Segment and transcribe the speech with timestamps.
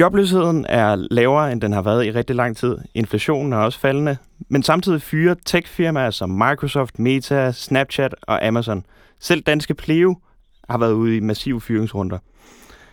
[0.00, 2.78] Jobløsheden er lavere, end den har været i rigtig lang tid.
[2.94, 4.16] Inflationen er også faldende.
[4.48, 8.86] Men samtidig fyrer techfirmaer som Microsoft, Meta, Snapchat og Amazon.
[9.20, 10.16] Selv danske Pleo
[10.68, 12.18] har været ude i massive fyringsrunder.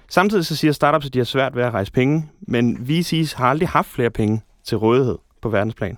[0.09, 3.45] Samtidig så siger startups, at de har svært ved at rejse penge, men VC's har
[3.45, 5.97] aldrig haft flere penge til rådighed på verdensplan.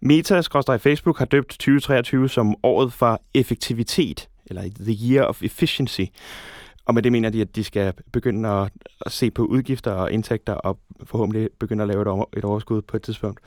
[0.00, 0.40] Meta,
[0.76, 6.04] Facebook, har døbt 2023 som året for effektivitet, eller The Year of Efficiency.
[6.84, 8.72] Og med det mener de, at de skal begynde at,
[9.06, 12.82] at se på udgifter og indtægter og forhåbentlig begynde at lave et, over, et overskud
[12.82, 13.40] på et tidspunkt.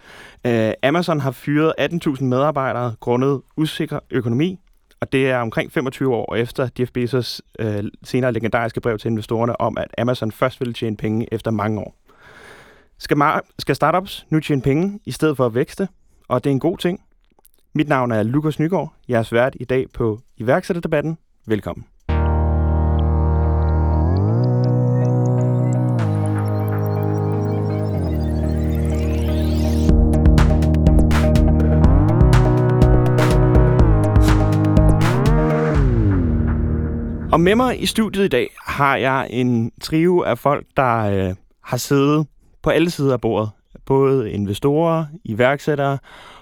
[0.48, 4.60] Uh, Amazon har fyret 18.000 medarbejdere grundet usikker økonomi,
[5.02, 7.68] og det er omkring 25 år efter Jeff Bezos uh,
[8.04, 11.96] senere legendariske brev til investorerne om, at Amazon først ville tjene penge efter mange år.
[12.98, 13.18] Skal,
[13.60, 15.88] skal startups nu tjene penge i stedet for at vækste?
[16.28, 17.02] Og det er en god ting.
[17.74, 18.94] Mit navn er Lukas Nygaard.
[19.08, 21.18] Jeg er svært i dag på iværksætterdebatten.
[21.46, 21.86] Velkommen.
[37.36, 41.36] Og med mig i studiet i dag har jeg en trio af folk, der øh,
[41.64, 42.28] har siddet
[42.62, 43.50] på alle sider af bordet.
[43.86, 45.98] Både investorer, iværksættere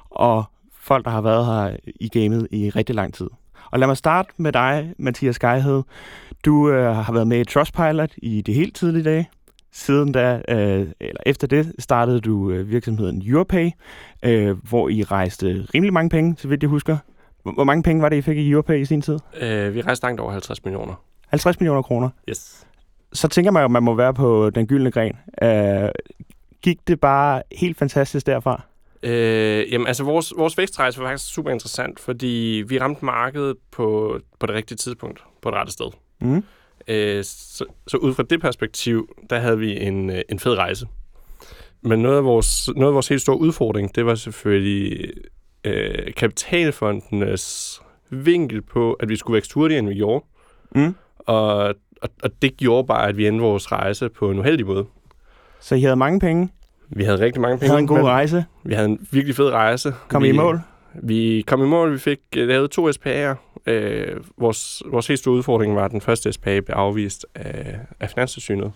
[0.09, 0.43] og
[0.79, 3.29] folk, der har været her i gamet i rigtig lang tid.
[3.71, 5.83] Og lad mig starte med dig, Mathias Geihed.
[6.45, 9.29] Du øh, har været med i Trustpilot i det helt tidlige dage.
[9.71, 13.69] Siden da, øh, eller efter det, startede du øh, virksomheden Europay,
[14.23, 16.97] øh, hvor I rejste rimelig mange penge, så vidt jeg husker.
[17.43, 19.19] Hvor mange penge var det, I fik i Europay i sin tid?
[19.41, 20.93] Øh, vi rejste langt over 50 millioner.
[21.27, 22.09] 50 millioner kroner?
[22.29, 22.67] Yes.
[23.13, 25.17] Så tænker man jo, at man må være på den gyldne gren.
[25.41, 25.89] Øh,
[26.61, 28.61] gik det bare helt fantastisk derfra?
[29.03, 34.19] Øh, jamen, altså, vores, vores vækstrejse var faktisk super interessant, fordi vi ramte markedet på,
[34.39, 35.85] på det rigtige tidspunkt, på det rette sted.
[36.21, 36.43] Mm.
[36.87, 40.87] Øh, så, så ud fra det perspektiv, der havde vi en, øh, en fed rejse.
[41.81, 45.13] Men noget af vores, noget af vores helt store udfordring, det var selvfølgelig
[45.65, 50.25] øh, kapitalfondenes vinkel på, at vi skulle vækste hurtigere, end vi gjorde.
[50.75, 50.95] Mm.
[51.19, 51.57] Og,
[52.01, 54.85] og, og det gjorde bare, at vi endte vores rejse på en uheldig måde.
[55.59, 56.49] Så I havde mange penge?
[56.89, 57.67] Vi havde rigtig mange penge.
[57.67, 58.45] Havde en god rejse?
[58.63, 59.93] Vi havde en virkelig fed rejse.
[60.07, 60.59] Kom vi, I mål?
[60.93, 61.93] Vi kom i mål.
[61.93, 63.35] Vi fik øh, lavet to SPA'er.
[63.65, 68.09] Øh, vores, vores helt store udfordring var, at den første SPA blev afvist af, af
[68.09, 68.71] Finanssynet.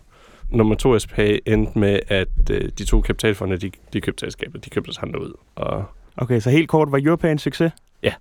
[0.49, 4.65] Nummer to SPA endte med, at øh, de to kapitalfonde, de, de købte selskabet.
[4.65, 5.33] De købte os andre ud.
[5.55, 5.85] Og
[6.17, 7.71] Okay, så helt kort, var Europay en succes?
[8.03, 8.13] Ja.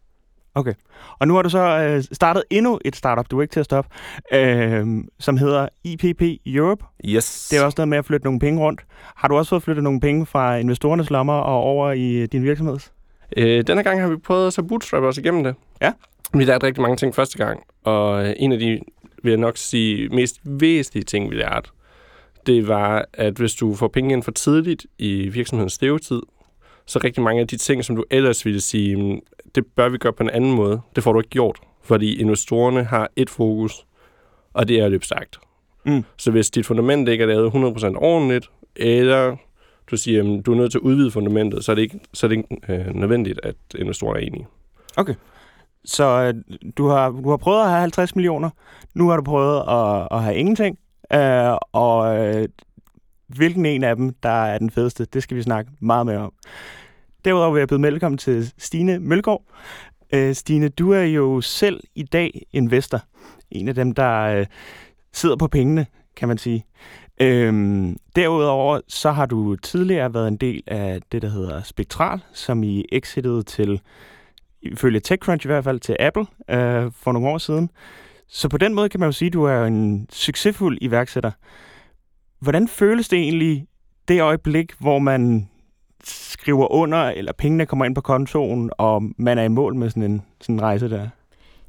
[0.55, 0.73] Okay.
[1.19, 3.65] Og nu har du så øh, startet endnu et startup, du er ikke til at
[3.65, 3.91] stoppe,
[4.33, 4.87] øh,
[5.19, 6.85] som hedder IPP Europe.
[7.05, 7.49] Yes.
[7.51, 8.81] Det er også noget med at flytte nogle penge rundt.
[9.17, 12.79] Har du også fået flyttet nogle penge fra investorernes lommer og over i din virksomhed?
[13.37, 15.55] Øh, denne gang har vi prøvet at bootstrap os igennem det.
[15.83, 15.93] Ja.
[16.35, 18.81] Vi lærte rigtig mange ting første gang, og en af de,
[19.23, 21.71] vil jeg nok sige, mest væsentlige ting, vi lærte,
[22.47, 26.23] det var, at hvis du får penge ind for tidligt i virksomhedens levetid,
[26.87, 29.21] så rigtig mange af de ting, som du ellers ville sige,
[29.55, 32.85] det bør vi gøre på en anden måde, det får du ikke gjort, fordi investorerne
[32.85, 33.87] har et fokus,
[34.53, 35.39] og det er at løbe stærkt.
[35.85, 36.05] Mm.
[36.17, 39.37] Så hvis dit fundament ikke er lavet 100% ordentligt, eller
[39.91, 42.27] du siger, at du er nødt til at udvide fundamentet, så er det ikke, så
[42.27, 44.47] er det ikke øh, nødvendigt, at investorerne er enige.
[44.97, 45.15] Okay.
[45.85, 46.35] Så øh,
[46.77, 48.51] du, har, du har prøvet at have 50 millioner,
[48.95, 50.79] nu har du prøvet at, at have ingenting,
[51.13, 52.49] øh, og øh,
[53.29, 56.33] hvilken en af dem, der er den fedeste, det skal vi snakke meget mere om.
[57.27, 59.43] Derudover vil jeg byde velkommen til Stine Mølgaard.
[60.15, 63.01] Øh, Stine, du er jo selv i dag investor.
[63.51, 64.47] En af dem, der øh,
[65.13, 65.87] sidder på pengene,
[66.17, 66.67] kan man sige.
[67.21, 72.63] Øhm, derudover så har du tidligere været en del af det, der hedder Spektral, som
[72.63, 73.81] I exitede til,
[74.63, 77.71] ifølge TechCrunch i hvert fald, til Apple øh, for nogle år siden.
[78.29, 81.31] Så på den måde kan man jo sige, at du er en succesfuld iværksætter.
[82.41, 83.67] Hvordan føles det egentlig,
[84.09, 85.49] det øjeblik, hvor man
[86.47, 90.03] skriver under, eller pengene kommer ind på kontoen, og man er i mål med sådan
[90.03, 91.09] en, sådan en rejse der?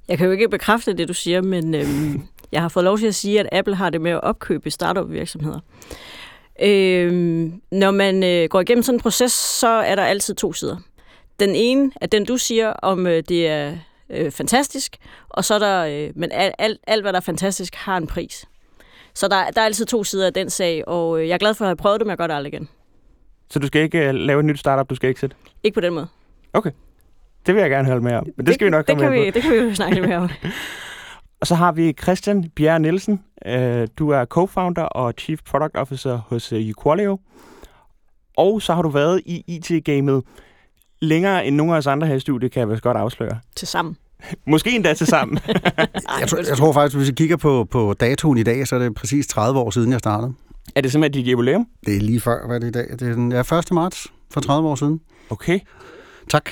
[0.07, 2.21] Jeg kan jo ikke bekræfte det, du siger, men øhm,
[2.51, 5.59] jeg har fået lov til at sige, at Apple har det med at opkøbe startup-virksomheder.
[6.61, 10.77] Øhm, når man øh, går igennem sådan en proces, så er der altid to sider.
[11.39, 13.77] Den ene er den, du siger, om øh, det er
[14.09, 14.97] øh, fantastisk,
[15.29, 18.07] og så er der, øh, men alt, alt, alt, hvad der er fantastisk, har en
[18.07, 18.45] pris.
[19.13, 21.53] Så der, der er altid to sider af den sag, og øh, jeg er glad
[21.53, 22.69] for at have prøvet det, men jeg gør det aldrig igen.
[23.49, 25.35] Så du skal ikke uh, lave et nyt startup, du skal ikke sætte?
[25.63, 26.07] Ikke på den måde.
[26.53, 26.71] Okay.
[27.45, 28.23] Det vil jeg gerne høre med om.
[28.25, 29.33] Men det, det skal vi nok det komme kan vi, på.
[29.33, 30.29] Det kan vi jo snakke lidt mere om.
[31.41, 33.23] og så har vi Christian Bjerre Nielsen.
[33.45, 33.53] Uh,
[33.99, 37.19] du er co-founder og chief product officer hos uh, Equalio.
[38.37, 40.23] Og så har du været i IT-gamet
[41.01, 43.39] længere end nogle af os andre her i studiet, kan jeg vist godt afsløre.
[43.55, 43.97] Til sammen.
[44.47, 45.39] Måske endda til sammen.
[46.19, 48.79] jeg, tror, jeg tror faktisk, hvis vi kigger på, på datoen i dag, så er
[48.79, 50.33] det præcis 30 år siden, jeg startede.
[50.75, 51.67] Er det simpelthen dit jubilæum?
[51.85, 52.85] Det er lige før, hvad er det i dag?
[52.91, 53.71] Det er den ja, 1.
[53.71, 55.01] marts for 30 år siden.
[55.29, 55.59] Okay.
[56.29, 56.49] Tak.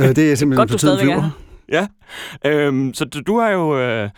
[0.00, 1.30] Øh, Det er simpelthen Godt, på tiden er flyver.
[1.68, 1.86] Ja.
[2.44, 3.78] Øhm, så du, du har jo...
[3.80, 4.10] Øh,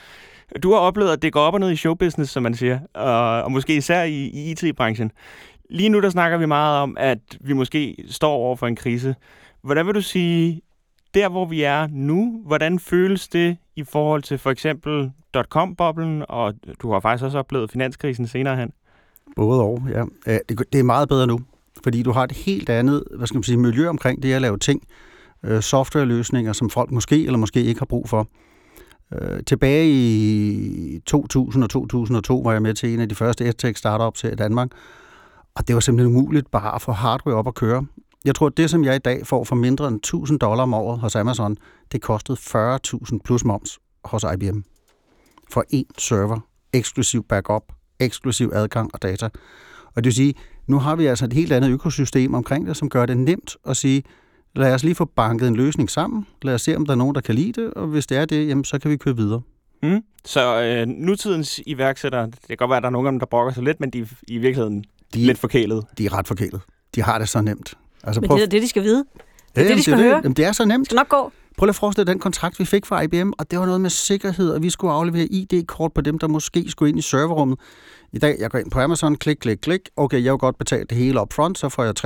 [0.62, 3.42] du har oplevet, at det går op og ned i showbusiness, som man siger, og,
[3.42, 5.12] og måske især i, i IT-branchen.
[5.70, 9.14] Lige nu der snakker vi meget om, at vi måske står over for en krise.
[9.62, 10.60] Hvordan vil du sige,
[11.14, 16.54] der hvor vi er nu, hvordan føles det i forhold til for eksempel dot-com-boblen, og
[16.82, 18.70] du har faktisk også oplevet finanskrisen senere hen?
[19.36, 20.04] Både og, ja.
[20.26, 21.40] Øh, det, det er meget bedre nu,
[21.84, 24.58] fordi du har et helt andet hvad skal man sige, miljø omkring det at lave
[24.58, 24.82] ting.
[25.44, 28.28] Øh, softwareløsninger, som folk måske eller måske ikke har brug for.
[29.14, 33.78] Øh, tilbage i 2000 og 2002 var jeg med til en af de første EdTech
[33.78, 34.70] startups her i Danmark,
[35.54, 37.86] og det var simpelthen umuligt bare at få hardware op at køre.
[38.24, 40.74] Jeg tror, at det, som jeg i dag får for mindre end 1000 dollar om
[40.74, 41.56] året hos Amazon,
[41.92, 44.58] det kostede 40.000 plus moms hos IBM.
[45.50, 46.40] For én server,
[46.72, 47.62] eksklusiv backup,
[48.00, 49.28] eksklusiv adgang og data.
[49.94, 50.34] Og det vil sige,
[50.66, 53.76] nu har vi altså et helt andet økosystem omkring det, som gør det nemt at
[53.76, 54.02] sige,
[54.56, 57.14] lad os lige få banket en løsning sammen, lad os se, om der er nogen,
[57.14, 59.40] der kan lide det, og hvis det er det, jamen, så kan vi køre videre.
[59.82, 60.00] Mm.
[60.24, 63.26] Så øh, nutidens iværksættere, det kan godt være, at der er nogen af dem, der
[63.26, 65.84] brokker sig lidt, men de er i virkeligheden De, lidt forkælet.
[65.98, 66.60] de er ret forkælet.
[66.94, 67.74] De har det så nemt.
[68.04, 69.04] Altså, Men det er det, de skal vide.
[69.56, 70.16] Ja, det, de skal det, høre.
[70.16, 70.80] Jamen, det er så nemt.
[70.80, 71.32] Det skal nok gå.
[71.60, 73.90] Prøv lige at forestille den kontrakt, vi fik fra IBM, og det var noget med
[73.90, 77.58] sikkerhed, og vi skulle aflevere ID-kort på dem, der måske skulle ind i serverrummet.
[78.12, 79.80] I dag, jeg går ind på Amazon, klik, klik, klik.
[79.96, 82.04] Okay, jeg vil godt betale det hele up front, så får jeg 60%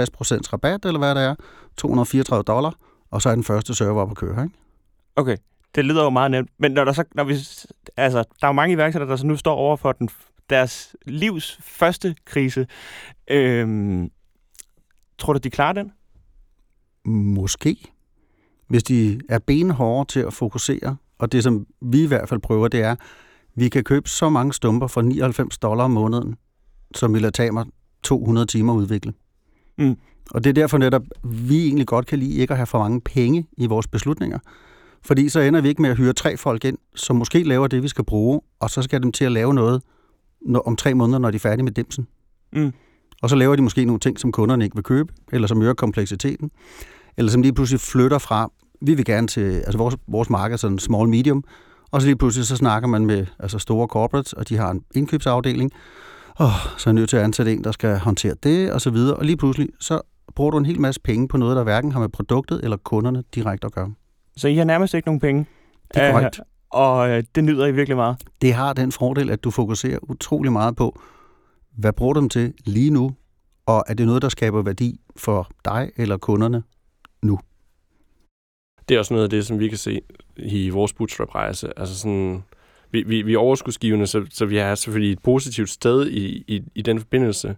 [0.53, 1.35] rabat, eller hvad det er.
[1.77, 2.75] 234 dollar,
[3.11, 4.57] og så er den første server op at køre, ikke?
[5.17, 5.37] Okay,
[5.75, 6.51] det lyder jo meget nemt.
[6.59, 7.35] Men når der så, når vi,
[7.97, 10.09] altså, der er jo mange iværksættere, der så nu står over for den,
[10.51, 12.67] deres livs første krise.
[13.31, 14.11] Øhm,
[15.19, 15.93] tror du, de klarer den?
[17.35, 17.94] Måske.
[18.69, 22.69] Hvis de er benhårde til at fokusere, og det som vi i hvert fald prøver,
[22.69, 22.97] det er,
[23.55, 26.37] vi kan købe så mange stumper for 99 dollar om måneden,
[26.95, 27.67] som vil tage mig
[28.03, 29.13] 200 timer at udvikle.
[29.79, 29.97] Mm.
[30.31, 33.01] Og det er derfor netop, vi egentlig godt kan lide ikke at have for mange
[33.01, 34.39] penge i vores beslutninger.
[35.03, 37.83] Fordi så ender vi ikke med at hyre tre folk ind, som måske laver det,
[37.83, 39.83] vi skal bruge, og så skal dem til at lave noget
[40.65, 42.07] om tre måneder, når de er færdige med dimsen.
[42.53, 42.73] Mm.
[43.23, 45.75] Og så laver de måske nogle ting, som kunderne ikke vil købe, eller som øger
[45.75, 46.51] kompleksiteten,
[47.17, 48.51] eller som lige pludselig flytter fra,
[48.83, 51.45] vi vil gerne til, altså vores, vores marked er sådan small medium,
[51.91, 54.83] og så lige pludselig så snakker man med altså store corporates, og de har en
[54.95, 55.71] indkøbsafdeling,
[56.37, 58.91] og så er jeg nødt til at ansætte en, der skal håndtere det, og så
[58.91, 60.01] videre, og lige pludselig så
[60.35, 63.23] bruger du en hel masse penge på noget, der hverken har med produktet eller kunderne
[63.35, 63.93] direkte at gøre.
[64.37, 65.47] Så I har nærmest ikke nogen penge.
[65.95, 66.41] Det er Øh, korrekt.
[66.71, 68.17] og øh, det nyder I virkelig meget.
[68.43, 71.01] Det har den fordel, at du fokuserer utrolig meget på,
[71.79, 73.11] hvad bruger du dem til lige nu,
[73.67, 76.63] og er det noget, der skaber værdi for dig eller kunderne
[77.25, 77.39] nu?
[78.89, 80.01] Det er også noget af det, som vi kan se
[80.37, 81.79] i vores bootstrap-rejse.
[81.79, 82.45] Altså sådan,
[82.91, 86.63] vi, vi, vi er overskudsgivende, så, så vi er selvfølgelig et positivt sted i, i,
[86.75, 87.57] i den forbindelse.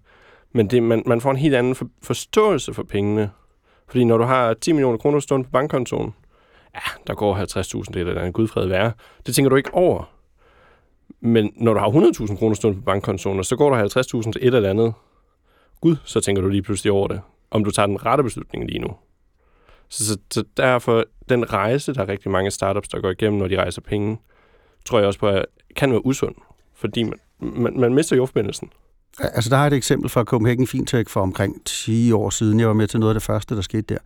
[0.53, 3.31] Men det, man, man får en helt anden for, forståelse for pengene.
[3.89, 6.15] Fordi når du har 10 millioner kroner stående på bankkontoen,
[6.75, 7.37] ja, der går
[7.85, 8.93] 50.000, det er der en gudfred værre.
[9.27, 10.11] Det tænker du ikke over.
[11.21, 14.55] Men når du har 100.000 kroner stående på bankkontoen, så går der 50.000 til et
[14.55, 14.95] eller andet,
[15.81, 17.21] gud, så tænker du lige pludselig over det.
[17.51, 18.97] Om du tager den rette beslutning lige nu.
[19.89, 23.49] Så, så, så derfor, den rejse, der er rigtig mange startups, der går igennem, når
[23.49, 24.19] de rejser penge,
[24.85, 25.47] tror jeg også på, at
[25.77, 26.35] kan være usund.
[26.75, 28.71] Fordi man, man, man mister jordforbindelsen.
[29.19, 32.61] Altså, der er et eksempel fra Copenhagen Fintech for omkring 10 år siden.
[32.61, 33.99] Jeg var med til noget af det første, der skete der.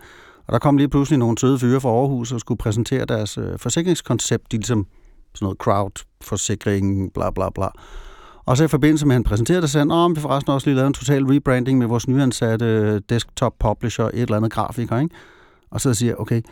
[0.47, 3.59] Og der kom lige pludselig nogle søde fyre fra Aarhus og skulle præsentere deres øh,
[3.59, 4.53] forsikringskoncept.
[4.53, 4.87] De ligesom
[5.35, 7.69] sådan noget crowd-forsikring, bla bla bla.
[8.45, 10.77] Og så i forbindelse med, at han præsenterede det, sagde han, vi forresten også lige
[10.77, 15.15] lavet en total rebranding med vores nyansatte øh, desktop publisher, et eller andet grafiker, ikke?
[15.71, 16.43] Og så siger okay,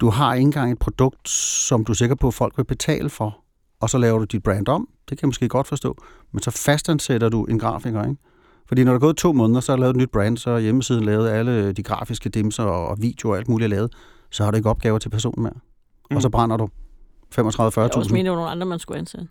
[0.00, 3.10] du har ikke engang et produkt, som du er sikker på, at folk vil betale
[3.10, 3.38] for,
[3.80, 4.88] og så laver du dit brand om.
[5.08, 5.96] Det kan jeg måske godt forstå.
[6.32, 8.16] Men så fastansætter du en grafiker, ikke?
[8.68, 10.50] Fordi når der er gået to måneder, så er der lavet et nyt brand, så
[10.50, 13.92] er hjemmesiden lavet alle de grafiske dimser og videoer og alt muligt lavet,
[14.30, 15.52] så har du ikke opgaver til personen mere.
[16.10, 16.16] Mm.
[16.16, 17.40] Og så brænder du 35-40.000.
[17.80, 19.28] Jeg også mener, nogle andre, man skulle ansætte.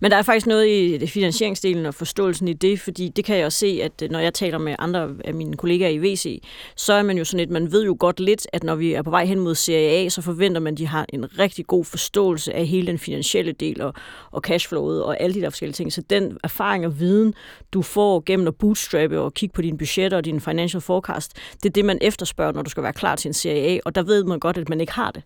[0.00, 3.36] Men der er faktisk noget i det finansieringsdelen og forståelsen i det, fordi det kan
[3.36, 6.42] jeg også se, at øh, når jeg taler med andre af mine kollegaer i VC,
[6.76, 9.02] så er man jo sådan et, man ved jo godt lidt, at når vi er
[9.02, 11.84] på vej hen mod Serie A, så forventer man, at de har en rigtig god
[11.84, 13.94] forståelse af hele den finansielle del og,
[14.30, 15.92] og cashflowet og alle de der forskellige ting.
[15.92, 17.34] Så den erfaring og viden,
[17.72, 21.68] du får gennem at bootstrappe og kigge på dine budgetter og din financial forecast, det
[21.68, 24.02] er det, man efterspørger, når du skal være klar til en Serie A, og der
[24.02, 25.22] ved man godt, at man ikke har det.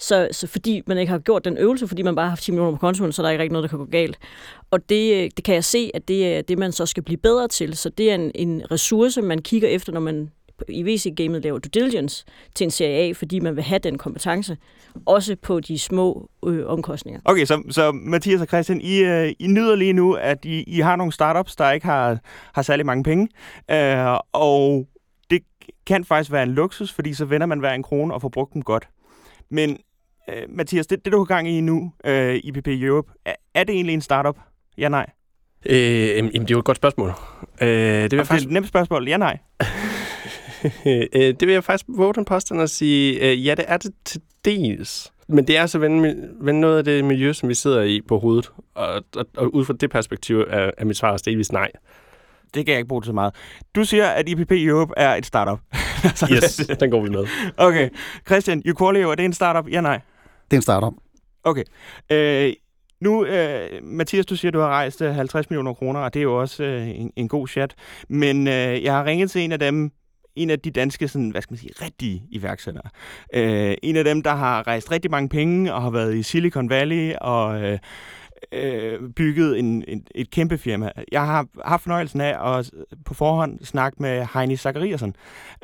[0.00, 2.50] Så, så fordi man ikke har gjort den øvelse, fordi man bare har haft 10
[2.50, 4.18] millioner på kontoen, så er der ikke rigtig noget, der kan gå galt.
[4.70, 7.16] Og det, øh, det kan jeg se, at det er det, man så skal blive
[7.16, 7.76] bedre til.
[7.76, 10.30] Så det er en, en ressource, man kigger efter, når man
[10.68, 14.56] i VC-gamet laver due diligence til en serie A, fordi man vil have den kompetence,
[15.06, 17.20] også på de små øh, omkostninger.
[17.24, 20.80] Okay, så, så Mathias og Christian, I, øh, I nyder lige nu, at I, I
[20.80, 22.18] har nogle startups, der ikke har,
[22.52, 23.28] har særlig mange penge,
[23.70, 24.86] øh, og
[25.30, 25.40] det
[25.86, 28.54] kan faktisk være en luksus, fordi så vender man hver en krone og får brugt
[28.54, 28.88] dem godt.
[29.50, 29.78] Men
[30.28, 33.74] øh, Mathias, det, det du har gang i nu, øh, IPP Europe, er, er det
[33.74, 34.36] egentlig en startup?
[34.78, 35.06] Ja, nej.
[35.66, 37.12] Øh, jamen, det er jo et godt spørgsmål.
[37.62, 39.08] Øh, det vil jeg faktisk Det er et nemt spørgsmål.
[39.08, 39.38] Ja, nej.
[40.86, 43.90] Øh, det vil jeg faktisk våge den påstand at sige, øh, ja, det er det
[44.04, 45.12] til dels.
[45.28, 48.18] Men det er altså vende, vende noget af det miljø, som vi sidder i på
[48.18, 48.50] hovedet.
[48.74, 51.70] Og, og, og ud fra det perspektiv er, er mit svar også delvis nej.
[52.54, 53.34] Det kan jeg ikke bruge til så meget.
[53.74, 55.60] Du siger, at IPP Europe er et startup.
[56.32, 57.26] Yes, den går vi med.
[57.56, 57.88] Okay.
[58.26, 59.70] Christian, Uqualio, er det en startup?
[59.70, 60.00] Ja, nej.
[60.50, 60.92] Det er en startup.
[61.44, 61.64] Okay.
[62.12, 62.52] Øh,
[63.00, 66.20] nu, øh, Mathias, du siger, at du har rejst øh, 50 millioner kroner, og det
[66.20, 67.74] er jo også øh, en, en god chat.
[68.08, 69.90] Men øh, jeg har ringet til en af dem,
[70.36, 72.90] en af de danske, sådan, hvad skal man sige, rigtige iværksættere.
[73.34, 76.70] Øh, en af dem, der har rejst rigtig mange penge og har været i Silicon
[76.70, 77.78] Valley og øh,
[78.52, 80.90] øh, bygget en, en, et kæmpe firma.
[81.12, 82.70] Jeg har haft fornøjelsen af at
[83.04, 85.16] på forhånd snakke med Heini Zachariasen,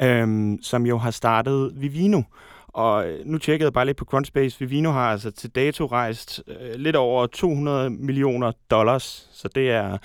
[0.03, 2.23] øh, som jo har startet Vivino.
[2.69, 4.59] Og øh, nu tjekkede jeg bare lidt på Crunchbase.
[4.59, 9.99] Vivino har altså til dato rejst øh, lidt over 200 millioner dollars, så det er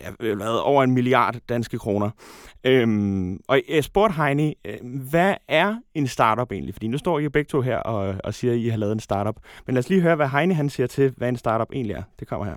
[0.00, 2.10] ja, hvad, over en milliard danske kroner.
[2.64, 4.74] Øhm, og jeg spurgte Heini, øh,
[5.10, 6.74] hvad er en startup egentlig?
[6.74, 9.00] Fordi nu står I begge to her og, og siger, at I har lavet en
[9.00, 9.36] startup.
[9.66, 12.02] Men lad os lige høre, hvad Heini han siger til, hvad en startup egentlig er.
[12.20, 12.56] Det kommer her.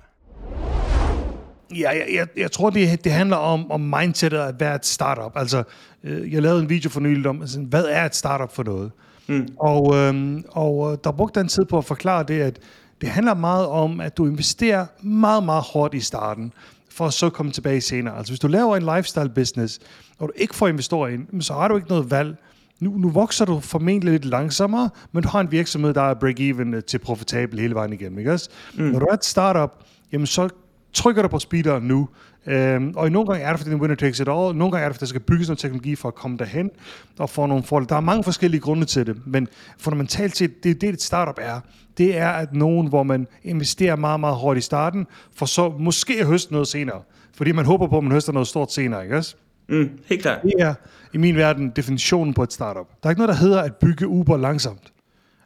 [1.78, 5.32] Ja, jeg, jeg, jeg tror, det, det handler om, om mindsetet at være et startup.
[5.34, 5.62] Altså,
[6.04, 8.92] øh, jeg lavede en video for nylig om, altså, hvad er et startup for noget?
[9.26, 9.48] Mm.
[9.60, 12.58] Og, øhm, og øh, der brugte den tid på at forklare det, at
[13.00, 16.52] det handler meget om, at du investerer meget, meget hårdt i starten,
[16.90, 18.16] for at så komme tilbage senere.
[18.16, 19.78] Altså, hvis du laver en lifestyle business,
[20.18, 22.36] og du ikke får investorer ind, så har du ikke noget valg.
[22.80, 26.80] Nu, nu vokser du formentlig lidt langsommere, men du har en virksomhed, der er break-even
[26.80, 28.18] til profitabel hele vejen igennem.
[28.18, 28.50] Ikke også?
[28.74, 28.82] Mm.
[28.82, 29.70] Når du er et startup,
[30.12, 30.48] jamen så
[30.92, 32.08] trykker du på speederen nu.
[32.46, 34.56] Øhm, og i nogle gange er det, fordi den winner takes it all.
[34.56, 36.70] Nogle gange er det, fordi der skal bygges noget teknologi for at komme derhen
[37.18, 37.88] og få nogle fordele.
[37.88, 41.38] Der er mange forskellige grunde til det, men fundamentalt set, det er det, et startup
[41.38, 41.60] er.
[41.98, 46.20] Det er, at nogen, hvor man investerer meget, meget hårdt i starten, for så måske
[46.20, 47.02] at høste noget senere.
[47.34, 49.36] Fordi man håber på, at man høster noget stort senere, ikke også?
[49.68, 50.42] Mm, helt klart.
[50.42, 50.74] Det er
[51.14, 52.86] i min verden definitionen på et startup.
[53.02, 54.92] Der er ikke noget, der hedder at bygge Uber langsomt.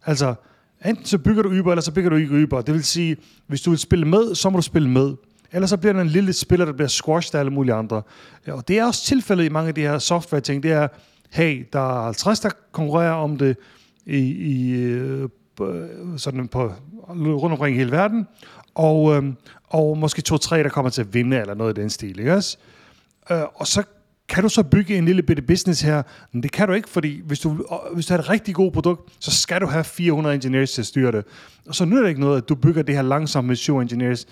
[0.07, 0.35] Altså,
[0.85, 2.61] enten så bygger du Uber, eller så bygger du ikke Uber.
[2.61, 5.15] Det vil sige, hvis du vil spille med, så må du spille med.
[5.55, 8.03] Ellers så bliver der en lille spiller, der bliver squashed af alle mulige andre.
[8.49, 10.63] Og det er også tilfældet i mange af de her software-ting.
[10.63, 10.89] Det er,
[11.31, 13.57] hey, der er 50, der konkurrerer om det
[14.07, 15.29] i, i øh,
[16.17, 16.73] sådan på,
[17.09, 18.27] rundt omkring i hele verden.
[18.75, 22.19] Og, øhm, og måske to-tre, der kommer til at vinde, eller noget i den stil.
[22.19, 22.57] Ikke også?
[23.31, 23.83] Øh, og så
[24.29, 26.03] kan du så bygge en lille bitte business her?
[26.33, 29.13] Men det kan du ikke, fordi hvis du, hvis du har et rigtig godt produkt,
[29.21, 31.25] så skal du have 400 engineers til at styre det.
[31.67, 34.27] Og så nytter det ikke noget, at du bygger det her langsomt med 7 engineers.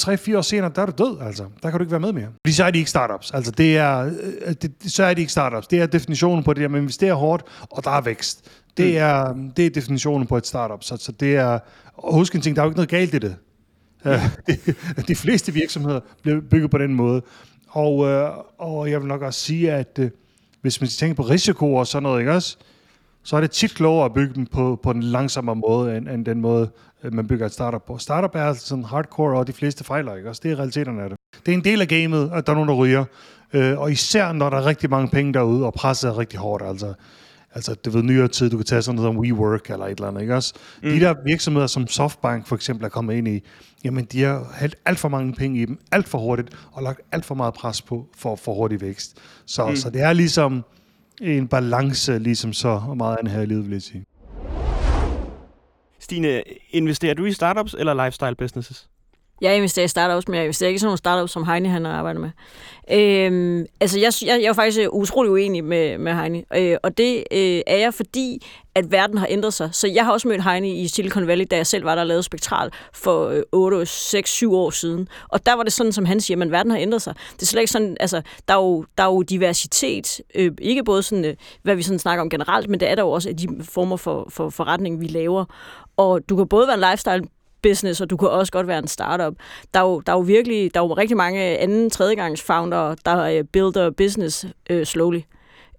[0.00, 1.44] 3-4 år senere, der er du død, altså.
[1.62, 2.28] Der kan du ikke være med mere.
[2.46, 3.30] Fordi så er de ikke startups.
[3.30, 4.10] Altså, det er,
[4.46, 5.66] øh, det, så er de ikke startups.
[5.66, 8.50] Det er definitionen på det, at man investerer hårdt, og der er vækst.
[8.76, 10.84] Det er, det er definitionen på et startup.
[10.84, 11.58] Så, så det er,
[11.96, 13.36] og husk en ting, der er jo ikke noget galt i det.
[14.04, 14.30] Ja.
[15.08, 17.22] de fleste virksomheder bliver bygget på den måde.
[17.68, 20.10] Og, øh, og jeg vil nok også sige, at øh,
[20.60, 22.56] hvis man tænker på risiko og sådan noget, ikke også?
[23.22, 26.24] Så er det tit klogere at bygge dem på, på den langsommere måde, end, end
[26.24, 26.70] den måde,
[27.04, 27.98] øh, man bygger et startup på.
[27.98, 30.40] Startup er altså sådan hardcore, og de fleste fejler, ikke også?
[30.44, 31.18] Det er realiteterne af det.
[31.46, 33.04] Det er en del af gamet, at der er nogen, der ryger.
[33.52, 36.64] Øh, og især, når der er rigtig mange penge derude, og presset er rigtig hårdt,
[36.66, 36.94] altså.
[37.54, 40.08] Altså, det ved nyere tid, du kan tage sådan noget som WeWork eller et eller
[40.08, 40.54] andet, ikke også?
[40.82, 40.90] Mm.
[40.90, 43.42] De der virksomheder, som Softbank for eksempel er kommet ind i,
[43.84, 47.00] jamen, de har hældt alt for mange penge i dem, alt for hurtigt, og lagt
[47.12, 49.16] alt for meget pres på for, for hurtig vækst.
[49.46, 49.76] Så, mm.
[49.76, 50.64] så det er ligesom
[51.22, 54.04] en balance, ligesom så meget andet her i livet, vil jeg sige.
[55.98, 58.88] Stine, investerer du i startups eller lifestyle businesses?
[59.42, 61.86] Jeg investerer i startups, men jeg investerer ikke i sådan nogle startups, som Heini han
[61.86, 62.30] arbejder med.
[62.90, 66.98] Øhm, altså, jeg, jeg, jeg er faktisk øh, utrolig uenig med, med Heini, øh, og
[66.98, 69.68] det øh, er jeg, fordi at verden har ændret sig.
[69.72, 72.06] Så jeg har også mødt Heini i Silicon Valley, da jeg selv var der og
[72.06, 75.08] lavede Spektral for øh, 8, 6, 7 år siden.
[75.28, 77.14] Og der var det sådan, som han siger, at verden har ændret sig.
[77.34, 80.84] Det er slet ikke sådan, altså, der er jo, der er jo diversitet, øh, ikke
[80.84, 83.28] både sådan, øh, hvad vi sådan snakker om generelt, men det er der jo også
[83.28, 85.44] af de former for, for forretning, vi laver.
[85.96, 87.28] Og du kan både være en lifestyle
[87.62, 89.34] business, og du kan også godt være en startup.
[89.74, 92.94] Der er jo, der er jo virkelig, der er jo rigtig mange anden, tredjegangs founder,
[93.04, 95.20] der øh, builder business øh, slowly.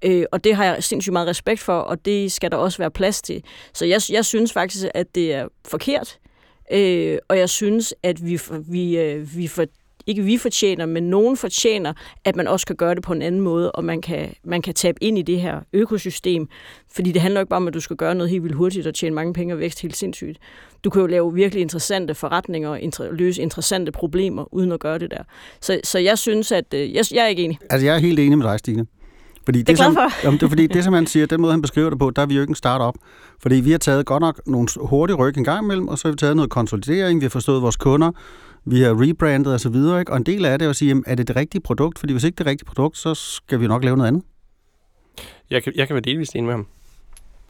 [0.07, 2.91] Uh, og det har jeg sindssygt meget respekt for, og det skal der også være
[2.91, 3.43] plads til.
[3.73, 6.19] Så jeg, jeg synes faktisk, at det er forkert,
[6.71, 9.65] øh, og jeg synes, at vi, vi, øh, vi for,
[10.07, 11.93] ikke vi fortjener, men nogen fortjener,
[12.25, 14.73] at man også kan gøre det på en anden måde, og man kan, man kan
[14.73, 16.47] tabe ind i det her økosystem.
[16.95, 18.93] Fordi det handler ikke bare om, at du skal gøre noget helt vildt hurtigt og
[18.95, 20.37] tjene mange penge og vækst helt sindssygt.
[20.83, 24.99] Du kan jo lave virkelig interessante forretninger og inter- løse interessante problemer, uden at gøre
[24.99, 25.23] det der.
[25.61, 27.59] Så, så jeg synes, at øh, jeg, jeg er ikke enig.
[27.69, 28.85] Altså, jeg er helt enig med dig, Stine.
[29.45, 31.61] Fordi Det er som, jamen, det er fordi, det som han siger, den måde han
[31.61, 32.95] beskriver det på, der er vi jo ikke en start-up.
[33.41, 36.11] Fordi vi har taget godt nok nogle hurtige ryk en gang imellem, og så har
[36.11, 38.11] vi taget noget konsolidering, vi har forstået vores kunder,
[38.65, 40.11] vi har rebrandet osv., ikke?
[40.11, 41.99] og en del af det er at sige, jamen, er det det rigtige produkt?
[41.99, 44.23] Fordi hvis ikke det er det rigtige produkt, så skal vi nok lave noget andet.
[45.49, 46.67] Jeg kan, jeg kan være delvist enig med ham.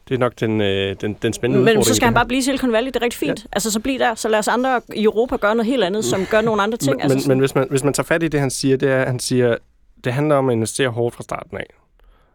[0.08, 1.86] Det er nok den, øh, den, den spændende Men udfordring.
[1.86, 3.38] så skal han bare blive i Silicon Valley, det er rigtig fint.
[3.44, 3.48] Ja.
[3.52, 6.26] Altså, så bliv der, så lad os andre i Europa gøre noget helt andet, som
[6.30, 6.96] gør nogle andre ting.
[6.96, 8.76] Men, altså, men, sådan- men hvis, man, hvis man tager fat i det, han siger,
[8.76, 9.56] det er, at han siger,
[10.04, 11.66] det handler om at investere hårdt fra starten af.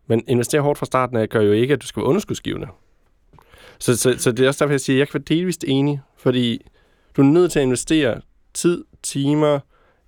[0.07, 2.67] Men investere hårdt fra starten af gør jo ikke, at du skal være underskudsgivende.
[3.79, 6.01] Så, så, så det er også derfor, jeg siger, at jeg kan være delvist enig,
[6.17, 6.61] fordi
[7.17, 8.21] du er nødt til at investere
[8.59, 9.59] tid, timer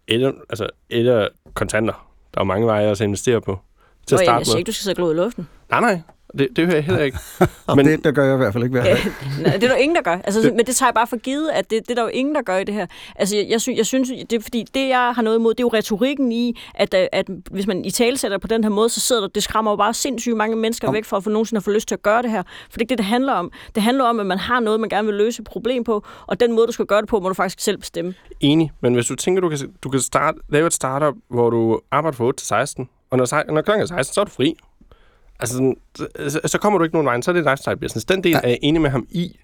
[0.08, 1.94] eller, altså, eller kontanter.
[2.34, 3.60] Der er jo mange veje at investere på.
[4.08, 4.60] Til Nå, at starte jeg med.
[4.60, 5.48] ikke, du skal sætte gloet i luften.
[5.70, 6.02] Nej, nej.
[6.38, 7.18] Det, det hører jeg heller ikke.
[7.68, 8.98] Og Men- det, der gør jeg i hvert fald ikke hver dag.
[9.44, 10.18] nej, det er der jo ingen, der gør.
[10.24, 12.08] Altså, Det- men det tager jeg bare for givet, at det, det er der jo
[12.08, 12.86] ingen, der gør i det her.
[13.16, 15.60] Altså, jeg, jeg, synes, jeg synes, det er fordi, det jeg har noget imod, det
[15.60, 18.90] er jo retorikken i, at, øh, at hvis man i talesætter på den her måde,
[18.90, 20.94] så sidder der, det skræmmer jo bare sindssygt mange mennesker Om.
[20.94, 22.44] væk fra at få nogensinde at få lyst til at gøre det her.
[22.44, 23.52] For det er ikke det, det handler om.
[23.76, 26.40] Det handler om, at man har noget, man gerne vil løse et problem på, og
[26.40, 28.14] den måde, du skal gøre det på, må du faktisk selv bestemme.
[28.40, 31.80] Enig, men hvis du tænker, du kan, du kan starte, lave et startup, hvor du
[31.92, 34.32] arbejder fra 8 til 16, og når, sej- når klokken er 16, så er du
[34.32, 34.56] fri.
[35.42, 38.06] Altså, sådan, så, så- kommer du ikke nogen vej, så er det lifestyle business.
[38.06, 38.40] Den del Ja.
[38.44, 39.40] er jeg enig med ham i,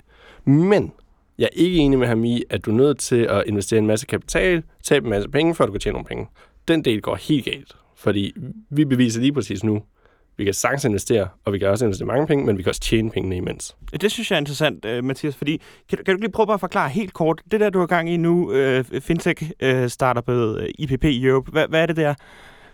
[0.46, 0.92] men
[1.38, 3.88] jeg er ikke enig med ham i, at du er nødt til at investere en
[3.88, 6.28] masse kapital, tabe en masse penge, før du kan tjene nogle penge.
[6.68, 8.34] Den del går helt galt, fordi
[8.70, 9.82] vi beviser lige præcis nu,
[10.38, 12.82] vi kan sagtens investere, og vi kan også investere mange penge, men vi kan også
[12.82, 13.76] tjene pengene imens.
[14.02, 16.60] Det synes jeg er interessant, uh, Mathias, fordi kan, du- kan du lige prøve at
[16.60, 21.52] forklare helt kort, det der, du har gang i nu, uh, fintech-startupet uh, IPP Europe,
[21.52, 22.14] hvad, hvad er det der?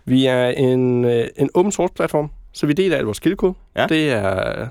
[0.04, 3.54] Vi er en, øh, en open source platform, så vi deler al vores kildekode.
[3.76, 3.86] Ja.
[3.86, 4.68] Det, er,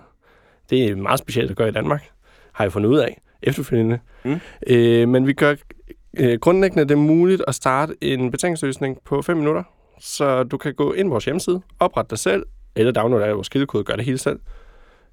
[0.70, 2.10] det er meget specielt at gøre i Danmark,
[2.52, 4.00] har jeg fundet ud af efterfølgende.
[4.24, 4.40] Mm.
[4.68, 5.56] Øh, men vi gør
[6.18, 9.64] øh, grundlæggende det muligt at starte en betalingsløsning på 5 minutter,
[10.00, 12.44] så du kan gå ind på vores hjemmeside, oprette dig selv,
[12.76, 14.40] eller downloade al vores kildekode, gør det hele selv.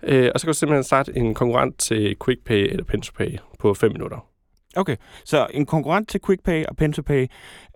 [0.02, 3.92] Øh, og så kan du simpelthen starte en konkurrent til QuickPay eller PentoPay på 5
[3.92, 4.26] minutter.
[4.76, 7.26] Okay, så en konkurrent til QuickPay og PentoPay.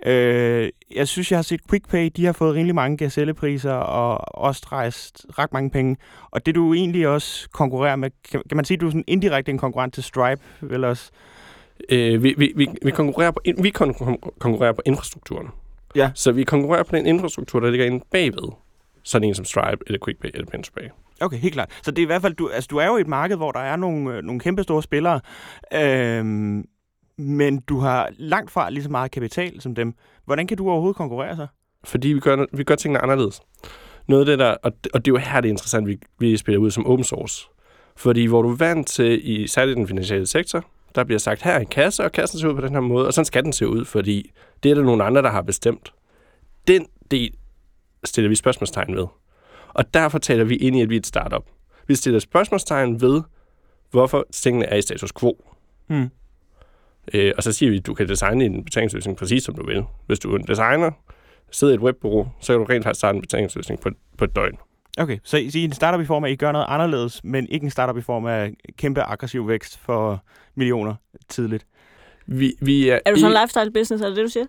[0.07, 4.67] Øh, jeg synes, jeg har set QuickPay, de har fået rimelig mange gazellepriser og også
[4.73, 5.97] rejst ret mange penge.
[6.31, 9.05] Og det du egentlig også konkurrerer med, kan, kan man sige, at du er sådan
[9.07, 11.11] indirekte en konkurrent til Stripe, vel også?
[11.89, 15.49] Øh, vi, vi, vi, vi, konkurrerer på, vi kon- konkurrerer på infrastrukturen.
[15.97, 16.11] Ja.
[16.15, 18.53] Så vi konkurrerer på den infrastruktur, der ligger inde bagved.
[19.03, 20.89] Sådan en som Stripe, eller QuickPay, eller PentoPay.
[21.21, 21.71] Okay, helt klart.
[21.83, 23.53] Så det er i hvert fald, du, altså, du er jo i et marked, hvor
[23.53, 25.21] der er nogle, øh, nogle kæmpe store spillere,
[25.73, 26.65] øhm,
[27.19, 29.95] men du har langt fra lige så meget kapital som dem.
[30.25, 31.47] Hvordan kan du overhovedet konkurrere så?
[31.85, 33.41] Fordi vi gør, vi gør tingene anderledes.
[34.09, 35.99] Noget af det der, og det, og det er jo her, det er interessant, vi,
[36.19, 37.47] vi spiller ud som open source.
[37.97, 41.53] Fordi hvor du er vant til, i særligt den finansielle sektor, der bliver sagt, her
[41.53, 43.53] er en kasse, og kassen ser ud på den her måde, og sådan skal den
[43.53, 44.31] se ud, fordi
[44.63, 45.95] det er der nogle andre, der har bestemt.
[46.69, 47.35] Den del
[48.05, 49.07] stiller vi spørgsmålstegn ved.
[49.69, 51.45] Og derfor taler vi ind i, at vi er et startup.
[51.87, 53.23] Vi stiller spørgsmålstegn ved,
[53.91, 55.45] hvorfor tingene er i status quo.
[55.87, 56.11] Hmm.
[57.15, 59.85] Øh, og så siger vi, at du kan designe en betalingsløsning præcis som du vil.
[60.07, 60.91] Hvis du er en designer,
[61.51, 64.37] sidder i et webbureau, så kan du rent faktisk starte en betalingsløsning på, på et
[64.37, 64.59] døgn.
[64.99, 67.21] Okay, så I, så I en startup i form af, at I gør noget anderledes,
[67.25, 70.95] men ikke en startup i form af kæmpe aggressiv vækst for millioner
[71.29, 71.67] tidligt.
[72.27, 74.47] Vi, vi er, Er du sådan en lifestyle business, er det det, du siger?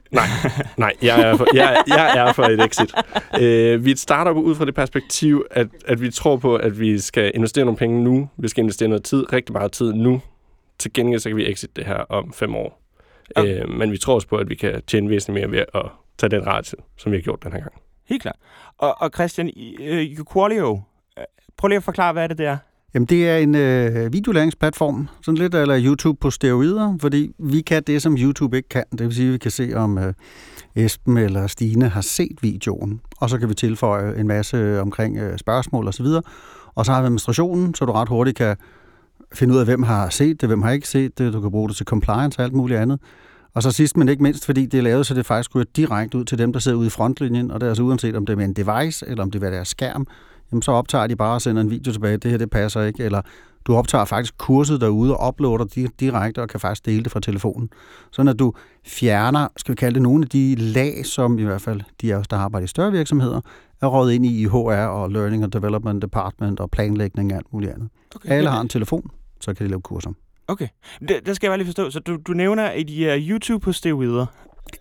[0.77, 2.93] Nej, jeg er for, jeg, jeg er for et exit.
[3.41, 6.79] Øh, vi er et startup ud fra det perspektiv, at, at vi tror på, at
[6.79, 8.29] vi skal investere nogle penge nu.
[8.37, 10.21] Vi skal investere noget tid, rigtig meget tid nu.
[10.79, 12.81] Til gengæld så kan vi exit det her om fem år.
[13.35, 13.61] Okay.
[13.63, 15.85] Øh, men vi tror også på, at vi kan tjene væsentligt mere ved at
[16.17, 17.73] tage den ratio, som vi har gjort den her gang.
[18.09, 18.35] Helt klart.
[18.77, 20.81] Og, og Christian, I- øh, Uqualio,
[21.17, 21.23] øh,
[21.57, 22.57] prøv lige at forklare, hvad er det der?
[22.93, 27.83] Jamen, det er en øh, videolæringsplatform, sådan lidt eller YouTube på steroider, fordi vi kan
[27.83, 28.83] det, som YouTube ikke kan.
[28.91, 30.13] Det vil sige, at vi kan se, om øh,
[30.75, 35.37] Esben eller Stine har set videoen, og så kan vi tilføje en masse omkring øh,
[35.37, 36.05] spørgsmål osv.
[36.75, 38.57] Og så har vi administrationen, så du ret hurtigt kan
[39.33, 41.33] finde ud af, hvem har set det, hvem har ikke set det.
[41.33, 42.99] Du kan bruge det til compliance og alt muligt andet.
[43.53, 46.17] Og så sidst, men ikke mindst, fordi det er lavet, så det faktisk går direkte
[46.17, 48.33] ud til dem, der sidder ude i frontlinjen, og det er altså uanset, om det
[48.33, 50.07] er med en device, eller om det er deres skærm,
[50.51, 53.03] jamen så optager de bare og sender en video tilbage, det her det passer ikke,
[53.03, 53.21] eller
[53.65, 57.19] du optager faktisk kurset derude og uploader di- direkte og kan faktisk dele det fra
[57.19, 57.69] telefonen.
[58.11, 58.53] Sådan at du
[58.85, 62.17] fjerner, skal vi kalde det, nogle af de lag, som i hvert fald de af
[62.17, 63.41] os, der arbejder i større virksomheder,
[63.81, 64.55] er rådet ind i i HR
[64.87, 67.89] og Learning and Development Department og planlægning og alt muligt andet.
[68.15, 68.29] Okay.
[68.29, 70.11] Alle har en telefon, så kan de lave kurser.
[70.47, 70.67] Okay.
[70.99, 71.89] Det, der skal jeg bare lige forstå.
[71.89, 74.25] Så du, du nævner, at I er YouTube på steroider.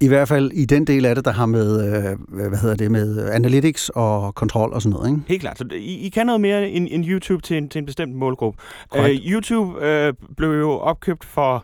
[0.01, 2.91] I hvert fald i den del af det, der har med, øh, hvad hedder det,
[2.91, 5.23] med analytics og kontrol og sådan noget, ikke?
[5.27, 5.59] Helt klart.
[5.59, 8.59] Så I, I kan noget mere end, end YouTube til en, til en bestemt målgruppe.
[8.91, 9.21] Korrekt.
[9.21, 11.55] Uh, YouTube uh, blev jo opkøbt for...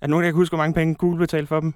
[0.00, 1.74] Er der nogen, der kan huske, hvor mange penge Google betalte for dem?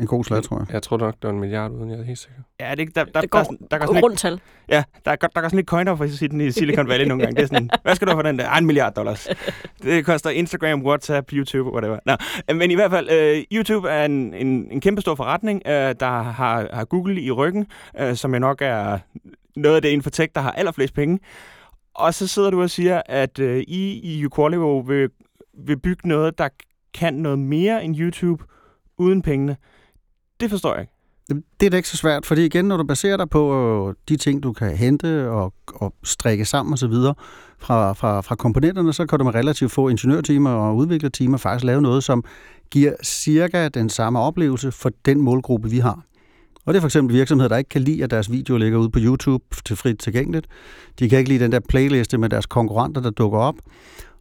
[0.00, 0.72] En god slat, tror jeg.
[0.72, 2.40] Jeg tror nok, der er en milliard uden, jeg er helt sikker.
[2.60, 4.40] Ja, det, der, der, Det går der, der, der, går sådan lidt, rundt tal.
[4.68, 7.22] ja, der, der, der går sådan lidt coiner for at den i Silicon Valley nogle
[7.22, 7.36] gange.
[7.36, 8.48] Det er sådan, hvad skal du have for den der?
[8.48, 9.28] Ah, en milliard dollars.
[9.82, 11.98] Det koster Instagram, WhatsApp, YouTube, whatever.
[12.06, 12.16] Nå,
[12.54, 16.22] men i hvert fald, uh, YouTube er en, en, en kæmpe stor forretning, uh, der
[16.22, 17.66] har, har Google i ryggen,
[18.02, 18.98] uh, som jo nok er
[19.56, 21.18] noget af det inden for tech, der har allerflest penge.
[21.94, 25.08] Og så sidder du og siger, at uh, I i Uqualio vil,
[25.66, 26.48] vil bygge noget, der
[26.94, 28.44] kan noget mere end YouTube
[28.98, 29.56] uden pengene.
[30.40, 30.92] Det forstår jeg ikke.
[31.60, 33.42] Det er da ikke så svært, fordi igen, når du baserer dig på
[33.88, 36.92] øh, de ting, du kan hente og, og strikke sammen osv.
[37.58, 41.82] Fra, fra, fra komponenterne, så kan du med relativt få ingeniørtimer og udviklertimer faktisk lave
[41.82, 42.24] noget, som
[42.70, 46.02] giver cirka den samme oplevelse for den målgruppe, vi har.
[46.64, 48.90] Og det er for eksempel virksomheder, der ikke kan lide, at deres video ligger ude
[48.90, 50.46] på YouTube til frit tilgængeligt.
[50.98, 53.54] De kan ikke lide den der playliste med deres konkurrenter, der dukker op.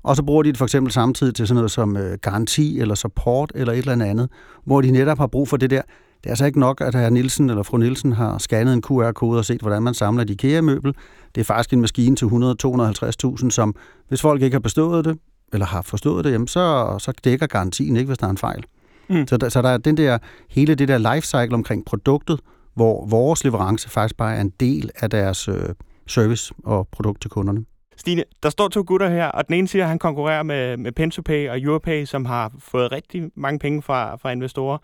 [0.03, 2.95] Og så bruger de det for eksempel samtidig til sådan noget som øh, garanti eller
[2.95, 4.30] support eller et eller andet,
[4.65, 5.82] hvor de netop har brug for det der.
[6.17, 9.39] Det er altså ikke nok, at herr Nielsen eller fru Nielsen har scannet en QR-kode
[9.39, 10.93] og set, hvordan man samler et IKEA-møbel.
[11.36, 13.75] Det er faktisk en maskine til 100-250.000, som
[14.08, 15.17] hvis folk ikke har bestået det,
[15.53, 18.63] eller har forstået det, jamen så, så dækker garantien ikke, hvis der er en fejl.
[19.10, 19.27] Mm.
[19.27, 20.17] Så, der, så der er den der,
[20.49, 22.39] hele det der lifecycle omkring produktet,
[22.73, 25.69] hvor vores leverance faktisk bare er en del af deres øh,
[26.08, 27.65] service og produkt til kunderne.
[27.97, 30.91] Stine, der står to gutter her, og den ene siger, at han konkurrerer med, med
[30.91, 34.77] Pensopay og Europay, som har fået rigtig mange penge fra, fra investorer.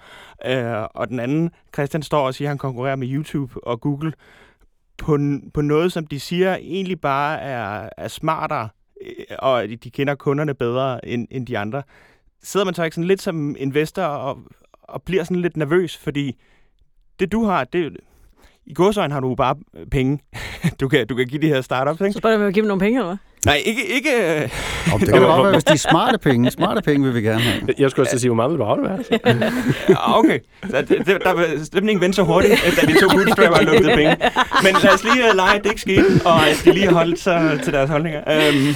[0.45, 4.13] Øh, og den anden, Christian, står og siger, at han konkurrerer med YouTube og Google
[4.97, 5.17] på,
[5.53, 8.69] på noget, som de siger egentlig bare er, er smartere,
[9.01, 11.83] øh, og de kender kunderne bedre end, end de andre.
[12.43, 14.37] Sidder man så ikke sådan lidt som investor og,
[14.83, 16.41] og bliver sådan lidt nervøs, fordi
[17.19, 17.97] det du har, det,
[18.65, 20.19] i godsøjne har du bare øh, penge.
[20.79, 22.13] Du kan, du kan give de her startups, ikke?
[22.13, 23.17] Så spørger jeg, om jeg give dem nogle penge, eller hvad?
[23.45, 23.85] Nej, ikke...
[23.85, 24.09] ikke
[24.41, 24.49] øh,
[24.93, 26.51] Og det kan godt være, hvis de er smarte penge.
[26.51, 27.61] Smarte penge vil vi gerne have.
[27.77, 28.99] Jeg skulle også sige, hvor meget vil du aflevere?
[29.89, 30.39] ja, okay.
[30.69, 33.95] Så det, det, der var stemningen vendte så hurtigt, at da de to bootstrapper lukkede
[33.95, 34.15] penge.
[34.63, 37.19] Men lad os lige uh, lege, at det ikke skete, og at de lige holdt
[37.19, 38.21] sig til deres holdninger.
[38.27, 38.75] Øhm,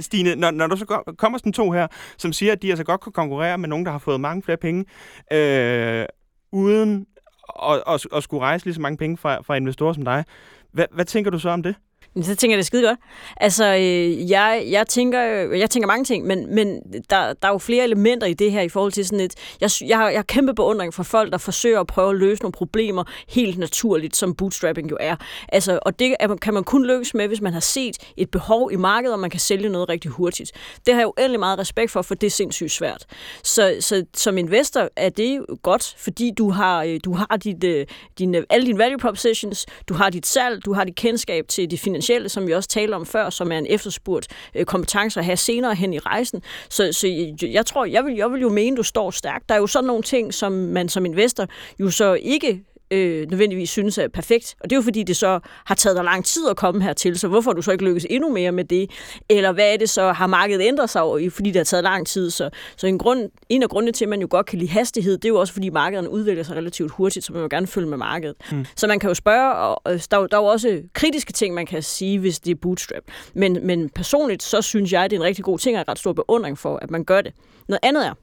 [0.00, 1.86] Stine, når, når du så kommer sådan to her,
[2.18, 4.58] som siger, at de altså godt kan konkurrere med nogen, der har fået mange flere
[4.58, 4.84] penge,
[5.32, 6.04] øh,
[6.52, 7.06] uden
[7.48, 10.24] og, og, og skulle rejse lige så mange penge fra, fra investorer som dig.
[10.72, 11.74] Hvad, hvad tænker du så om det?
[12.18, 12.98] Men så tænker jeg, det er skide godt.
[13.36, 15.20] Altså, øh, jeg, jeg, tænker,
[15.52, 18.60] jeg tænker mange ting, men, men der, der er jo flere elementer i det her
[18.62, 19.34] i forhold til sådan et...
[19.60, 22.42] Jeg, jeg, har, jeg har kæmpe beundring for folk, der forsøger at prøve at løse
[22.42, 25.16] nogle problemer helt naturligt, som bootstrapping jo er.
[25.48, 28.76] Altså, og det kan man kun lykkes med, hvis man har set et behov i
[28.76, 30.52] markedet, og man kan sælge noget rigtig hurtigt.
[30.86, 33.06] Det har jeg jo endelig meget respekt for, for det er sindssygt svært.
[33.44, 37.86] Så, så som investor er det godt, fordi du har, øh, du har dit, øh,
[38.18, 41.78] din, alle dine value propositions, du har dit salg, du har dit kendskab til de
[41.78, 45.36] finansielle, som vi også talte om før, som er en efterspurgt øh, kompetence at have
[45.36, 46.42] senere hen i rejsen.
[46.68, 49.48] Så, så jeg tror, jeg vil, jeg vil jo mene, du står stærkt.
[49.48, 51.46] Der er jo sådan nogle ting, som man som investor
[51.80, 54.56] jo så ikke øh, nødvendigvis synes er perfekt.
[54.60, 57.18] Og det er jo fordi, det så har taget dig lang tid at komme hertil,
[57.18, 58.90] så hvorfor har du så ikke lykkes endnu mere med det?
[59.28, 62.06] Eller hvad er det så, har markedet ændret sig over, fordi det har taget lang
[62.06, 62.30] tid?
[62.30, 65.12] Så, så en, grund, en af grundene til, at man jo godt kan lide hastighed,
[65.12, 67.88] det er jo også fordi markederne udvikler sig relativt hurtigt, så man vil gerne følge
[67.88, 68.36] med markedet.
[68.52, 68.64] Mm.
[68.76, 71.82] Så man kan jo spørge, og der, der er jo også kritiske ting, man kan
[71.82, 73.02] sige, hvis det er bootstrap.
[73.34, 75.98] Men, men personligt, så synes jeg, det er en rigtig god ting, og en ret
[75.98, 77.32] stor beundring for, at man gør det.
[77.68, 78.14] Noget andet er,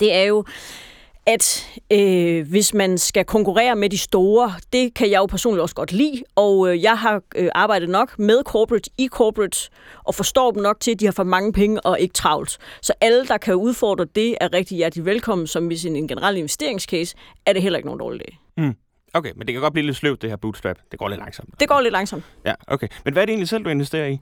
[0.00, 0.44] det er jo,
[1.26, 5.74] at øh, hvis man skal konkurrere med de store, det kan jeg jo personligt også
[5.74, 9.70] godt lide, og øh, jeg har øh, arbejdet nok med corporate i corporate,
[10.04, 12.58] og forstår dem nok til, at de har for mange penge og ikke travlt.
[12.82, 16.36] Så alle, der kan udfordre det, er rigtig hjertelig velkommen, som hvis en, en generel
[16.36, 18.36] investeringscase, er det heller ikke nogen dårlig idé.
[18.56, 18.74] Mm.
[19.14, 20.76] Okay, men det kan godt blive lidt sløvt, det her bootstrap.
[20.90, 21.60] Det går lidt langsomt.
[21.60, 22.24] Det går lidt langsomt.
[22.44, 22.88] Ja, okay.
[23.04, 24.18] Men hvad er det egentlig selv, du investerer i?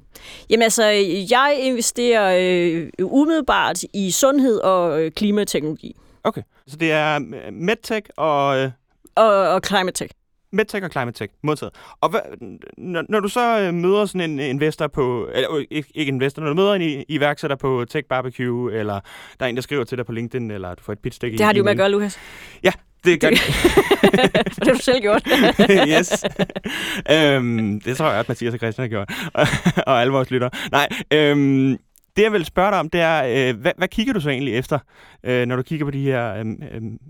[0.51, 0.85] Jamen altså,
[1.31, 5.97] jeg investerer øh, umiddelbart i sundhed og øh, klimateknologi.
[6.25, 7.19] Okay, så det er
[7.53, 8.59] MedTech og...
[8.59, 8.71] Øh,
[9.15, 10.15] og, og Climate Tech.
[10.53, 11.75] MedTech og Climate Tech, modtaget.
[12.01, 12.21] Og hvad,
[12.79, 16.43] når, når du så øh, møder sådan en investor på, eller øh, ikke, ikke investor,
[16.43, 19.01] når du møder en iværksætter på Tech Barbecue, eller
[19.41, 21.41] der er en, der skriver til dig på LinkedIn, eller du får et pitch Det
[21.41, 22.19] har de jo med at gøre, Lukas.
[22.63, 22.73] Ja,
[23.05, 23.39] det gør det.
[24.57, 25.29] det har du selv gjort.
[25.99, 26.25] yes.
[27.11, 29.13] øhm, det tror jeg, at Mathias og Christian har gjort.
[29.89, 30.51] og alle vores lyttere.
[30.73, 31.79] Nej, øhm,
[32.17, 34.55] Det, jeg vil spørge dig om, det er, øh, hvad, hvad kigger du så egentlig
[34.57, 34.79] efter,
[35.25, 36.45] øh, når du kigger på de her øh,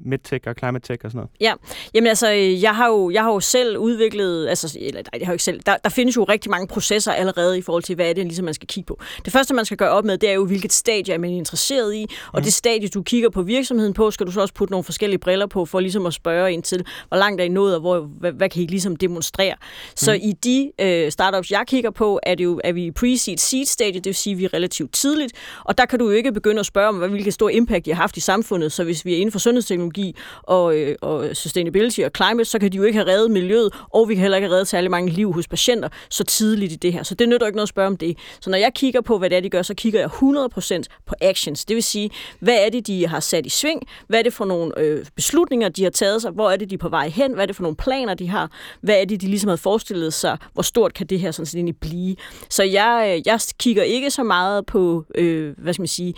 [0.06, 1.56] medtech og climate tech og sådan noget?
[1.94, 5.10] Jamen altså, øh, jeg har jo, jeg har jo selv udviklet, altså, eller nej, det
[5.12, 7.82] har jeg jo ikke selv, der, der findes jo rigtig mange processer allerede i forhold
[7.82, 9.00] til, hvad er det, ligesom man skal kigge på.
[9.24, 11.94] Det første, man skal gøre op med, det er jo, hvilket stadie er man interesseret
[11.94, 12.42] i, og Mhm.
[12.44, 15.46] det stadie, du kigger på virksomheden på, skal du så også putte nogle forskellige briller
[15.46, 18.32] på, for ligesom at spørge ind til, hvor langt er I nået, og hvor, hvad,
[18.32, 19.54] hvad kan I ligesom demonstrere.
[19.96, 20.20] Så Mhm.
[20.22, 23.64] i de øh, startups, jeg kigger på, er, det jo, er vi i pre-seed seed
[23.66, 25.32] stadie, det vil sige, at vi er relativt tidligt,
[25.64, 27.90] og der kan du jo ikke begynde at spørge om, hvad, hvilket stor impact de
[27.90, 28.72] har haft i samfundet.
[28.72, 32.72] Så hvis vi er inden for sundhedsteknologi og, øh, og sustainability og climate, så kan
[32.72, 35.10] de jo ikke have reddet miljøet, og vi kan heller ikke have reddet særlig mange
[35.10, 37.02] liv hos patienter så tidligt i det her.
[37.02, 38.18] Så det nytter ikke noget at spørge om det.
[38.40, 41.14] Så når jeg kigger på, hvad det er, de gør, så kigger jeg 100% på
[41.20, 41.64] actions.
[41.64, 43.82] Det vil sige, hvad er det, de har sat i sving?
[44.08, 46.30] Hvad er det for nogle øh, beslutninger, de har taget sig?
[46.30, 47.34] Hvor er det, de er på vej hen?
[47.34, 48.50] Hvad er det for nogle planer, de har?
[48.80, 50.38] Hvad er det, de ligesom havde forestillet sig?
[50.52, 52.16] Hvor stort kan det her sådan set egentlig blive?
[52.50, 54.83] Så jeg, øh, jeg kigger ikke så meget på,
[55.14, 56.14] øh, hvad skal man sige,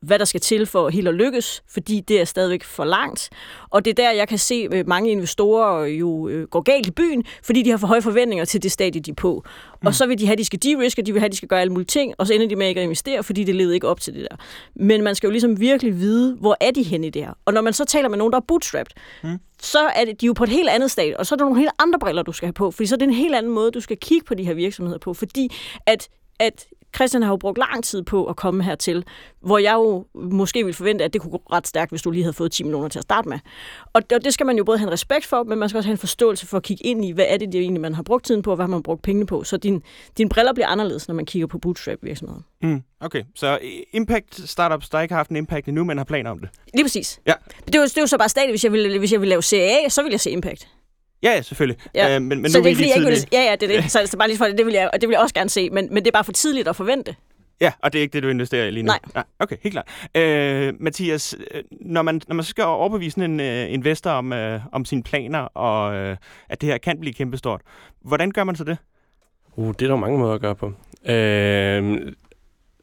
[0.00, 3.30] hvad der skal til for helt at lykkes, fordi det er stadigvæk for langt.
[3.70, 6.90] Og det er der, jeg kan se øh, mange investorer jo øh, går galt i
[6.90, 9.44] byen, fordi de har for høje forventninger til det stadie, de er på.
[9.84, 11.48] Og så vil de have, at de skal de-riske, de vil have, at de skal
[11.48, 13.74] gøre alle mulige ting, og så ender de med ikke at investere, fordi det levede
[13.74, 14.36] ikke op til det der.
[14.74, 17.32] Men man skal jo ligesom virkelig vide, hvor er de henne i det her.
[17.44, 19.38] Og når man så taler med nogen, der er bootstrapped, mm.
[19.62, 21.44] så er det, de er jo på et helt andet stadie, og så er der
[21.44, 23.52] nogle helt andre briller, du skal have på, fordi så er det en helt anden
[23.52, 25.52] måde, du skal kigge på de her virksomheder på, fordi
[25.86, 26.08] at,
[26.40, 29.04] at Christian har jo brugt lang tid på at komme hertil,
[29.40, 32.22] hvor jeg jo måske ville forvente, at det kunne gå ret stærkt, hvis du lige
[32.22, 33.38] havde fået 10 millioner til at starte med.
[33.92, 35.88] Og det det skal man jo både have en respekt for, men man skal også
[35.88, 38.02] have en forståelse for at kigge ind i, hvad er det, det egentlig, man har
[38.02, 39.44] brugt tiden på, og hvad har man brugt pengene på.
[39.44, 39.82] Så din,
[40.18, 42.40] dine briller bliver anderledes, når man kigger på bootstrap-virksomheder.
[42.62, 46.04] Mm, okay, så øh, impact startups, der ikke har haft en impact endnu, men har
[46.04, 46.48] planer om det.
[46.74, 47.20] Lige præcis.
[47.26, 47.32] Ja.
[47.66, 49.30] Det er jo, det er jo så bare stadig, hvis jeg ville, hvis jeg ville
[49.30, 50.68] lave CAA, så ville jeg se Impact.
[51.22, 51.82] Ja, ja, selvfølgelig.
[51.94, 52.14] Ja.
[52.14, 53.76] Øh, men, men så nu det er ikke, fordi jeg ikke vil, ja, ja, det
[53.76, 53.90] er det.
[53.90, 55.34] Så det er bare lige for det, det vil jeg, og det vil jeg også
[55.34, 57.16] gerne se, men, men det er bare for tidligt at forvente.
[57.60, 58.86] Ja, og det er ikke det, du investerer i lige nu?
[58.86, 58.98] Nej.
[59.14, 59.88] Nej okay, helt klart.
[60.14, 64.60] Øh, Mathias, øh, når man, når man så skal overbevise en øh, investor om, øh,
[64.72, 66.16] om sine planer, og øh,
[66.48, 67.60] at det her kan blive kæmpestort,
[68.00, 68.78] hvordan gør man så det?
[69.56, 70.72] Uh, det er der mange måder at gøre på.
[71.06, 72.12] Øh,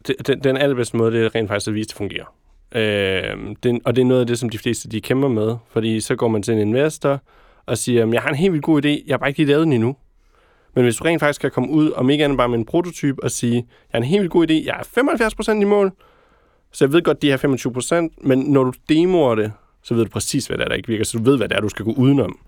[0.08, 2.36] det, den, den allerbedste måde, det er rent faktisk at vise, at det fungerer.
[2.76, 5.56] Øh, det, og det er noget af det, som de fleste de kæmper med.
[5.69, 7.22] Fordi så går man til en investor
[7.65, 9.65] og siger, jeg har en helt vildt god idé, jeg har bare ikke lige lavet
[9.65, 9.95] den endnu.
[10.76, 13.23] Men hvis du rent faktisk kan komme ud, om ikke andet bare med en prototype,
[13.23, 15.91] og sige, jeg har en helt vildt god idé, jeg er 75% i mål,
[16.71, 19.52] så jeg ved godt, de her 25%, men når du demoer det,
[19.84, 21.58] så ved du præcis, hvad det er, der ikke virker, så du ved, hvad det
[21.58, 22.39] er, du skal gå udenom.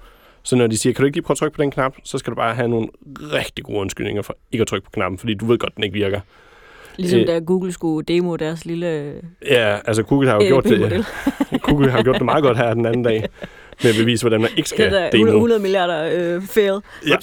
[0.43, 2.17] Så når de siger, kan du ikke lige prøve at trykke på den knap, så
[2.17, 5.34] skal du bare have nogle rigtig gode undskyldninger for ikke at trykke på knappen, fordi
[5.34, 6.21] du ved godt, den ikke virker.
[6.98, 7.28] Ligesom Øh.
[7.28, 9.14] da Google skulle demo deres lille
[9.50, 11.06] Ja, altså Google har jo øh, gjort det.
[11.68, 13.30] Google har gjort det meget godt her den anden dag,
[13.84, 15.26] med at bevise, hvordan man ikke Det skal der demo.
[15.26, 16.80] 100, 100 milliarder øh, fail.
[17.08, 17.16] Ja.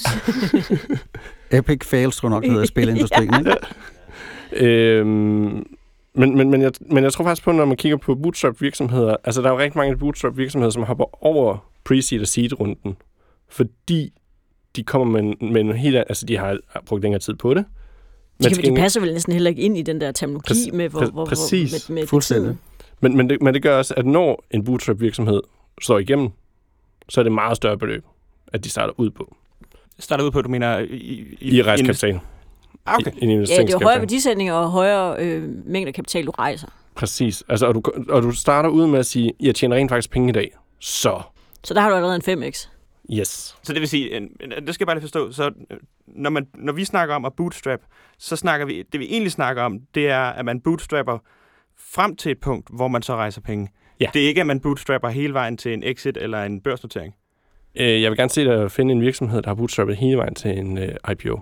[1.59, 3.35] Epic fails, tror jeg nok, det hedder i spilindustrien.
[3.39, 3.57] Ikke?
[4.53, 5.67] Øhm,
[6.15, 9.43] men, men, men, jeg, men jeg tror faktisk på, når man kigger på bootstrap-virksomheder, altså
[9.43, 11.57] der er jo rigtig mange bootstrap-virksomheder, som hopper over
[11.89, 12.97] pre-seed og seed-runden,
[13.49, 14.13] fordi
[14.77, 17.65] de kommer med, med en helt, altså de har brugt længere tid på det.
[18.43, 20.89] De, kan, de passer vel næsten heller ikke ind i den der terminologi Præcis- med,
[20.89, 21.89] hvor, hvor, hvor, præcis.
[21.89, 22.57] med, med Fuldstændig.
[23.01, 25.41] Men, men, det, men det gør også, at når en bootstrap-virksomhed
[25.83, 26.29] står igennem,
[27.09, 28.05] så er det meget større beløb,
[28.53, 29.35] at de starter ud på
[29.99, 30.79] Starter ud på, du mener...
[30.79, 30.85] I,
[31.41, 32.21] i, i rejskapital.
[32.87, 33.11] Ah, okay.
[33.19, 36.67] I, i Ja, det er højere værdisætninger og højere øh, mængder kapital, du rejser.
[36.95, 37.45] Præcis.
[37.49, 40.29] Altså, og, du, og du starter ud med at sige, jeg tjener rent faktisk penge
[40.29, 40.57] i dag.
[40.81, 41.21] Så,
[41.65, 42.69] Så der har du allerede en 5x.
[43.19, 43.57] Yes.
[43.63, 44.29] Så det vil sige,
[44.67, 45.51] det skal jeg bare lige forstå, så
[46.07, 47.81] når, man, når vi snakker om at bootstrap,
[48.19, 51.19] så snakker vi, det vi egentlig snakker om, det er, at man bootstrapper
[51.79, 53.69] frem til et punkt, hvor man så rejser penge.
[54.01, 54.11] Ja.
[54.15, 57.15] Det er ikke, at man bootstrapper hele vejen til en exit eller en børsnotering.
[57.77, 60.59] Øh, jeg vil gerne se dig finde en virksomhed, der har bootstrappet hele vejen til
[60.59, 61.41] en øh, IPO.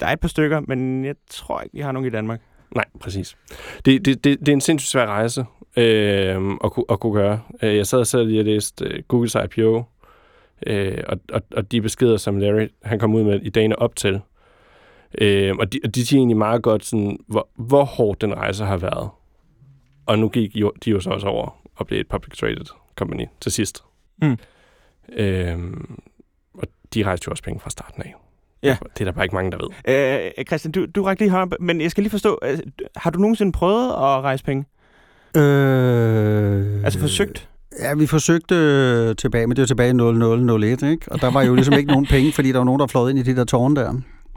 [0.00, 2.40] Der er et par stykker, men jeg tror ikke, vi har nogen i Danmark.
[2.74, 3.36] Nej, præcis.
[3.84, 5.44] Det, det, det, det er en sindssygt svær rejse
[5.76, 7.40] øh, at, kunne, at kunne gøre.
[7.62, 9.84] Øh, Jeg sad selv lige og læste øh, Googles IPO,
[10.66, 13.96] øh, og, og, og de beskeder, som Larry han kom ud med i dagene op
[13.96, 14.20] til.
[15.18, 18.64] Øh, og, de, og de siger egentlig meget godt, sådan, hvor, hvor hård den rejse
[18.64, 19.08] har været.
[20.06, 22.64] Og nu gik jo, de jo så også over og blev et public traded
[22.96, 23.84] company til sidst.
[24.22, 24.38] Mm.
[25.12, 25.58] Øh,
[26.54, 28.14] og de rejste jo også penge fra starten af.
[28.62, 28.76] Ja.
[28.94, 30.28] Det er der bare ikke mange, der ved.
[30.38, 32.58] Øh, Christian, du, du rakte lige hånden, op, men jeg skal lige forstå, øh,
[32.96, 34.64] har du nogensinde prøvet at rejse penge?
[35.36, 37.48] Øh, Altså forsøgt?
[37.88, 41.12] Ja, vi forsøgte øh, tilbage, men det var tilbage i 0001, ikke?
[41.12, 43.18] Og der var jo ligesom ikke nogen penge, fordi der var nogen, der fløjet ind
[43.18, 43.94] i de der tårne der.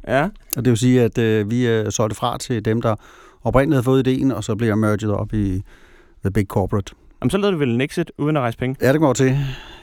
[0.07, 0.23] Ja.
[0.57, 2.95] Og det vil sige, at øh, vi øh, solgte fra til dem, der
[3.43, 5.61] oprindeligt havde fået ideen, og så blev jeg merged op i
[6.23, 6.93] The Big Corporate.
[7.21, 8.75] Jamen, så lavede du vel en exit uden at rejse penge?
[8.81, 9.37] Ja, det går til.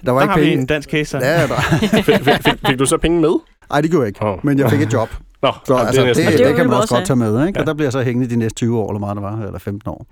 [0.07, 0.61] Der var Der ikke har vi penge.
[0.61, 1.05] en dansk case.
[1.11, 1.19] så.
[1.19, 1.61] Ja, der.
[1.81, 3.35] fik, fik, fik, fik du så penge med?
[3.71, 4.23] Ej, det gjorde jeg ikke.
[4.27, 4.39] Oh.
[4.43, 5.09] Men jeg fik et job.
[5.43, 7.59] Nå, Så jamen, altså, det, det, det det, kan man også godt tage med, ikke?
[7.59, 7.61] Ja.
[7.61, 9.91] Og der bliver så hængende de næste 20 år, eller meget det var, eller 15
[9.91, 10.07] år.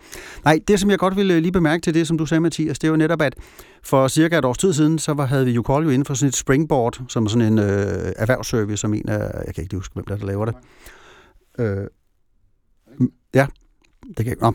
[0.45, 2.89] Nej, det som jeg godt ville lige bemærke til det, som du sagde, Mathias, det
[2.89, 3.35] er jo netop, at
[3.85, 6.15] for cirka et års tid siden, så var, havde vi jo Call jo inden for
[6.15, 9.73] sådan et springboard, som er sådan en øh, erhvervsservice, som en af, jeg kan ikke
[9.73, 10.55] lige huske, hvem der, er, der laver det.
[11.59, 11.87] Øh,
[13.35, 13.47] ja,
[14.09, 14.53] det kan jeg Nå.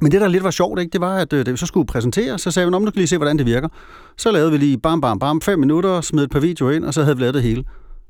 [0.00, 1.86] Men det, der lidt var sjovt, ikke, det var, at øh, da vi så skulle
[1.86, 3.68] præsentere, så sagde vi, om du kan lige se, hvordan det virker.
[4.16, 6.94] Så lavede vi lige bam, bam, bam, fem minutter, smed et par videoer ind, og
[6.94, 7.64] så havde vi lavet det hele.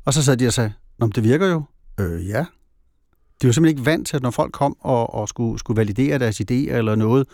[0.05, 1.63] Og så sad de og sagde, Nå, det virker jo.
[2.01, 2.45] Øh, ja.
[3.43, 6.19] De var simpelthen ikke vant til, at når folk kom og, og skulle, skulle validere
[6.19, 7.29] deres idéer eller noget,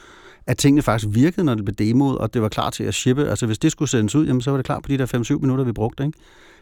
[0.46, 3.29] at tingene faktisk virkede, når det blev demoet, og det var klar til at shippe.
[3.29, 5.38] Altså hvis det skulle sendes ud, jamen, så var det klar på de der 5-7
[5.38, 6.05] minutter, vi brugte.
[6.05, 6.18] Ikke?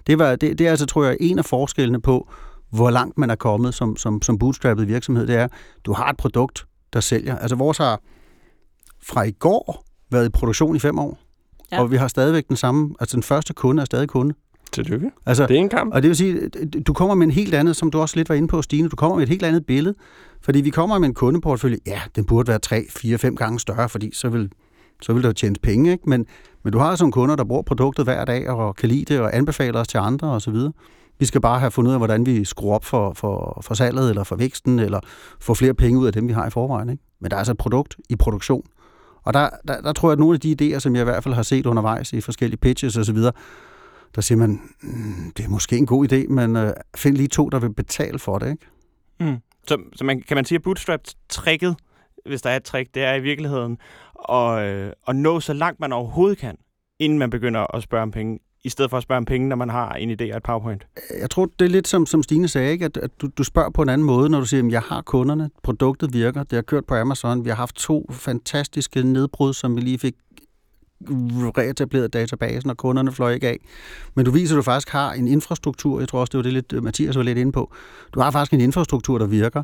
[0.06, 2.28] Det, var, det, det er altså, tror jeg, en af forskellene på,
[2.70, 5.26] hvor langt man er kommet som, som, som bootstrappet virksomhed.
[5.26, 5.48] Det er,
[5.84, 7.38] du har et produkt, der sælger.
[7.38, 8.00] Altså vores har
[9.02, 11.18] fra i går været i produktion i fem år,
[11.72, 11.80] ja.
[11.80, 14.34] og vi har stadigvæk den samme, altså den første kunde er stadig kunde.
[14.74, 15.10] Tillykke.
[15.26, 15.94] Altså, Det er en kamp.
[15.94, 16.48] og det vil sige,
[16.86, 18.96] du kommer med en helt andet, som du også lidt var inde på, Stine, du
[18.96, 19.94] kommer med et helt andet billede,
[20.42, 23.88] fordi vi kommer med en kundeportfølje, ja, den burde være 3, 4, 5 gange større,
[23.88, 24.50] fordi så vil,
[25.02, 26.10] så vil der tjene penge, ikke?
[26.10, 26.26] Men,
[26.62, 29.20] men du har altså nogle kunder, der bruger produktet hver dag og kan lide det
[29.20, 30.56] og anbefaler os til andre osv.
[31.18, 34.10] Vi skal bare have fundet ud af, hvordan vi skruer op for, for, for salget
[34.10, 35.00] eller for væksten, eller
[35.40, 36.88] få flere penge ud af dem, vi har i forvejen.
[36.88, 37.02] Ikke?
[37.20, 38.62] Men der er altså et produkt i produktion.
[39.22, 41.22] Og der, der, der tror jeg, at nogle af de idéer, som jeg i hvert
[41.24, 43.18] fald har set undervejs i forskellige pitches osv.,
[44.14, 47.48] der siger man, mm, det er måske en god idé, men øh, find lige to,
[47.48, 48.50] der vil betale for det.
[48.50, 48.66] Ikke?
[49.20, 49.36] Mm.
[49.68, 51.76] Så, så man, kan man sige, at bootstrap-tricket,
[52.26, 53.78] hvis der er et trick, det er i virkeligheden
[54.28, 56.56] at, øh, at nå så langt man overhovedet kan,
[56.98, 59.56] inden man begynder at spørge om penge, i stedet for at spørge om penge, når
[59.56, 60.86] man har en idé og et powerpoint.
[61.20, 62.84] Jeg tror, det er lidt som, som Stine sagde, ikke?
[62.84, 65.02] At, at du, du spørger på en anden måde, når du siger, at jeg har
[65.02, 69.76] kunderne, produktet virker, det har kørt på Amazon, vi har haft to fantastiske nedbrud, som
[69.76, 70.14] vi lige fik
[71.58, 73.58] reetableret databasen, og kunderne fløj ikke af.
[74.14, 76.52] Men du viser, at du faktisk har en infrastruktur, jeg tror også, det var det
[76.52, 77.72] lidt, øh, Mathias var lidt inde på.
[78.14, 79.62] Du har faktisk en infrastruktur, der virker.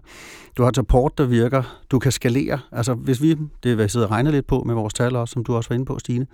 [0.56, 1.82] Du har et support, der virker.
[1.90, 2.58] Du kan skalere.
[2.72, 5.32] Altså, hvis vi, det hvad jeg sidder og regner lidt på med vores tal også,
[5.32, 6.26] som du også var inde på, Stine,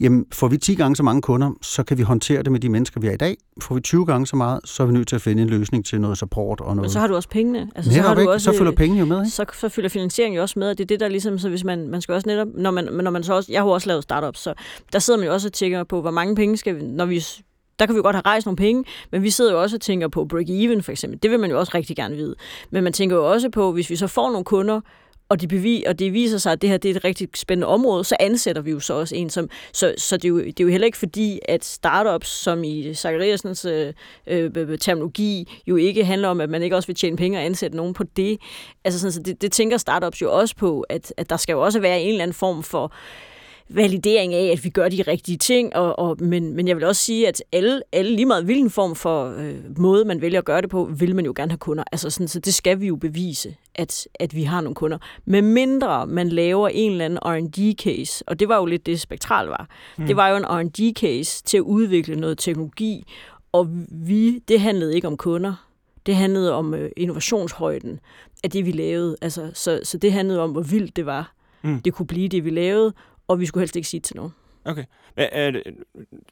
[0.00, 2.68] jamen, får vi 10 gange så mange kunder, så kan vi håndtere det med de
[2.68, 3.36] mennesker, vi er i dag.
[3.62, 5.84] Får vi 20 gange så meget, så er vi nødt til at finde en løsning
[5.84, 6.90] til noget support og noget.
[6.90, 7.70] så har du også pengene.
[7.74, 8.32] Altså, så, har du ikke?
[8.32, 9.30] også, så følger pengene jo med, ikke?
[9.30, 11.64] så, så fylder finansieringen jo også med, og det er det, der ligesom, så hvis
[11.64, 14.02] man, man skal også netop, når man, når man så også, jeg har også lavet
[14.02, 14.54] startups, så
[14.92, 17.24] der sidder man jo også og tænker på, hvor mange penge skal vi, når vi,
[17.78, 19.80] der kan vi jo godt have rejst nogle penge, men vi sidder jo også og
[19.80, 21.22] tænker på break-even for eksempel.
[21.22, 22.34] Det vil man jo også rigtig gerne vide.
[22.70, 24.80] Men man tænker jo også på, hvis vi så får nogle kunder,
[25.28, 27.66] og det, bevi, og det viser sig, at det her det er et rigtig spændende
[27.66, 29.48] område, så ansætter vi jo så også en som...
[29.72, 32.94] Så, så det, er jo, det er jo heller ikke fordi, at startups, som i
[32.94, 33.92] Zachariasens øh,
[34.26, 37.76] øh, terminologi, jo ikke handler om, at man ikke også vil tjene penge og ansætte
[37.76, 38.38] nogen på det.
[38.84, 41.60] Altså sådan, så det, det tænker startups jo også på, at, at der skal jo
[41.60, 42.92] også være en eller anden form for
[43.68, 47.02] validering af, at vi gør de rigtige ting, og, og, men, men jeg vil også
[47.02, 50.62] sige, at alle, alle lige meget hvilken form for øh, måde, man vælger at gøre
[50.62, 51.84] det på, vil man jo gerne have kunder.
[51.92, 54.98] Altså sådan, så det skal vi jo bevise, at, at vi har nogle kunder.
[55.24, 59.46] Med mindre man laver en eller anden R&D-case, og det var jo lidt det, Spektral
[59.46, 59.68] var.
[59.98, 60.06] Mm.
[60.06, 63.04] Det var jo en R&D-case til at udvikle noget teknologi,
[63.52, 65.68] og vi, det handlede ikke om kunder.
[66.06, 68.00] Det handlede om øh, innovationshøjden
[68.44, 69.16] af det, vi lavede.
[69.22, 71.34] Altså, så, så det handlede om, hvor vildt det var.
[71.62, 71.80] Mm.
[71.80, 72.92] Det kunne blive det, vi lavede,
[73.28, 74.32] og vi skulle helst ikke sige det til nogen.
[74.64, 74.84] Okay.
[75.18, 75.64] Øh, det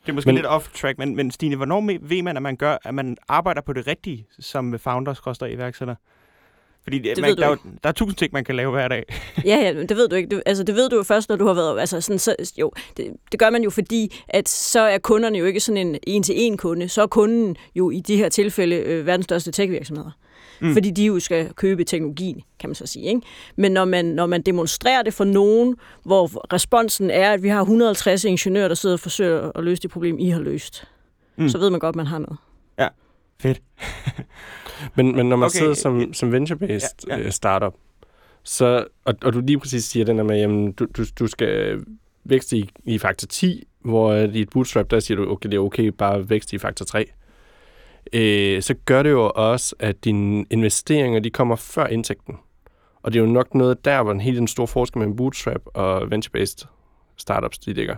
[0.06, 2.94] er måske Men- lidt off-track, men, men Stine, hvornår ved man, at man gør, at
[2.94, 5.94] man arbejder på det rigtige som founder, koster iværksætter?
[6.82, 8.70] Fordi det ved man, du der, er jo, der er tusind ting, man kan lave
[8.70, 9.04] hver dag.
[9.44, 10.28] Ja, ja, men det ved du ikke.
[10.36, 11.80] Det, altså, det ved du jo først, når du har været...
[11.80, 15.44] Altså, sådan, så, jo, det, det gør man jo, fordi at så er kunderne jo
[15.44, 16.88] ikke sådan en en-til-en kunde.
[16.88, 20.10] Så er kunden jo i de her tilfælde øh, verdens største tech-virksomheder.
[20.62, 20.72] Mm.
[20.72, 23.06] Fordi de jo skal købe teknologien, kan man så sige.
[23.06, 23.20] Ikke?
[23.56, 27.60] Men når man, når man demonstrerer det for nogen, hvor responsen er, at vi har
[27.60, 30.84] 150 ingeniører, der sidder og forsøger at løse det problem, I har løst,
[31.36, 31.48] mm.
[31.48, 32.38] Så ved man godt, at man har noget.
[33.42, 33.62] Fedt.
[34.96, 36.06] Men, men når man Okay, sidder som, ja.
[36.12, 37.24] som venture-based Ja, ja, ja.
[37.24, 37.30] ja.
[37.30, 37.74] startup,
[38.42, 41.80] så, og, og du lige præcis siger den der med, jamen, du, du, du skal
[42.24, 45.56] vækste i, i faktor 10, hvor øh, i et bootstrap, der siger du, okay, det
[45.56, 47.10] er okay bare at vækste i faktor 3.
[48.12, 52.36] Øh, så gør det jo også, at dine investeringer, de kommer før indtægten.
[53.02, 55.60] Og det er jo nok noget der, hvor den helt den store forskel mellem bootstrap
[55.74, 56.66] og venture-based
[57.16, 57.96] startups, de ligger.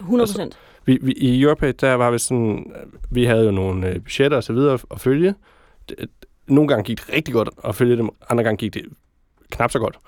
[0.00, 0.58] 100 procent.
[0.84, 2.72] Vi, vi, I Europay, der var vi sådan,
[3.10, 5.34] vi havde jo nogle øh, budgetter og så videre at følge.
[6.46, 8.82] Nogle gange gik det rigtig godt at følge dem, andre gange gik det
[9.50, 9.98] knap så godt.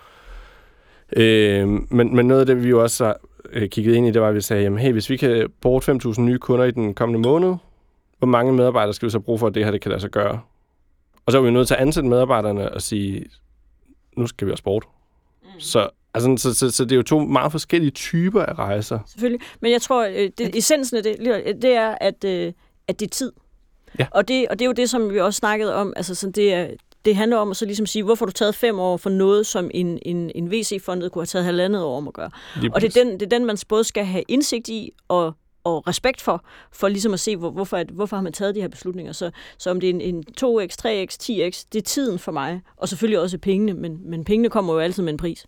[1.17, 3.15] Øh, men, men noget af det, vi jo også
[3.53, 5.83] øh, kigget ind i, det var, at vi sagde, jamen, hey, hvis vi kan bruge
[5.83, 7.55] 5.000 nye kunder i den kommende måned,
[8.19, 10.11] hvor mange medarbejdere skal vi så bruge for, at det her det kan lade sig
[10.11, 10.41] gøre?
[11.27, 13.27] Og så er vi nødt til at ansætte medarbejderne og sige,
[14.17, 14.85] nu skal vi også bort.
[15.43, 15.61] Mm.
[15.61, 18.99] Så, altså, så, så, så det er jo to meget forskellige typer af rejser.
[19.07, 19.47] Selvfølgelig.
[19.61, 21.17] Men jeg tror, øh, det, essensen af det,
[21.63, 22.53] det er, at, øh,
[22.89, 23.33] at det er tid.
[23.99, 24.07] Ja.
[24.11, 25.93] Og, det, og det er jo det, som vi også snakkede om.
[25.97, 26.69] Altså, sådan det, er,
[27.05, 29.71] det handler om at så ligesom sige, hvorfor du taget fem år for noget, som
[29.75, 32.31] en, en, en VC-fondet kunne have taget halvandet år om at gøre.
[32.61, 35.35] Lige Og det er, den, det er den, man både skal have indsigt i og,
[35.65, 38.61] og respekt for, for ligesom at se, hvor, hvorfor, at- hvorfor har man taget de
[38.61, 39.13] her beslutninger.
[39.13, 42.61] Så, så om det er en, en 2x, 3x, 10x, det er tiden for mig,
[42.77, 45.47] og selvfølgelig også pengene, men, men pengene kommer jo altid med en pris.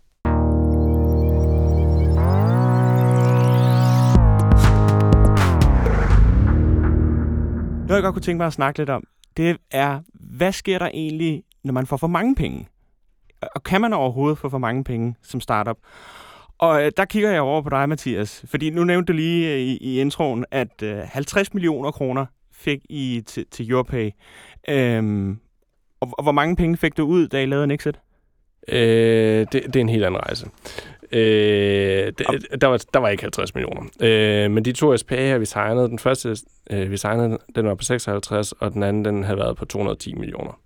[7.89, 9.05] Noget, jeg godt kunne tænke mig at snakke lidt om,
[9.37, 12.69] det er, hvad sker der egentlig, når man får for mange penge?
[13.55, 15.77] Og kan man overhovedet få for mange penge som startup?
[16.61, 19.61] Og øh, der kigger jeg over på dig, Mathias, fordi nu nævnte du lige øh,
[19.61, 24.11] i, i introen, at øh, 50 millioner kroner fik I til, til YourPay.
[24.69, 25.39] Øhm,
[26.01, 28.01] og, og hvor mange penge fik du ud, da I lavede en exit?
[28.69, 30.47] Øh, det, det er en helt anden rejse.
[31.13, 32.27] Øh, det,
[32.61, 33.83] der, var, der var ikke 50 millioner.
[34.01, 36.37] Øh, men de to SPA'er, vi signede, den første,
[36.71, 40.15] øh, vi signede, den var på 56, og den anden, den havde været på 210
[40.15, 40.61] millioner.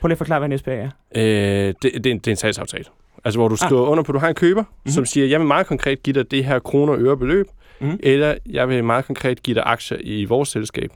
[0.00, 0.90] Prøv lige at forklare, hvad en SPA er.
[1.14, 2.84] Øh, det, det, det er en salgsaftale.
[3.28, 4.68] Altså, hvor du skriver under på, at du har en køber, Mhm.
[4.70, 4.92] mm-hmm.
[4.92, 7.46] som siger, jeg vil meget konkret give dig det her kroner og øre beløb,
[7.80, 8.00] Mhm.
[8.02, 10.90] eller jeg vil meget konkret give dig aktier i vores selskab.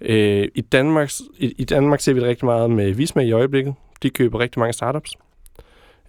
[0.00, 3.74] Øh, i, Danmark, i, I Danmark ser vi det rigtig meget med Visma i øjeblikket.
[4.02, 5.12] De køber rigtig mange startups.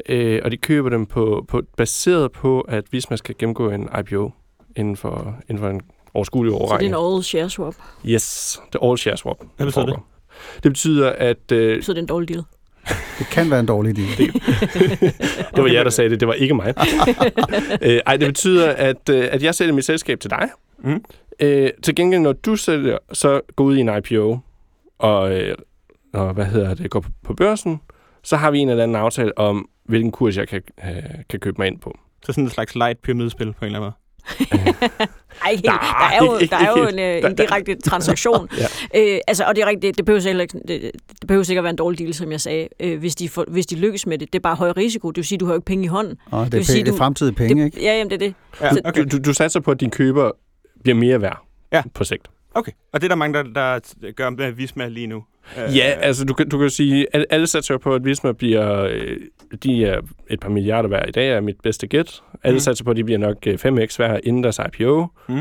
[0.09, 4.31] Øh, og de køber dem på, på, baseret på, at Visma skal gennemgå en IPO
[4.75, 5.81] inden for, inden for en
[6.13, 6.87] overskuelig Så det er overrække.
[6.87, 9.37] en all share swap, Yes, det er all share swap.
[9.57, 9.95] Hvad betyder det?
[10.63, 11.51] Det betyder, at...
[11.51, 12.43] Øh, så det er en dårlig deal.
[13.19, 14.23] Det kan være en dårlig idé.
[15.55, 16.19] Det var jeg, der sagde det.
[16.19, 16.73] Det var ikke mig.
[17.81, 20.49] øh, ej, det betyder, at, øh, at jeg sælger mit selskab til dig.
[20.79, 21.03] Mm.
[21.39, 24.39] Øh, til gengæld, når du sælger, så går ud i en IPO,
[24.99, 25.55] og, øh,
[26.13, 27.81] og hvad hedder det, går på, på børsen,
[28.23, 31.55] så har vi en eller anden aftale om, hvilken kurs jeg kan, øh, kan købe
[31.57, 31.97] mig ind på.
[32.25, 34.04] Så sådan en slags light pyramidespil på en eller anden måde.
[35.45, 35.65] Ej, helt.
[35.65, 38.49] Nej, der er jo, ikke- der er jo ikke en, øh, en direkte transaktion.
[38.93, 39.13] Ja.
[39.15, 40.81] øh, altså, og det er rigtigt, det, det, behøver ikke, det,
[41.21, 43.45] det behøver ikke at være en dårlig deal, som jeg sagde, øh, hvis, de får,
[43.47, 44.33] hvis de lykkes med det.
[44.33, 45.09] Det er bare høj risiko.
[45.11, 46.17] Det vil sige, du har jo ikke penge i hånden.
[46.31, 47.81] Og det, vil er, sige, penge, det du- er fremtidige penge, det, ikke?
[47.81, 48.33] Ja, jamen, det er det.
[48.61, 49.03] Ja, Så- okay.
[49.03, 50.31] Du, du, du satser på, at din køber
[50.83, 51.37] bliver mere værd
[51.71, 51.83] Ja.
[51.93, 52.27] på sigt.
[52.53, 52.71] okay.
[52.93, 53.79] Og det er der mange, der, der
[54.15, 55.23] gør med Visma lige nu.
[55.57, 58.81] Øh, Ja, altså du kan, du kan sige, at alle satser på, at Visma bliver,
[58.83, 59.17] øh,
[59.63, 62.21] de er et par milliarder værd i dag, er mit bedste gæt.
[62.43, 62.59] Alle Mm.
[62.59, 65.07] satser på, at de bliver nok øh, 5x værd inden deres IPO.
[65.29, 65.39] Mm.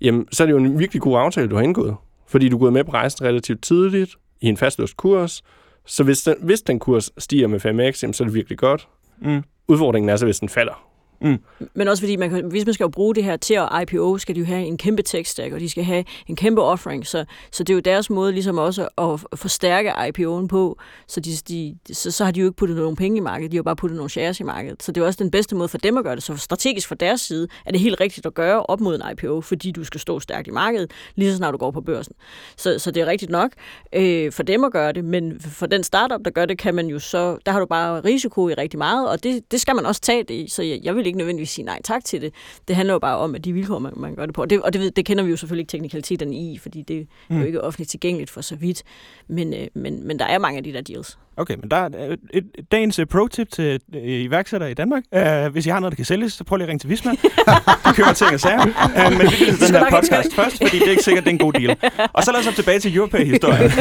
[0.00, 1.96] Jamen, så er det jo en virkelig god aftale, du har indgået.
[2.28, 5.42] Fordi du er gået med på rejsen relativt tidligt, i en fastlåst kurs.
[5.86, 8.88] Så hvis den, hvis den kurs stiger med 5x, jamen, så er det virkelig godt.
[9.22, 9.42] Mm.
[9.68, 10.93] Udfordringen er så, hvis den falder.
[11.24, 11.38] Mm.
[11.74, 14.18] Men også fordi, man kan, hvis man skal jo bruge det her til at IPO,
[14.18, 17.06] skal de jo have en kæmpe tech stack, og de skal have en kæmpe offering.
[17.06, 20.78] Så, så det er jo deres måde ligesom også at forstærke IPO'en på.
[21.08, 23.56] Så, de, de, så, så har de jo ikke puttet nogen penge i markedet, de
[23.56, 24.82] har jo bare puttet nogle shares i markedet.
[24.82, 26.22] Så det er også den bedste måde for dem at gøre det.
[26.22, 29.40] Så strategisk fra deres side er det helt rigtigt at gøre op mod en IPO,
[29.40, 32.14] fordi du skal stå stærkt i markedet, lige så snart du går på børsen.
[32.56, 33.50] Så, så det er rigtigt nok
[33.92, 36.86] øh, for dem at gøre det, men for den startup, der gør det, kan man
[36.86, 39.86] jo så, der har du bare risiko i rigtig meget, og det, det skal man
[39.86, 40.48] også tage det i.
[40.48, 42.32] Så jeg, jeg vil ikke nødvendigvis sige nej tak til det.
[42.68, 44.42] Det handler jo bare om, at de vilkår, man, man gør det på.
[44.42, 46.98] Og det, og det, ved- det kender vi jo selvfølgelig ikke teknikaliteterne i, fordi det
[47.00, 47.38] er Mm.
[47.40, 48.82] jo ikke offentligt tilgængeligt for så vidt.
[49.28, 51.18] Men, øh, men, men der er mange af de der deals.
[51.36, 55.02] Okay, men der er et, et, et dagens uh, pro-tip til uh, iværksættere i Danmark.
[55.16, 57.10] Uh, hvis I har noget, der kan sælges, så prøv lige at ringe til Visma.
[57.86, 58.62] De køber ting og sager.
[58.62, 61.30] Uh, men vi vil den her ikke podcast først, fordi det er ikke sikkert, det
[61.30, 61.76] er en god deal.
[62.12, 63.70] Og så lad os tilbage til Europay-historien.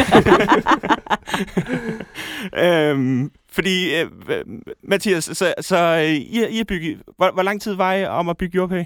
[2.66, 4.08] øhm, fordi, uh,
[4.84, 7.01] Mathias, så, så I, I har bygget...
[7.18, 8.84] Hvor, hvor lang tid var I om at bygge Europay?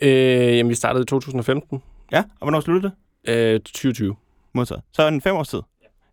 [0.00, 1.82] Øh, jamen, vi startede i 2015.
[2.12, 2.94] Ja, og hvornår sluttede
[3.26, 3.32] det?
[3.54, 4.16] Øh, 2020.
[4.52, 4.82] Modtaget.
[4.92, 5.60] Så en fem års tid.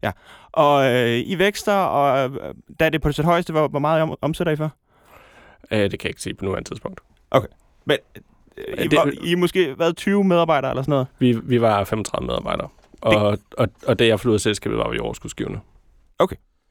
[0.03, 0.11] Ja.
[0.51, 4.01] Og øh, I vækster, og øh, da er det på sit højeste, hvor, hvor meget
[4.01, 4.71] om, omsætter I for?
[5.71, 6.99] Øh, det kan jeg ikke se på nuværende tidspunkt.
[7.85, 7.97] Men,
[8.57, 11.07] øh, I, det- det, I måske været 20 medarbejdere eller sådan noget?
[11.19, 12.67] Vi, vi var 35 medarbejdere.
[13.01, 15.59] Og, og, og da jeg forlod selskabet, var vi overskudsgivende.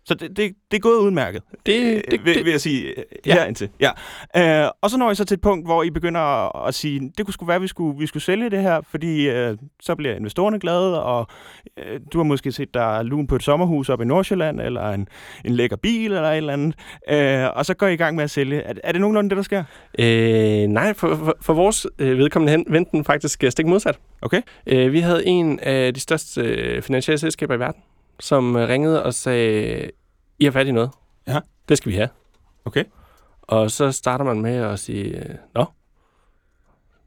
[0.08, 3.34] Så det, det, det er gået udmærket, Det, det, vil, vil jeg sige øh, Ja.
[3.34, 3.68] herindtil.
[3.80, 3.90] Ja.
[4.64, 7.12] Øh, og så når I så til et punkt, hvor I begynder at, at sige,
[7.18, 9.94] det kunne sgu være, at vi skulle, vi skulle sælge det her, fordi øh, så
[9.94, 11.26] bliver investorerne glade, og
[11.78, 14.90] øh, du har måske set, der er lun på et sommerhus op i Nordsjælland, eller
[14.90, 15.08] en,
[15.44, 16.74] en lækker bil, eller et eller andet,
[17.10, 18.60] øh, og så går I i gang med at sælge.
[18.62, 19.64] Er, er det nogenlunde det, der sker?
[19.98, 23.98] Øh, nej, for, for, for vores øh, vedkommende hen, vendte den faktisk øh, stik modsat.
[24.22, 24.42] Okay.
[24.66, 27.82] Øh, vi havde en af de største øh, finansielle selskaber i verden,
[28.20, 29.90] som øh, ringede og sagde,
[30.38, 30.90] I har fat i noget.
[31.26, 31.40] Ja.
[31.68, 32.08] Det skal vi have.
[32.64, 32.84] Okay.
[33.42, 35.64] Og så starter man med at sige, øh, nå,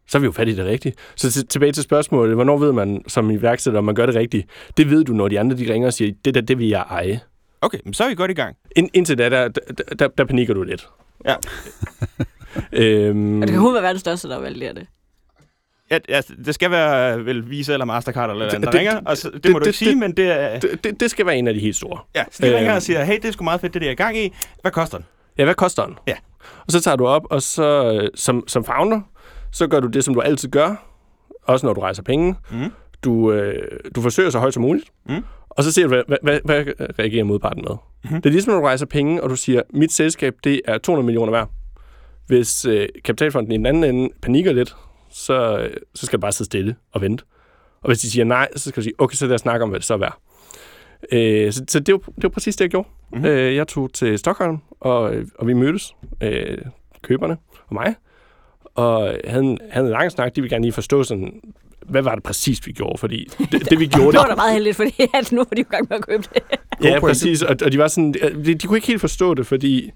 [0.08, 0.94] så er vi jo fat i det rigtige.
[1.16, 4.50] Så til, tilbage til spørgsmålet, hvornår ved man som iværksætter, om man gør det rigtigt?
[4.78, 6.86] Det ved du, når de andre de ringer og siger, det der, det vil jeg
[6.90, 7.20] eje.
[7.62, 8.56] Okay, men så er I godt i gang.
[8.76, 9.62] Ind, indtil da, der, der,
[10.00, 10.90] der, der panikker du lidt.
[11.26, 11.36] Ja.
[12.72, 14.88] øhm, Og det kan kun være verdens største, der validerer det.
[15.92, 19.02] Ja, altså, det skal være øh, vel Visa eller Mastercard eller andet, der det- ringer.
[19.06, 20.60] Og så, det, det- må du det- ikke sige, det- men det er...
[20.60, 22.00] Det, det, det skal være en af de helt store.
[22.16, 22.76] Ja, så de ringer Øhm.
[22.76, 24.34] og siger, hey, det er sgu meget fedt, det der er i gang i.
[24.62, 25.06] Hvad koster den?
[25.38, 25.96] Ja, hvad koster den?
[26.08, 26.16] Ja.
[26.66, 29.02] Og så tager du op, og så øh, som, som founder,
[29.52, 30.76] så gør du det, som du altid gør,
[31.44, 32.36] også når du rejser penge.
[32.52, 32.72] Mm.
[33.04, 35.24] Du, øh, du forsøger så højt som muligt, Mm.
[35.50, 36.66] og så ser du, hvad, hvad, hvad, hvad
[37.00, 37.76] reagerer modparten med.
[38.12, 38.22] Mhm.
[38.22, 41.06] Det er ligesom, når du rejser penge, og du siger, mit selskab, det er 200
[41.06, 41.50] millioner værd.
[42.28, 44.76] Hvis øh, kapitalfonden i den anden ende panikker lidt,
[45.12, 47.24] så, så skal du bare sidde stille og vente.
[47.82, 49.70] Og hvis de siger nej, så skal du sige, okay, så lad os snakke om,
[49.70, 50.20] hvad det så er.
[51.12, 52.88] Øh, så, så det, var, det var præcis det, jeg gjorde.
[53.12, 53.26] Mm-hmm.
[53.26, 56.58] Øh, jeg tog til Stockholm, og, og vi mødtes, øh,
[57.02, 57.38] køberne
[57.68, 57.96] og mig,
[58.76, 60.36] og havde en, havde en lang snak.
[60.36, 61.42] De ville gerne lige forstå sådan,
[61.86, 62.98] hvad var det præcis, vi gjorde?
[62.98, 65.56] Fordi det, det vi gjorde, Det det, var da meget heldigt, fordi at nu var
[65.56, 66.44] de jo i gang med at købe det.
[66.84, 67.42] Ja, præcis.
[67.42, 69.92] Og, og de var sådan, de, de kunne ikke helt forstå det, fordi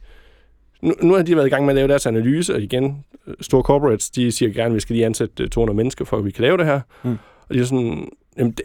[0.86, 3.34] nu, nu har de været i gang med at lave deres analyse, og igen, øh,
[3.42, 6.26] store corporates, de siger gerne, at vi skal lige ansætte øh, 200 mennesker, for at
[6.26, 6.80] vi kan lave det her.
[7.04, 7.18] Mm.
[7.50, 8.08] Og de er sådan,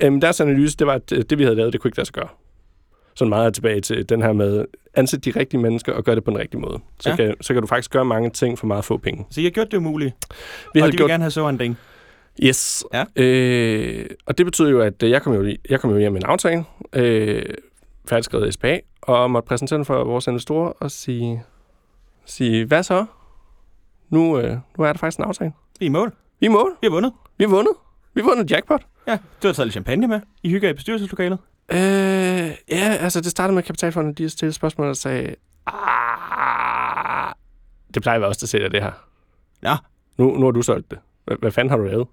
[0.03, 2.07] jamen, deres analyse, det var, at øh, det vi havde lavet, det kunne ikke lade
[2.07, 2.29] sig gøre.
[3.15, 4.65] Sådan meget tilbage til den her med,
[4.95, 6.79] ansæt de rigtige mennesker og gør det på den rigtige måde.
[7.01, 7.17] Så, Ja.
[7.17, 9.27] kan, så kan du faktisk gøre mange ting for meget få penge.
[9.31, 10.15] Så I har gjort det umuligt,
[10.75, 11.79] Vi og havde de gjort, vil gerne have så en ding.
[12.43, 12.85] Yes.
[12.95, 13.05] Ja.
[13.17, 16.21] Øh, og det betyder jo, at øh, jeg kom jo, jeg kom jo hjem med
[16.21, 17.43] en aftale, øh,
[18.09, 21.43] færdigskrevet SPA, og måtte præsentere den for vores investorer og sige,
[22.31, 23.07] sige hvad så?
[24.11, 25.53] Nu, øh, nu er der faktisk en aftale.
[25.79, 26.13] Vi er i mål.
[26.41, 26.77] Vi er i mål.
[26.81, 27.13] Vi har vundet.
[27.39, 27.73] Vi har vundet.
[28.15, 28.83] Vi har vundet jackpot.
[29.07, 30.21] Ja, du har taget lidt champagne med.
[30.43, 31.39] I hygger i bestyrelseslokalet.
[31.73, 31.79] Øh,
[32.69, 35.35] ja, altså det startede med kapitalfonden, de stillede spørgsmål og sagde,
[35.67, 37.33] ah,
[37.95, 38.93] det plejer at være os, der sælger det her.
[39.63, 39.77] Ja.
[40.19, 40.99] Nu, nu har du solgt det.
[41.25, 42.07] Hvad, hvad fanden har du lavet?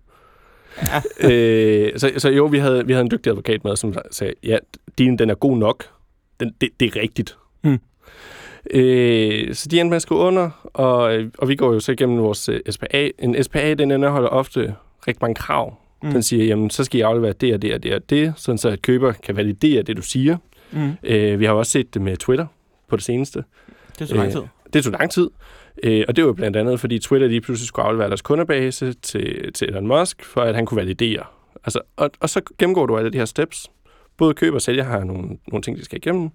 [0.82, 1.02] Ja.
[1.30, 4.58] øh, så, så jo, vi havde, vi havde en dygtig advokat med, som sagde, ja,
[4.98, 5.86] din den er god nok.
[6.40, 7.38] Den, det, det er rigtigt.
[7.64, 7.80] Mm.
[8.72, 12.20] Øh, så de endte med at skrive under, og, og vi går jo så igennem
[12.20, 13.10] vores øh, SPA.
[13.20, 14.76] En SPA, den indeholder ofte
[15.08, 15.78] rigtig mange krav.
[16.04, 16.12] Mm.
[16.12, 18.58] Den siger, jamen, så skal I aflevere det og det og det og det, sådan
[18.58, 20.38] så at køber kan validere det, du siger.
[20.72, 20.92] Mm.
[21.04, 22.46] Øh, vi har jo også set det med Twitter
[22.88, 23.44] på det seneste.
[23.94, 24.42] Det er så lang Øh, tid.
[24.74, 25.30] Det tog lang tid,
[25.84, 29.54] øh, og det var blandt andet, fordi Twitter lige pludselig skulle aflevere deres kundebase til,
[29.54, 31.24] til Elon Musk, for at han kunne validere.
[31.64, 33.68] Altså, og, og så gennemgår du alle de her steps.
[34.18, 36.30] Både køber og sælger har nogle, nogle ting, de skal igennem.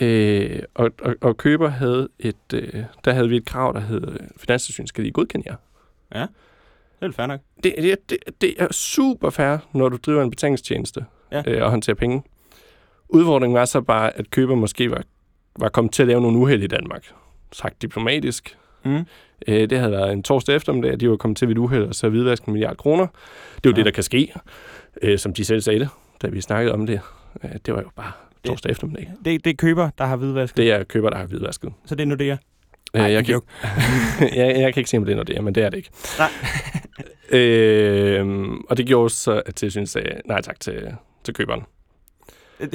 [0.00, 4.08] Øh, og, og, og køber havde et, øh, der havde vi et krav, der hed,
[4.08, 5.56] øh, Finanstilsynet skal lige godkende jer.
[7.00, 7.40] Det er fair nok.
[7.64, 11.42] Det, det, det, det er super fair, når du driver en betalingstjeneste Ja.
[11.46, 12.22] øh, og håndterer penge.
[13.08, 15.02] Udfordringen var så bare, at køber måske var,
[15.58, 17.06] var kommet til at lave nogle uheld i Danmark.
[17.52, 18.58] Sagt diplomatisk.
[18.84, 19.04] Mm.
[19.48, 21.84] Øh, det havde været en torsdag eftermiddag, at de var kommet til ved et uheld
[21.84, 23.06] og så hvidvaske en milliard kroner.
[23.06, 23.16] Det
[23.56, 23.76] er jo Ja.
[23.76, 24.34] det, der kan ske,
[25.02, 25.88] øh, som de selv sagde det,
[26.22, 27.00] da vi snakkede om det.
[27.44, 28.12] Øh, det var jo bare
[28.44, 29.12] torsdag eftermiddag.
[29.24, 30.56] Det, det er køber, der har hvidvasket.
[30.56, 31.72] Det er køber, der har hvidvasket.
[31.86, 32.38] Så det er nu det, jeg.
[32.94, 33.40] Øh, Ej, jeg, kan,
[34.20, 35.76] jeg, jeg kan ikke se, om det er noget det er, men det er det
[35.76, 35.90] ikke.
[36.18, 36.30] Nej.
[37.40, 41.62] øh, og det gjorde så, at tilsynet sagde nej tak til, til køberen.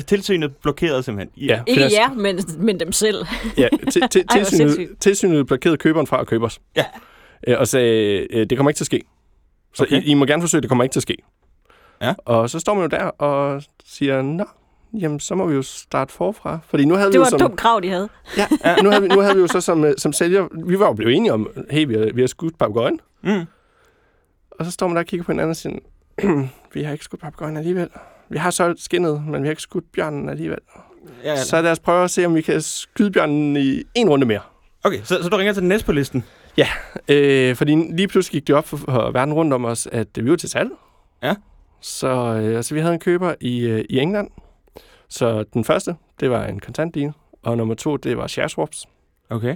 [0.08, 1.32] Tilsynet blokerede simpelthen.
[1.36, 3.26] I- Ja, Ikke finans- jer, men, men dem selv.
[3.58, 6.60] Ja, til, til, hvor tilsynet, tilsynet blokerede køberen fra at købe os.
[6.76, 6.84] Ja.
[7.48, 9.02] Øh, og sagde, øh, det kommer ikke til at ske.
[9.74, 10.02] Så okay.
[10.02, 11.16] I, I må gerne forsøge, det kommer ikke til at ske.
[12.02, 12.14] Ja.
[12.26, 14.46] Og så står man jo der og siger, nå,
[14.94, 16.60] jamen så må vi jo starte forfra.
[16.70, 18.10] Fordi nu havde Det vi var jo et som, dumt krav, de havde.
[18.38, 20.80] ja, ja, nu, havde vi, nu havde vi jo så som, øh, som sælger, vi
[20.80, 23.00] var jo blevet enige om, hey, vi har, vi har skudt papegøjen.
[23.24, 23.46] Mm.
[24.52, 25.76] Og så står man der og kigger på hinanden og siger,
[26.74, 27.90] vi har ikke skudt papegøjen alligevel.
[28.30, 30.60] Vi har solgt skinnet, men vi har ikke skudt bjørnen alligevel.
[31.24, 34.10] Ja, Ja, så lad os prøve at se, om vi kan skyde bjørnen i en
[34.10, 34.42] runde mere.
[34.84, 36.24] Okay, så, så du ringer til den næste på listen.
[37.08, 40.30] Øh, fordi lige pludselig gik det op for, for verden rundt om os, at vi
[40.30, 40.70] var til salg.
[41.24, 41.36] Ja.
[41.82, 44.30] Så øh, altså, vi havde en køber i, øh, i England.
[45.10, 47.12] Så den første, det var en kontant deal.
[47.44, 48.86] Og nummer to, det var share swaps.
[49.30, 49.56] Okay.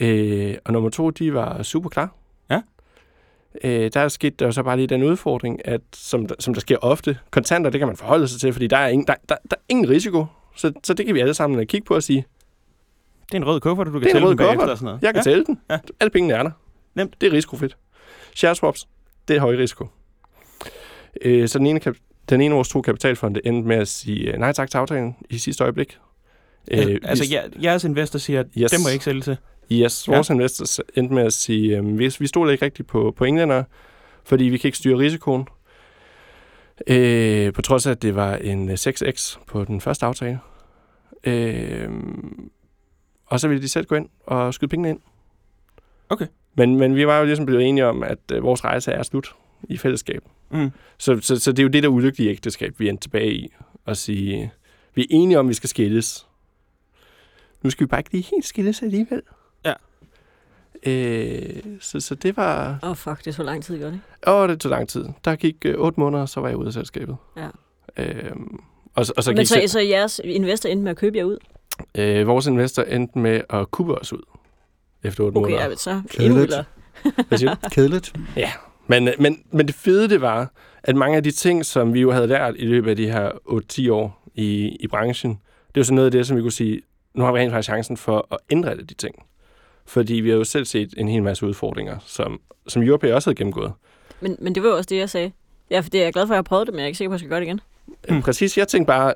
[0.00, 2.14] Øh, og nummer to, de var super klar.
[2.50, 2.60] Ja.
[3.64, 6.76] Øh, der skete der så bare lige den udfordring, at som der, som der sker
[6.76, 9.56] ofte, kontanter, det kan man forholde sig til, fordi der er ingen, der, der, der
[9.56, 10.26] er ingen risiko.
[10.56, 12.24] Så, så det kan vi alle sammen kigge på og sige,
[13.26, 15.02] Det er en rød kuffert, du kan tælle den bagefter og sådan noget.
[15.02, 15.30] jeg kan ja.
[15.30, 15.60] tælle den.
[15.70, 15.78] Ja.
[16.00, 16.50] Alle pengene er der.
[16.94, 17.20] Nemt.
[17.20, 17.76] Det er risikofrit.
[18.34, 18.88] Share swaps,
[19.28, 19.86] det er høj risiko.
[21.22, 24.32] Øh, så den ene, kap- den ene af vores to kapitalfonde endte med at sige
[24.32, 25.98] øh, nej tak til aftalen i sidste øjeblik.
[26.70, 28.70] Altså, vi- altså ja, jeres investor siger, at Yes.
[28.70, 29.36] dem må jeg ikke sælge til.
[29.72, 30.34] Yes, vores ja.
[30.34, 33.64] investors endte med at sige, øh, vi, vi stoler ikke rigtigt på, på englænder,
[34.24, 35.46] fordi vi kan ikke styre risikoen.
[36.86, 40.38] Øh, på trods af, at det var en øh, 6x på den første aftale.
[41.24, 41.88] Øh,
[43.26, 45.00] og så ville de selv gå ind og skyde pengene ind.
[46.08, 46.26] Okay.
[46.54, 49.34] Men, men vi var jo ligesom blevet enige om, at øh, vores rejse er slut
[49.68, 50.22] i fællesskab.
[50.50, 50.70] Mm.
[50.98, 53.48] Så, så, så det er jo det der ulykkelige ægteskab, vi endte tilbage i.
[53.86, 54.52] At sige,
[54.94, 56.26] vi er enige om, at vi skal skilles.
[57.62, 59.22] Nu skal vi bare ikke lige helt skilles alligevel.
[59.64, 59.72] Ja.
[60.86, 62.78] Øh, så, så det var...
[62.82, 64.00] Åh, oh, fuck, det så lang tid, gør det?
[64.26, 65.04] Åh, det tog lang tid.
[65.24, 67.16] Der gik øh, otte måneder, så var jeg ude af selskabet.
[67.36, 67.48] Ja.
[67.96, 68.60] Øhm,
[68.94, 71.18] og, så- og så Men gik så, så, så jeres investor endte med at købe
[71.18, 71.38] jer ud?
[71.94, 74.22] øh, vores investor endte med at kubbe os ud
[75.02, 75.68] efter otte Okay, måneder.
[75.68, 76.52] ja, så Kedeligt.
[77.04, 77.22] endnu.
[77.28, 77.68] Hvad siger du?
[77.70, 78.12] Kedeligt.
[78.86, 80.52] Men, øh, men, men det fede det var,
[80.82, 83.30] at mange af de ting, som vi jo havde lært i løbet af de her
[83.88, 85.40] 8-10 år i, i branchen,
[85.74, 86.82] det jo sådan noget af det, som vi kunne sige,
[87.14, 89.14] nu har vi rent faktisk chancen for at ændre alle de ting.
[89.86, 93.36] Fordi vi har jo selv set en hel masse udfordringer, som, som Europay også havde
[93.36, 93.72] gennemgået.
[94.20, 95.32] Men, men det var jo også det, jeg sagde.
[95.70, 96.86] Ja, for det er jeg glad for, at jeg har prøvet det, men jeg er
[96.86, 97.46] ikke sikker på, at jeg skal gøre det
[98.10, 98.22] igen.
[98.22, 99.14] Præcis, jeg tænkte bare,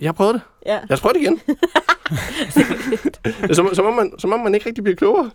[0.00, 0.40] jeg har prøvet det.
[0.66, 0.74] Ja.
[0.88, 1.40] Lad os prøve det igen.
[3.54, 5.30] Som, som, om man, som om man ikke rigtig bliver klogere.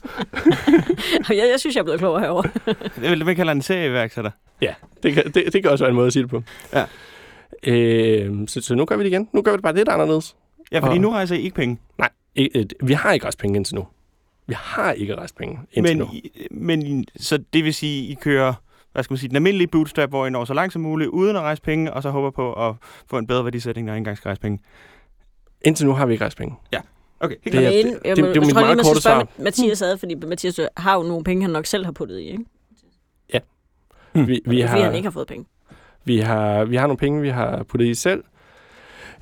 [1.30, 2.50] Og jeg, jeg synes, jeg er blevet klogere herovre.
[3.02, 4.32] Det det, man kalder en serieværksætter.
[4.62, 6.44] Ja, det kan, det, det kan også være en måde at sige det på.
[6.74, 6.86] Ja.
[7.68, 9.30] Øh, så, så nu gør vi det igen.
[9.34, 10.36] Nu gør vi det bare lidt anderledes.
[10.72, 11.78] Ja, fordi Og- nu rejser I ikke penge.
[11.98, 13.88] Nej, ikke, øh, vi har ikke rejst penge indtil nu.
[14.48, 16.14] Vi har ikke rejst penge indtil Men, nu.
[16.14, 18.54] I, men I- så det vil sige, I kører
[18.94, 21.36] hvad skal man sige, den almindelige bootstrap, hvor I når så langt som muligt, uden
[21.36, 22.76] at rejse penge, og så håber på at
[23.08, 24.60] få en bedre værdisætning, når I ikke engang skal rejse penge.
[25.66, 26.56] Indtil nu har vi ikke rejst penge.
[27.20, 29.28] Okay, helt Det er- det- jeg, det- må- det er jeg mit meget korte svar.
[29.38, 32.46] Mathias ad, fordi Mathias har jo nogle penge, han nok selv har puttet i, ikke?
[34.16, 35.46] Vi, vi, Fordi han har, ikke har fået penge.
[36.06, 38.24] vi, har, vi har nogle penge, vi har puttet i selv,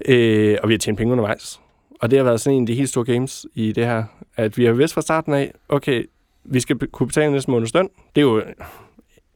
[0.06, 1.62] øh, og vi har tjent penge undervejs.
[2.02, 4.04] Og det har været sådan en af de helt store games i det her,
[4.36, 6.06] at vi har vidst fra starten af, okay,
[6.44, 7.90] vi skal kunne betale næste måneds løn.
[8.16, 8.44] Det er jo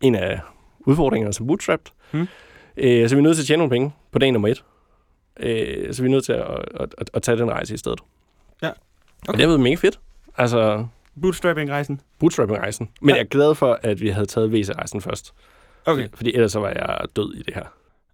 [0.07, 0.39] en af
[0.79, 1.91] udfordringerne som bootstrapped.
[2.11, 2.27] Mm.
[2.77, 4.63] Øh, så vi er nødt til at tjene nogle penge på dag nummer et.
[5.39, 6.45] Øh, så vi er nødt til at,
[6.79, 7.99] at, at, at tage den rejse i stedet.
[8.61, 8.67] Ja.
[8.69, 8.77] Okay.
[9.27, 9.99] Og det har været mega fedt.
[10.37, 10.85] Altså,
[11.21, 12.01] Bootstrapping-rejsen.
[12.19, 12.89] bootstrapping-rejsen.
[13.01, 13.15] Men Ja.
[13.15, 15.33] jeg er glad for, at vi havde taget VC-rejsen først.
[15.85, 17.63] Okay, Fordi ellers så var jeg død i det her.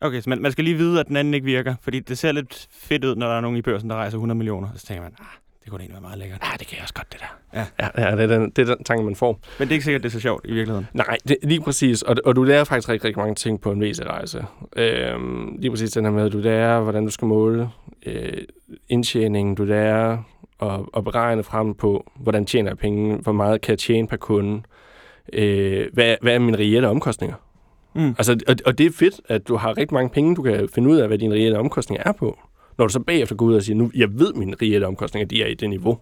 [0.01, 2.31] okay så man, man skal lige vide, at den anden ikke virker, fordi det ser
[2.31, 4.67] lidt fedt ud, når der er nogen i børsen, der rejser 100 millioner.
[4.75, 5.25] Så tænker man, ah,
[5.63, 6.39] det kunne egentlig være meget lækkert.
[6.43, 7.59] Ja, det kan jeg også godt, det der.
[7.59, 7.65] Ja.
[7.79, 9.39] ja, ja det, er den, det er den tanke, man får.
[9.59, 10.87] Men det er ikke sikkert, det er så sjovt i virkeligheden.
[10.93, 12.01] Nej, det, lige præcis.
[12.01, 14.45] Og, og du lærer faktisk rigtig, rigtig mange ting på en VC-rejse.
[14.75, 17.69] Øhm, lige præcis den her med, at du lærer, hvordan du skal måle
[18.05, 18.37] øh,
[18.89, 19.57] indtjening.
[19.57, 20.17] Du lærer
[20.61, 24.17] at, at beregne frem på, hvordan tjener jeg penge, hvor meget kan jeg tjene per
[24.17, 24.61] kunde.
[25.33, 27.35] Øh, hvad, hvad er mine reelle omkostninger?
[27.95, 28.15] Mm.
[28.17, 30.89] Altså, og, og det er fedt, at du har rigtig mange penge, du kan finde
[30.89, 32.39] ud af, hvad dine reelle omkostninger er på.
[32.77, 35.43] Når du så bagefter går ud og siger, nu, jeg ved, mine reelle omkostninger, de
[35.43, 35.99] er i det niveau.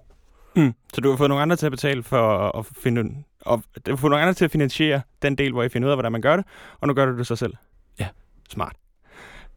[0.56, 0.74] Mm.
[0.94, 3.96] Så du har fået nogle andre til at betale for at finde og du har
[3.96, 6.22] fået nogle andre til at finansiere den del, hvor I finder ud af, hvordan man
[6.22, 6.46] gør det,
[6.80, 7.54] og nu gør du det så selv.
[8.00, 8.08] Ja.
[8.50, 8.76] Smart.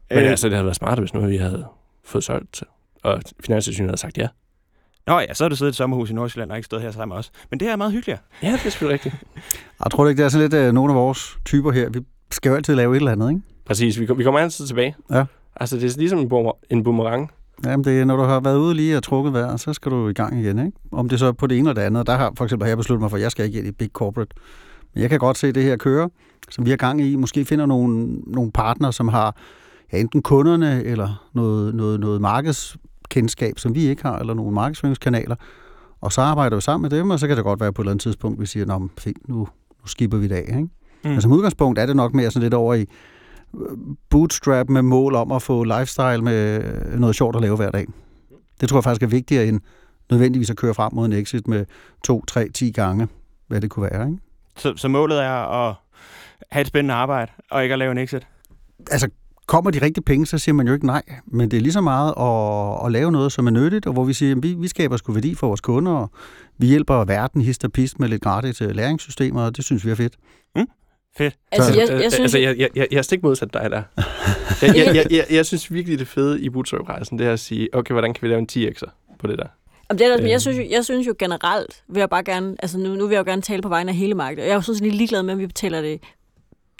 [0.09, 1.65] Men Øh, altså, det havde været smartere, hvis nu vi havde
[2.03, 2.67] fået solgt til.
[3.03, 4.27] Og Finanstilsynet havde sagt ja.
[5.07, 6.91] Nå ja, så har du siddet i et sommerhus i Nordsjælland og ikke stået her
[6.91, 7.31] sammen med os.
[7.49, 8.21] Men det her er meget hyggeligt.
[8.43, 9.15] Ja, det er selvfølgelig rigtigt.
[9.83, 11.89] Jeg tror ikke, det er sådan lidt øh, nogle af vores typer her.
[11.89, 11.99] Vi
[12.31, 13.41] skal jo altid lave et eller andet, ikke?
[13.65, 14.95] Præcis, vi, vi kommer altid tilbage.
[15.11, 15.25] Ja.
[15.55, 17.31] Altså, det er ligesom en, boomer, en boomerang.
[17.65, 20.09] Jamen, det er, når du har været ude lige og trukket vejret, så skal du
[20.09, 20.77] i gang igen, ikke?
[20.91, 22.07] Om det så er på det ene eller det andet.
[22.07, 23.71] Der har for eksempel har jeg besluttet mig for, at jeg skal ikke ind i
[23.71, 24.35] big corporate.
[24.93, 26.09] Men jeg kan godt se det her køre,
[26.49, 27.15] som vi har gang i.
[27.15, 29.35] Måske finder nogle, nogle partner, som har
[29.93, 35.35] ja, enten kunderne eller noget, noget, noget markedskendskab, som vi ikke har, eller nogle markedsføringskanaler.
[36.01, 37.83] Og så arbejder vi sammen med dem, og så kan det godt være på et
[37.83, 40.69] eller andet tidspunkt, vi siger, Nå, fint, nu, nu skipper vi det af, ikke?
[41.03, 41.09] Mm.
[41.09, 42.85] Men som udgangspunkt er det nok mere sådan lidt over i
[44.09, 46.61] bootstrap med mål om at få lifestyle med
[46.97, 47.87] noget sjovt at lave hver dag.
[48.61, 49.61] Det tror jeg faktisk er vigtigere end
[50.11, 51.65] nødvendigvis at køre frem mod en exit med
[52.03, 53.07] to, tre, ti gange,
[53.47, 54.07] hvad det kunne være.
[54.07, 54.19] Ikke?
[54.57, 55.75] Så, så målet er at
[56.51, 58.27] have et spændende arbejde, og ikke at lave en exit.
[58.91, 59.09] Altså,
[59.47, 61.01] kommer de rigtige penge, så siger man jo ikke nej.
[61.25, 64.03] Men det er lige så meget at, at lave noget, som er nyttigt, og hvor
[64.03, 66.09] vi siger, at vi, vi skaber sgu værdi for vores kunder, og
[66.57, 69.91] vi hjælper verden hist og pist med lidt gratis øh, læringssystemer, og det synes vi
[69.91, 70.17] er fedt.
[71.17, 71.35] Fedt.
[71.51, 73.83] Altså, Så- jeg, jeg synes, altså, jeg, jeg, jeg, jeg er stik modsat dig der.
[74.61, 77.69] jeg, jeg, jeg, jeg, jeg, synes virkelig, det fede i bootstrap-rejsen, det er at sige,
[77.75, 79.45] okay, hvordan kan vi lave en 10x'er på det der?
[79.89, 80.31] Jamen, det er, der- men Øh.
[80.31, 83.15] jeg, synes, jo, jeg synes jo generelt, vil jeg bare gerne, altså nu, nu vil
[83.15, 84.43] jeg jo gerne tale på vegne af hele markedet.
[84.43, 86.01] Jeg er jo sådan lidt ligeglad med, om vi betaler det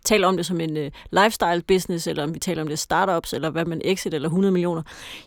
[0.05, 0.84] taler om det som en uh,
[1.23, 4.51] lifestyle business, eller om vi taler om det startups, eller hvad man exit, eller 100
[4.51, 4.81] millioner.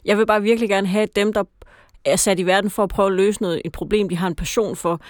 [0.04, 1.44] Jeg vil bare virkelig gerne have dem, der
[2.04, 4.34] er sat i verden for at prøve at løse noget, et problem, de har en
[4.34, 5.00] passion for,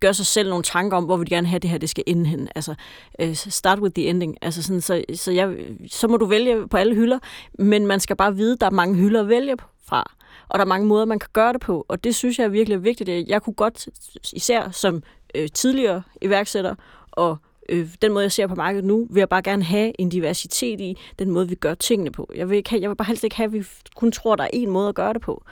[0.00, 2.04] gør sig selv nogle tanker om, hvor vil de gerne have det her, det skal
[2.06, 2.48] ende hen.
[2.54, 2.74] Altså,
[3.18, 4.36] øh, start with the ending.
[4.42, 5.56] Altså sådan, så, så, jeg,
[5.88, 7.18] så må du vælge på alle hylder,
[7.58, 10.12] men man skal bare vide, at der er mange hylder at vælge fra.
[10.48, 11.86] Og der er mange måder, man kan gøre det på.
[11.88, 13.28] Og det synes jeg er virkelig vigtigt.
[13.28, 13.88] Jeg kunne godt,
[14.32, 15.02] især som
[15.34, 16.74] øh, tidligere iværksætter,
[17.10, 17.36] og
[17.68, 20.80] øh, den måde, jeg ser på markedet nu, vil jeg bare gerne have en diversitet
[20.80, 22.30] i den måde, vi gør tingene på.
[22.34, 23.64] Jeg vil, ikke have, jeg vil bare helst ikke have, at vi
[23.96, 25.44] kun tror, der er én måde at gøre det på.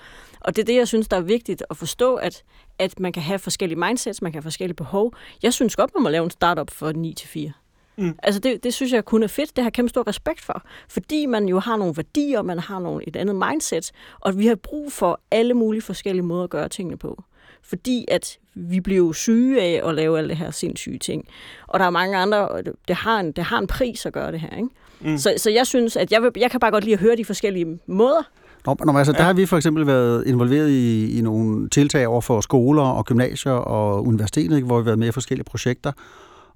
[0.47, 2.42] Og det er det, jeg synes, der er vigtigt at forstå, at,
[2.78, 5.14] at man kan have forskellige mindsets, man kan have forskellige behov.
[5.42, 7.53] Jeg synes godt, man må lave en startup for 9 til 4.
[7.97, 8.18] Mm.
[8.22, 9.57] Altså det, det synes jeg kun er fedt.
[9.57, 10.62] Det har jeg kæmpe stor respekt for.
[10.88, 14.55] Fordi man jo har nogle værdier, man har nogle, et andet mindset, og vi har
[14.55, 17.22] brug for alle mulige forskellige måder at gøre tingene på.
[17.62, 21.28] fordi at vi bliver syge af at lave alle det her sindssyge ting.
[21.66, 24.40] Og der er mange andre, det har en, det har en pris at gøre det
[24.40, 24.57] her.
[24.57, 24.68] Ikke?
[25.01, 25.18] Mm.
[25.18, 27.24] Så, så jeg synes, at jeg, vil, jeg kan bare godt lide at høre de
[27.24, 28.22] forskellige måder,
[28.66, 32.20] Nå, nå, altså, der har vi for eksempel været involveret i, i nogle tiltag over
[32.20, 35.92] for skoler og gymnasier og universitetet, hvor vi har været med i forskellige projekter.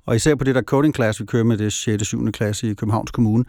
[0.06, 2.02] Og især på det der coding class, vi kører med det 6.
[2.02, 2.32] og 7.
[2.32, 3.44] klasse i Københavns Kommune,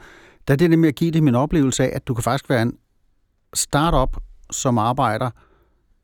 [0.48, 2.62] der er det med at give det min oplevelse af, at du kan faktisk være
[2.62, 2.74] en
[3.54, 4.18] startup,
[4.52, 5.30] som arbejder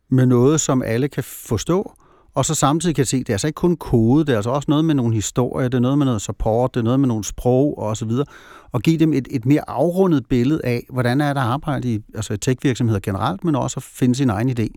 [0.10, 1.92] med noget, som alle kan forstå,
[2.38, 4.66] og så samtidig kan se, det er altså ikke kun kode, det er altså også
[4.70, 7.24] noget med nogle historier, det er noget med noget support, det er noget med nogle
[7.24, 8.26] sprog og så videre,
[8.72, 12.38] og give dem et, et mere afrundet billede af, hvordan er der arbejde i altså
[12.38, 14.68] tech-virksomheder generelt, men også at finde sin egen idé.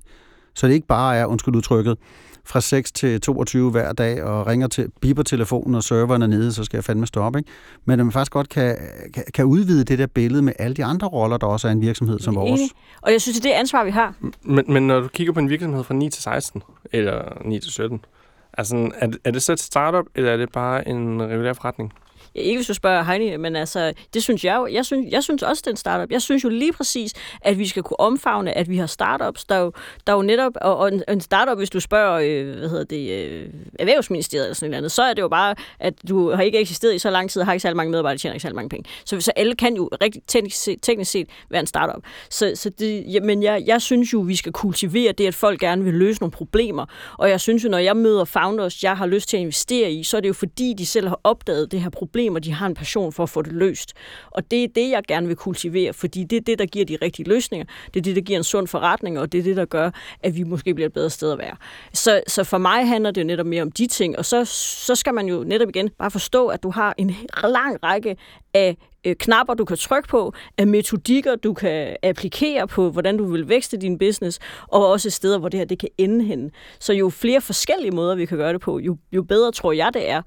[0.54, 1.98] Så det ikke bare er, undskyld udtrykket,
[2.44, 6.52] fra 6 til 22 hver dag og ringer til, biber telefonen, og serveren er nede,
[6.52, 7.38] så skal jeg fandme stoppe.
[7.38, 7.50] Ikke?
[7.84, 8.76] Men at man faktisk godt kan,
[9.14, 11.80] kan, kan udvide det der billede med alle de andre roller, der også er en
[11.80, 12.60] virksomhed som vores.
[13.02, 14.14] Og jeg synes, det er det ansvar, vi har.
[14.42, 16.62] Men, men når du kigger på en virksomhed fra 9 til 16,
[16.92, 18.04] eller 9 til 17,
[18.52, 21.92] altså, er, er det så et startup, eller er det bare en regulær forretning?
[22.34, 24.66] Ikke hvis du spørger Heini, men altså, det synes jeg jo.
[24.66, 26.10] Jeg synes, jeg synes også, det er en startup.
[26.10, 29.56] Jeg synes jo lige præcis, at vi skal kunne omfavne, at vi har startups, der
[29.56, 29.72] jo,
[30.06, 33.10] der jo netop, og, og en, en startup, hvis du spørger, øh, hvad hedder det,
[33.10, 36.94] øh, Erhvervsministeriet eller sådan noget så er det jo bare, at du har ikke eksisteret
[36.94, 38.90] i så lang tid, har ikke særlig mange medarbejdere, tjener ikke særlig mange penge.
[39.04, 42.02] Så, så alle kan jo rigtig teknisk set, teknisk set være en startup.
[42.30, 45.60] Så, så det, ja, men jeg, jeg synes jo, vi skal kultivere det, at folk
[45.60, 46.86] gerne vil løse nogle problemer.
[47.18, 50.02] Og jeg synes jo, når jeg møder founders, jeg har lyst til at investere i,
[50.02, 52.52] så er det jo fordi, de selv har opdaget det her problem problem, og de
[52.52, 53.92] har en passion for at få det løst.
[54.30, 56.98] Og det er det, jeg gerne vil kultivere, fordi det er det, der giver de
[57.02, 57.66] rigtige løsninger.
[57.94, 59.90] Det er det, der giver en sund forretning, og det er det, der gør,
[60.22, 61.56] at vi måske bliver et bedre sted at være.
[61.92, 64.44] Så, så for mig handler det jo netop mere om de ting, og så,
[64.84, 68.16] så skal man jo netop igen bare forstå, at du har en lang række
[68.54, 73.24] af øh, knapper, du kan trykke på, af metodikker, du kan applikere på, hvordan du
[73.24, 76.50] vil vækste din business, og også steder, hvor det her det kan ende hen.
[76.80, 79.90] Så jo flere forskellige måder, vi kan gøre det på, jo, jo bedre tror jeg,
[79.94, 80.22] det er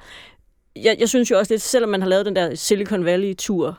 [0.76, 3.78] jeg, jeg synes jo også lidt, selvom man har lavet den der Silicon Valley-tur,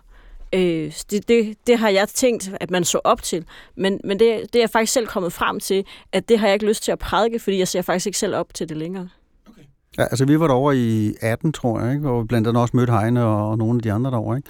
[0.55, 3.45] øh, det, det, det har jeg tænkt, at man så op til.
[3.77, 6.55] Men, men det, det er jeg faktisk selv kommet frem til, at det har jeg
[6.55, 9.09] ikke lyst til at prædike, fordi jeg ser faktisk ikke selv op til det længere.
[9.51, 9.63] Okay.
[9.99, 12.09] Ja, altså vi var derovre i 18, tror jeg, ikke?
[12.09, 14.37] og blandt andet også mødte Heine og nogle af de andre derovre.
[14.37, 14.49] Ikke?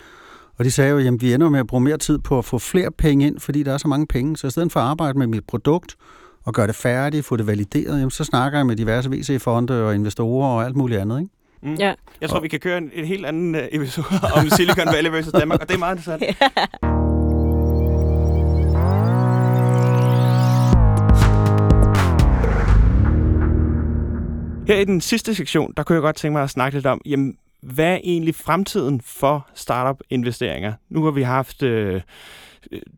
[0.59, 2.59] Og de sagde jo, at vi ender med at bruge mere tid på at få
[2.59, 4.37] flere penge ind, fordi der er så mange penge.
[4.37, 5.97] Så i stedet for at arbejde med mit produkt
[6.45, 9.95] og gøre det færdigt, få det valideret, jamen, så snakker jeg med diverse VC-fonde og
[9.95, 11.21] investorer og alt muligt andet.
[11.21, 11.31] Ikke?
[11.65, 11.75] Mm.
[11.75, 11.95] Ja.
[12.21, 14.07] Jeg tror, vi kan køre en, en helt anden uh, episode
[14.37, 16.23] om Silicon Valley versus Danmark, og det er meget interessant.
[16.23, 16.35] ja.
[24.67, 27.01] Her i den sidste sektion, der kunne jeg godt tænke mig at snakke lidt om,
[27.07, 30.73] jamen, hvad er egentlig fremtiden for startup-investeringer?
[30.91, 32.01] Nu har vi haft øh,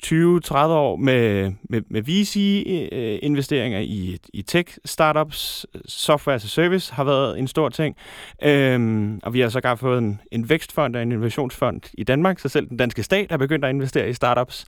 [0.04, 5.66] 20-30 år med, med, med VC-investeringer øh, i, i tech-startups.
[5.88, 7.96] Software as a service har været en stor ting.
[8.42, 12.48] Øhm, og vi har så fået en, en vækstfond og en innovationsfond i Danmark, så
[12.48, 14.66] selv den danske stat har begyndt at investere i startups.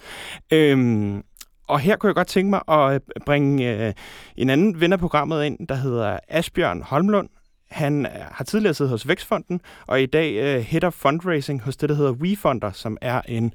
[0.52, 1.22] Øhm,
[1.68, 3.92] og her kunne jeg godt tænke mig at øh, bringe øh,
[4.36, 7.28] en anden ven af programmet ind, der hedder Asbjørn Holmlund.
[7.70, 11.76] Han øh, har tidligere siddet hos Vækstfonden, og i dag øh, head of fundraising hos
[11.76, 13.52] det, der hedder WeFunder, som er en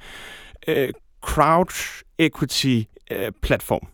[0.67, 0.89] øh,
[1.24, 3.88] crowd equity øh, platform.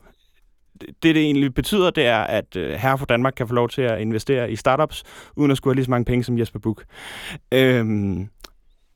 [0.82, 3.82] Det, det egentlig betyder, det er, at øh, herre for Danmark kan få lov til
[3.82, 5.04] at investere i startups,
[5.36, 6.86] uden at skulle have lige så mange penge som Jesper Buch.
[7.54, 8.28] Øhm,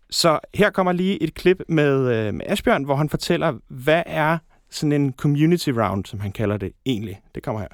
[0.10, 4.38] så her kommer lige et klip med, øh, med Asbjørn, hvor han fortæller, hvad er
[4.70, 7.22] sådan en community round, som han kalder det egentlig.
[7.36, 7.74] Det kommer her.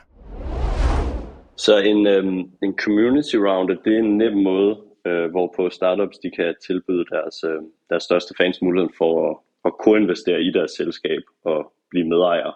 [1.58, 6.32] Så en, øhm, en community round, det er en nem måde, øh, hvorpå startups de
[6.32, 11.22] kan tilbyde deres, øh, deres største fans muligheden for at at koinvestere i deres selskab
[11.44, 12.52] og blive medejer.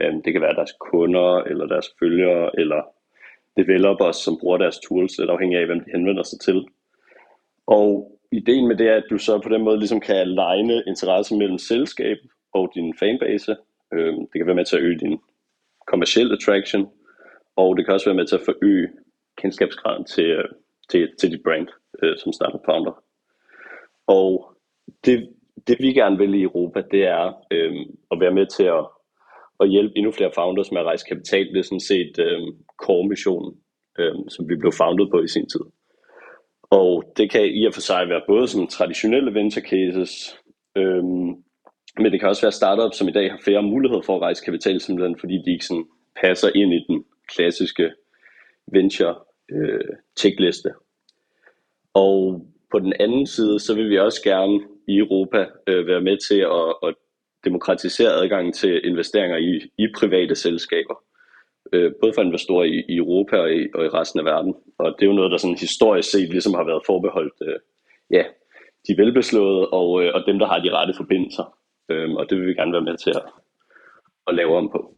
[0.00, 2.82] Øhm, det kan være deres kunder, eller deres følgere, eller
[3.56, 6.68] developers, som bruger deres tools, lidt afhængig af, hvem de henvender sig til.
[7.66, 11.38] Og ideen med det er, at du så på den måde ligesom kan aligne interessen
[11.38, 12.16] mellem selskab
[12.52, 13.56] og din fanbase.
[13.92, 15.20] Øhm, det kan være med til at øge din
[15.86, 16.90] kommersielle attraction,
[17.56, 18.88] og det kan også være med til at forøge
[19.36, 20.48] kendskabsgraden til, øh,
[20.90, 21.68] til, til dit brand
[22.02, 23.02] øh, som startup founder.
[24.06, 24.56] Og
[25.04, 25.28] det
[25.66, 27.72] det vi gerne vil i Europa, det er øh,
[28.12, 28.84] at være med til at,
[29.60, 31.46] at hjælpe endnu flere founders med at rejse kapital.
[31.52, 32.40] Det er sådan set øh,
[32.82, 33.52] core-missionen,
[33.98, 35.64] øh, som vi blev founded på i sin tid.
[36.62, 40.36] Og det kan i og for sig være både som traditionelle venture cases,
[40.76, 41.04] øh,
[41.98, 44.44] men det kan også være startups, som i dag har færre muligheder for at rejse
[44.44, 45.86] kapital, simpelthen fordi de ikke sådan
[46.22, 47.04] passer ind i den
[47.34, 47.90] klassiske
[48.72, 49.14] venture
[49.52, 50.70] øh, checkliste.
[51.94, 56.16] Og på den anden side, så vil vi også gerne i Europa øh, være med
[56.28, 56.94] til at, at
[57.44, 60.94] demokratisere adgangen til investeringer i, i private selskaber.
[61.72, 64.54] øh, både for investorer i, i Europa og i, og i resten af verden.
[64.78, 67.58] Og det er jo noget, der sådan historisk set ligesom har været forbeholdt øh,
[68.10, 68.24] ja,
[68.88, 71.54] de velbeslåede og, øh, og dem, der har de rette forbindelser.
[71.90, 73.22] Øh, og det vil vi gerne være med til at,
[74.26, 74.94] at lave om på.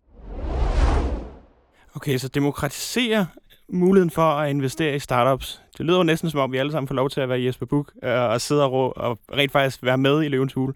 [1.97, 3.27] Okay, så demokratisere
[3.69, 5.62] muligheden for at investere i startups.
[5.79, 7.67] Det lyder jo næsten som om, vi alle sammen får lov til at være Jesper
[7.67, 10.75] Buch øh, og sidde og, og rent faktisk være med i Løvens Hule.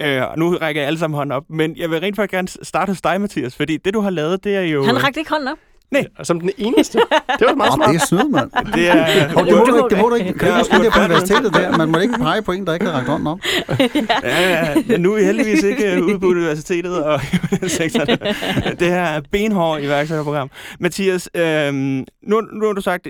[0.00, 2.48] Øh, og nu rækker jeg alle sammen hånden op, men jeg vil rent faktisk gerne
[2.48, 4.84] starte hos dig, Mathias, fordi det, du har lavet, det er jo...
[4.84, 5.58] Han rakte ikke hånden op.
[5.90, 6.06] Nej.
[6.22, 6.98] Som den eneste.
[7.38, 7.88] Det var meget smart.
[7.88, 8.50] det er snyd, mand.
[8.74, 9.34] Det er...
[9.36, 10.32] Og det må du ikke, det må du ikke.
[10.32, 11.04] Kan du Ja, det der på ja.
[11.04, 11.76] universitetet der?
[11.76, 13.38] Man må ikke pege på en, der ikke har rakt hånden op.
[13.68, 14.96] Ja, ja, ja.
[14.96, 17.20] Nu er vi heldigvis ikke øh, ude på universitetet og
[17.52, 18.04] i den sektor.
[18.04, 20.50] Det her er benhård iværksætterprogram.
[20.80, 23.06] Mathias, øhm, nu, nu har du sagt,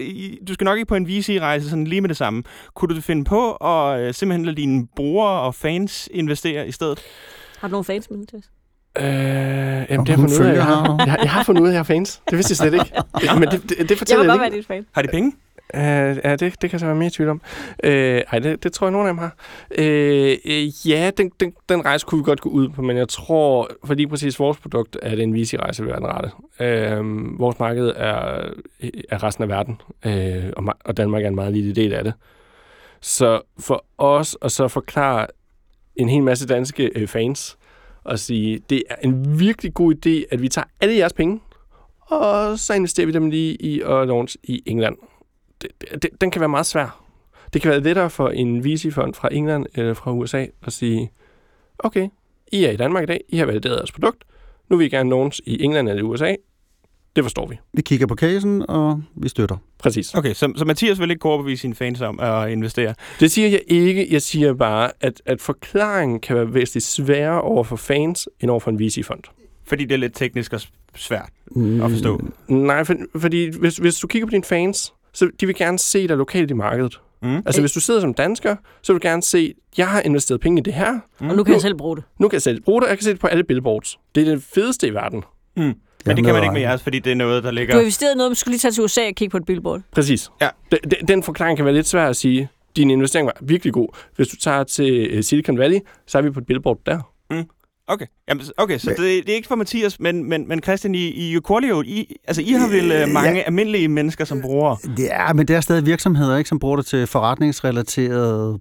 [0.49, 2.43] du skal nok ikke på en VC-rejse sådan lige med det samme.
[2.75, 6.99] Kunne du finde på at øh, simpelthen lade dine brugere og fans investere i stedet?
[7.59, 8.45] Har du nogle fans med, Mathias?
[9.01, 9.07] Øh,
[9.91, 10.97] jamen, det har fundet ud af, jeg har?
[10.99, 12.23] Jeg, har- jeg har fundet ud af, at jeg har fans.
[12.31, 12.93] Det vidste jeg slet ikke.
[13.25, 14.57] Ja, men det, det, det Jeg fortæller vil jeg, godt være ikke.
[14.59, 14.87] dit fan.
[14.93, 15.33] Har de penge?
[15.75, 15.81] Uh,
[16.25, 17.41] ja, det, det kan så være mere i tvivl om.
[17.85, 19.35] Uh, ej, det, det tror jeg, nogen af dem har.
[19.79, 23.09] Uh, uh, ja, den, den, den rejse kunne vi godt gå ud på, men jeg
[23.09, 26.31] tror, for lige præcis vores produkt, er det en VC-rejse vil være den rette.
[27.01, 28.45] Uh, vores marked er,
[29.09, 30.13] er resten af verden, uh,
[30.67, 32.13] og, og Danmark er en meget lille del af det.
[33.01, 35.27] Så for os at så forklare
[35.97, 37.57] en hel masse danske uh, fans,
[38.07, 41.41] og sige, det er en virkelig god idé, at vi tager alle jeres penge,
[42.01, 44.97] og så investerer vi dem lige i at launch i England
[45.63, 47.03] det, det, den kan være meget svær.
[47.53, 51.13] Det kan være lettere for en VC-fond fra England eller fra USA at sige,
[51.79, 52.09] okay,
[52.53, 54.25] I er i Danmark i dag, I har valideret jeres produkt,
[54.69, 56.35] nu vil I gerne launch i England eller USA.
[57.17, 57.57] Det forstår vi.
[57.73, 59.57] Vi kigger på casen, og vi støtter.
[59.79, 60.15] Præcis.
[60.15, 62.95] Okay, så, så Mathias vil ikke kunne overbevise sine fans om at investere.
[63.21, 64.07] Det siger jeg ikke.
[64.11, 68.61] Jeg siger bare, at, at forklaringen kan være væsentligt sværere over for fans, end over
[68.61, 69.23] for en VC-fond.
[69.67, 70.61] Fordi det er lidt teknisk og
[70.97, 72.21] svært Mm, at forstå.
[72.49, 76.09] Nej, for, fordi hvis, hvis du kigger på dine fans, så de vil gerne se
[76.09, 77.01] dig lokalt i markedet.
[77.23, 77.37] Mm.
[77.37, 80.59] Altså, hvis du sidder som dansker, så vil du gerne se, jeg har investeret penge
[80.61, 81.29] i det her, Mm.
[81.31, 82.05] Og nu kan jeg selv bruge det.
[82.19, 83.99] Nu kan jeg selv bruge det, og jeg kan se det på alle billboards.
[84.15, 85.23] Det er det fedeste i verden.
[85.57, 85.75] Mm.
[86.07, 87.73] Men det kan man ikke med jeres, fordi det er noget, der ligger...
[87.75, 89.81] Du har investeret noget, man skulle lige tage til USA og kigge på et billboard.
[89.93, 90.31] Præcis.
[90.41, 90.49] Ja.
[90.71, 92.49] Den, den, forklaring kan være lidt svær at sige.
[92.77, 93.89] Din investering var virkelig god.
[94.17, 97.01] Hvis du tager til øh, Silicon Valley, så er vi på et billboard der.
[97.89, 100.99] Okay, Jamen, okay så det, det er ikke for Mathias, men, men, men Christian, I,
[100.99, 103.43] I Equalio, I, altså I har vel øh, mange Ja.
[103.47, 104.77] almindelige mennesker som brugere.
[104.99, 108.59] Ja, men det er stadig virksomheder, ikke, som bruger det til forretningsrelaterede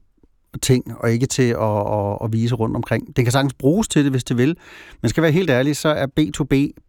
[0.61, 3.15] ting, og ikke til at, at, at vise rundt omkring.
[3.15, 4.57] Det kan sagtens bruges til det, hvis det vil.
[5.01, 6.81] Men skal være helt ærlig, så er B2B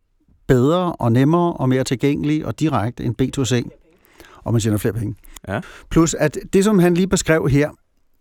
[0.46, 3.68] bedre og nemmere og mere tilgængelig og direkte end B2C.
[4.44, 5.14] Og man tjener flere penge.
[5.48, 5.60] Ja.
[5.90, 7.70] Plus, at det, som han lige beskrev her,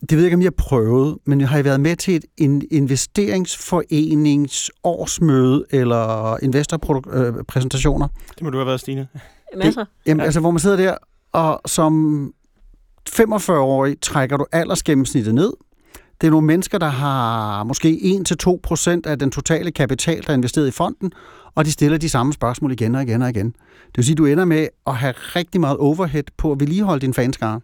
[0.01, 2.25] det ved jeg ikke, om jeg har prøvet, men jeg har været med til et
[2.37, 9.07] en investeringsforenings årsmøde eller investorpræsentationer, Det må du have været, Stine.
[9.57, 9.85] Masser.
[10.05, 10.23] Jamen, Ja.
[10.23, 10.25] ja.
[10.25, 10.95] altså, hvor man sidder der,
[11.31, 12.33] og som
[13.09, 15.53] 45-årig trækker du aldersgennemsnittet ned.
[16.21, 18.19] Det er nogle mennesker, der har måske
[19.05, 21.11] 1-2% af den totale kapital, der er investeret i fonden,
[21.55, 23.47] og de stiller de samme spørgsmål igen og igen og igen.
[23.87, 27.01] Det vil sige, at du ender med at have rigtig meget overhead på at vedligeholde
[27.01, 27.61] din fanskare,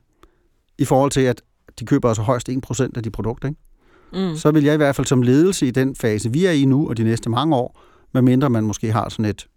[0.78, 1.42] i forhold til, at
[1.80, 3.48] de køber altså højst 1% af de produkter.
[3.48, 4.30] Ikke?
[4.30, 4.38] Mm.
[4.38, 6.89] Så vil jeg i hvert fald som ledelse i den fase, vi er i nu,
[6.89, 7.82] og de næste mange år,
[8.14, 9.48] medmindre man måske har sådan et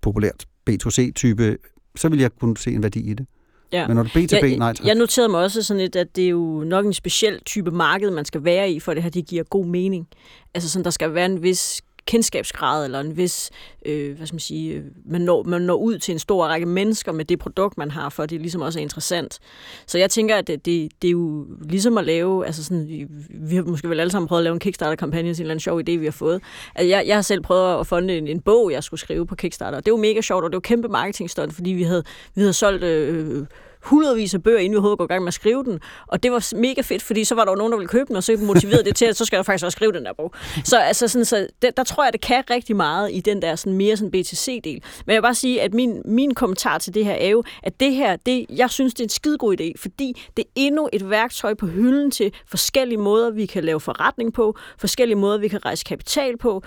[0.00, 1.56] populært B2C-type,
[1.96, 3.26] så vil jeg kunne se en værdi i det.
[3.72, 3.86] Ja.
[3.86, 4.86] Men når det er B2B, jeg, nej tak.
[4.86, 8.10] jeg noterede mig også sådan lidt, at det er jo nok en speciel type marked,
[8.10, 10.08] man skal være i, for det her det giver god mening.
[10.54, 13.50] Altså sådan, der skal være en vis kendskabsgrad, eller en vis,
[13.86, 16.66] øh, hvad skal man sige, øh, man når, man når ud til en stor række
[16.66, 19.38] mennesker med det produkt, man har, for det ligesom også er interessant.
[19.86, 23.06] Så jeg tænker, at det, det, det er jo ligesom at lave, altså sådan, vi-
[23.30, 25.60] vi har måske vel alle sammen prøvet at lave en Kickstarter-kampagne til en eller anden
[25.60, 26.40] sjov idé, vi har fået.
[26.74, 29.34] Altså jeg, jeg har selv prøvet at funde en, en bog, jeg skulle skrive på
[29.34, 32.02] Kickstarter, det var mega sjovt, og det var kæmpe marketingstunt, fordi vi havde,
[32.34, 33.46] vi havde solgt øh,
[33.88, 35.80] hundredvis af bøger, inden vi overhovedet går i gang med at skrive den.
[36.06, 38.16] Og det var mega fedt, fordi så var der jo nogen, der ville købe den,
[38.16, 40.32] og så motiverede det til, at så skal jeg faktisk også skrive den der bog.
[40.64, 43.56] Så, altså sådan, så der, der tror jeg, det kan rigtig meget i den der
[43.56, 44.82] sådan mere sådan BTC-del.
[45.06, 47.80] Men jeg vil bare sige, at min, min kommentar til det her er jo, at
[47.80, 51.10] det her, det, jeg synes, det er en skidegod idé, fordi det er endnu et
[51.10, 55.64] værktøj på hylden til forskellige måder, vi kan lave forretning på, forskellige måder, vi kan
[55.64, 56.62] rejse kapital på,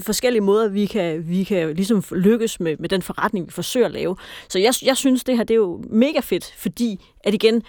[0.00, 3.92] forskellige måder, vi kan, vi kan ligesom lykkes med, med den forretning, vi forsøger at
[3.92, 4.16] lave.
[4.48, 7.62] Så jeg, jeg synes, det her det er jo mega fedt, fordi at igen,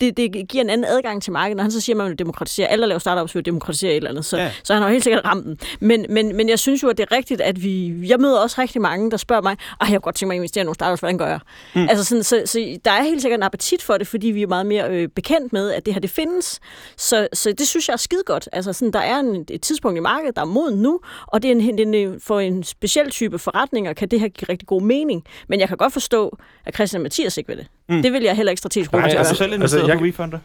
[0.00, 2.18] det, det giver en anden adgang til markedet, når han så siger, at man vil
[2.18, 2.68] demokratisere.
[2.68, 4.24] Alle, der laver startups, vil demokratisere et eller andet.
[4.24, 4.52] Så, Ja.
[4.64, 5.58] så han har jo helt sikkert ramt den.
[5.80, 7.94] Men, men, men jeg synes jo, at det er rigtigt, at vi...
[8.08, 10.38] Jeg møder også rigtig mange, der spørger mig, at jeg kunne godt tænke mig at
[10.38, 11.40] investere i nogle startups, hvordan gør jeg?
[11.74, 11.86] Mm.
[11.88, 14.46] Altså sådan, så, så, der er helt sikkert en appetit for det, fordi vi er
[14.46, 16.60] meget mere øh, bekendt med, at det her det findes.
[16.96, 18.48] Så, så det synes jeg er skide godt.
[18.52, 21.48] Altså sådan, der er en, et tidspunkt i markedet, der er moden nu, og det
[21.50, 24.82] er en, en, en, for en speciel type forretninger, kan det her give rigtig god
[24.82, 25.24] mening.
[25.48, 27.66] Men jeg kan godt forstå, at Christian Mathias ikke vil det.
[27.88, 28.02] Mm.
[28.02, 30.04] Det vil jeg heller ikke strategisk bruge Nej, altså- du selv altså, investeret jeg- på
[30.04, 30.38] WeFunder?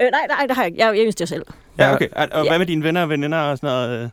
[0.00, 0.84] Øh, nej, nej, det har jeg ikke.
[0.84, 1.42] Jeg, jeg investerer selv.
[1.78, 2.08] Ja, okay.
[2.12, 2.50] Og, og Ja.
[2.50, 4.02] hvad med dine venner og veninder og sådan noget?
[4.04, 4.08] øh?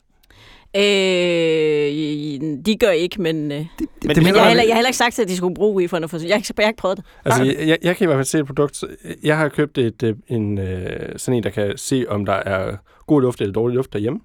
[0.76, 4.64] Øh, de gør ikke, men, øh, Det, Men- det, men mener jeg, har jeg- heller,
[4.64, 6.70] jeg har heller ikke sagt, at de skulle bruge WeFunder, for jeg, ikke- jeg har
[6.70, 7.06] ikke prøvet det.
[7.26, 8.84] Altså, jeg, jeg, jeg kan i hvert fald se et produkt.
[9.24, 12.76] Jeg har købt et, øh, en, øh, sådan en, der kan se, om der er
[13.08, 14.20] god luft eller dårlig luft derhjemme,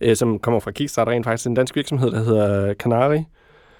[0.00, 1.46] øh, som kommer fra Kickstarter rent faktisk.
[1.46, 3.18] En dansk virksomhed, der hedder Canary.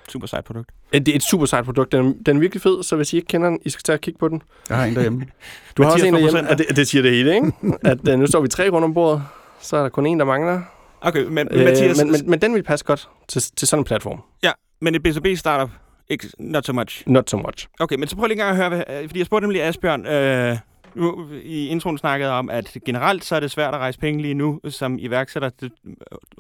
[0.09, 0.71] Super sejt produkt.
[0.93, 1.93] Det er et super sejt produkt.
[1.93, 4.01] Den, den er virkelig fed, så hvis I ikke kender den, I skal tage og
[4.01, 4.43] kigge på den.
[4.69, 5.27] Jeg har en derhjemme.
[5.77, 7.53] Du har også en derhjemme, og det, det siger det hele, ikke?
[7.91, 9.23] At øh, nu står vi tre rundt om bordet,
[9.61, 10.61] så er der kun en, der mangler.
[11.01, 13.85] Okay, men Øh, Mathias, men, men, men den vil passe godt til, til sådan en
[13.85, 14.21] platform.
[14.43, 15.71] ja, men et B2B-startup,
[16.09, 17.03] ikke, not so much.
[17.07, 17.69] Not so much.
[17.81, 20.07] Okay, men så prøv lige en gang at høre, hvad, fordi jeg spurgte nemlig Asbjørn,
[20.07, 20.57] øh,
[20.99, 24.35] nu, i introen snakkede om, at generelt så er det svært at rejse penge lige
[24.35, 25.49] nu som iværksætter.
[25.49, 25.93] Det øh,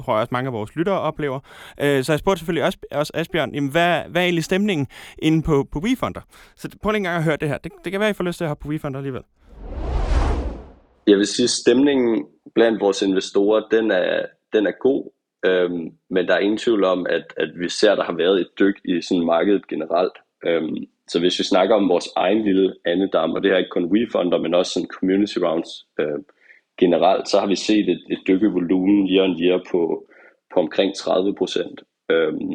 [0.05, 1.41] tror jeg også mange af vores lyttere oplever.
[1.81, 4.87] Øh, så jeg spurgte selvfølgelig også, også Asbjørn, jamen, hvad, hvad er egentlig stemningen
[5.19, 6.21] inde på, på WeFunder?
[6.57, 7.59] Så prøv lige en gang at høre det her.
[7.59, 9.23] Det, det kan være, I får lyst til at hoppe på WeFunder alligevel.
[11.07, 15.11] Jeg vil sige, at stemningen blandt vores investorer, den er, den er god,
[15.47, 18.41] øhm, men der er ingen tvivl om, at, at vi ser, at der har været
[18.41, 20.13] et dyk i sådan markedet generelt.
[20.47, 20.77] Øhm,
[21.09, 24.39] så hvis vi snakker om vores egen lille andedam, og det er ikke kun WeFunder,
[24.39, 26.19] men også sådan community rounds øh,
[26.81, 30.09] generelt, så har vi set et, et dyk i volumen year on year på,
[30.55, 31.83] på omkring 30 procent.
[32.11, 32.53] Øhm,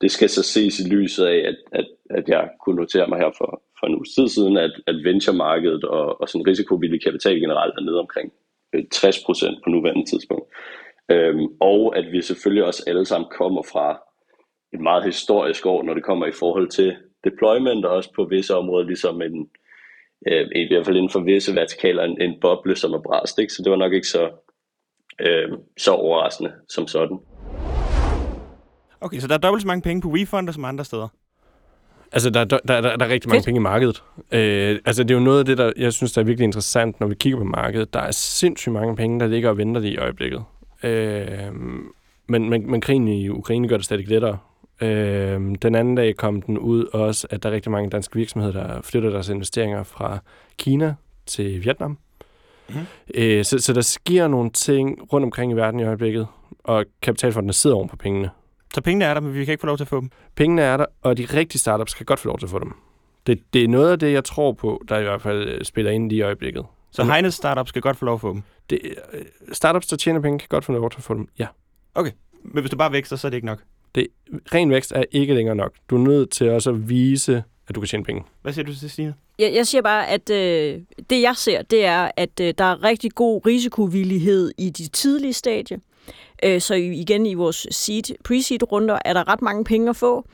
[0.00, 3.30] det skal så ses i lyset af, at, at, at jeg kunne notere mig her
[3.38, 7.74] for, for en uges tid siden, at, at venture-markedet og, og sådan risikovillig kapital generelt
[7.78, 8.32] er nede omkring
[8.74, 10.46] øh, 60 procent på nuværende tidspunkt.
[11.10, 14.02] Øhm, og at vi selvfølgelig også alle sammen kommer fra
[14.72, 18.56] et meget historisk år, når det kommer i forhold til deployment, og også på visse
[18.56, 19.48] områder, ligesom en,
[20.26, 23.38] øh, i hvert fald inden for visse vertikaler, en, en boble, som er bræst.
[23.38, 23.52] Ikke?
[23.52, 24.30] Så det var nok ikke så,
[25.20, 25.48] øh,
[25.78, 27.18] så overraskende som sådan.
[29.00, 31.08] Okay, så der er dobbelt så mange penge på WeFunder som andre steder.
[32.12, 33.44] Altså, der, der, der, der er rigtig mange Fedt.
[33.44, 34.02] penge i markedet.
[34.32, 37.00] Øh, altså, det er jo noget af det, der jeg synes, der er virkelig interessant,
[37.00, 37.94] når vi kigger på markedet.
[37.94, 40.44] Der er sindssygt mange penge, der ligger og venter lige i øjeblikket.
[40.82, 41.52] Øh,
[42.28, 44.38] men, men, men krigen i Ukraine gør det stadig lettere.
[44.80, 48.52] Øh, den anden dag kom den ud også, at der er rigtig mange danske virksomheder,
[48.52, 50.18] der flytter deres investeringer fra
[50.58, 50.94] Kina
[51.26, 51.98] til Vietnam.
[52.68, 52.78] Mhm.
[53.14, 56.26] Øh, så, så der sker nogle ting rundt omkring i verden i øjeblikket,
[56.64, 58.30] og kapitalfondene sidder oven på pengene.
[58.74, 60.10] Så pengene er der, men vi kan ikke få lov til at få dem.
[60.34, 62.72] Pengene er der, og de rigtige startups kan godt få lov til at få dem.
[63.26, 65.90] Det, det er noget af det, jeg tror på, der i hvert fald øh, spiller
[65.90, 66.64] ind lige i øjeblikket.
[66.90, 68.42] Så Heinz Startup skal godt få lov at få dem.
[68.70, 68.80] Det,
[69.12, 71.28] øh, startups, der tjener penge, kan godt få lov til at få dem.
[71.38, 71.46] Ja.
[72.42, 73.58] Men hvis du bare vækster, så er det ikke nok.
[73.94, 74.06] Det,
[74.54, 75.72] ren vækst er ikke længere nok.
[75.90, 78.22] Du er nødt til også at vise, at du kan tjene penge.
[78.42, 79.14] Hvad siger du til Stine?
[79.38, 80.80] Jeg, jeg siger bare, at øh,
[81.10, 85.32] det jeg ser, det er, at øh, der er rigtig god risikovillighed i de tidlige
[85.32, 85.80] stadie.
[86.44, 90.24] Øh, så igen i vores seed, pre-seed runder er der ret mange penge at få.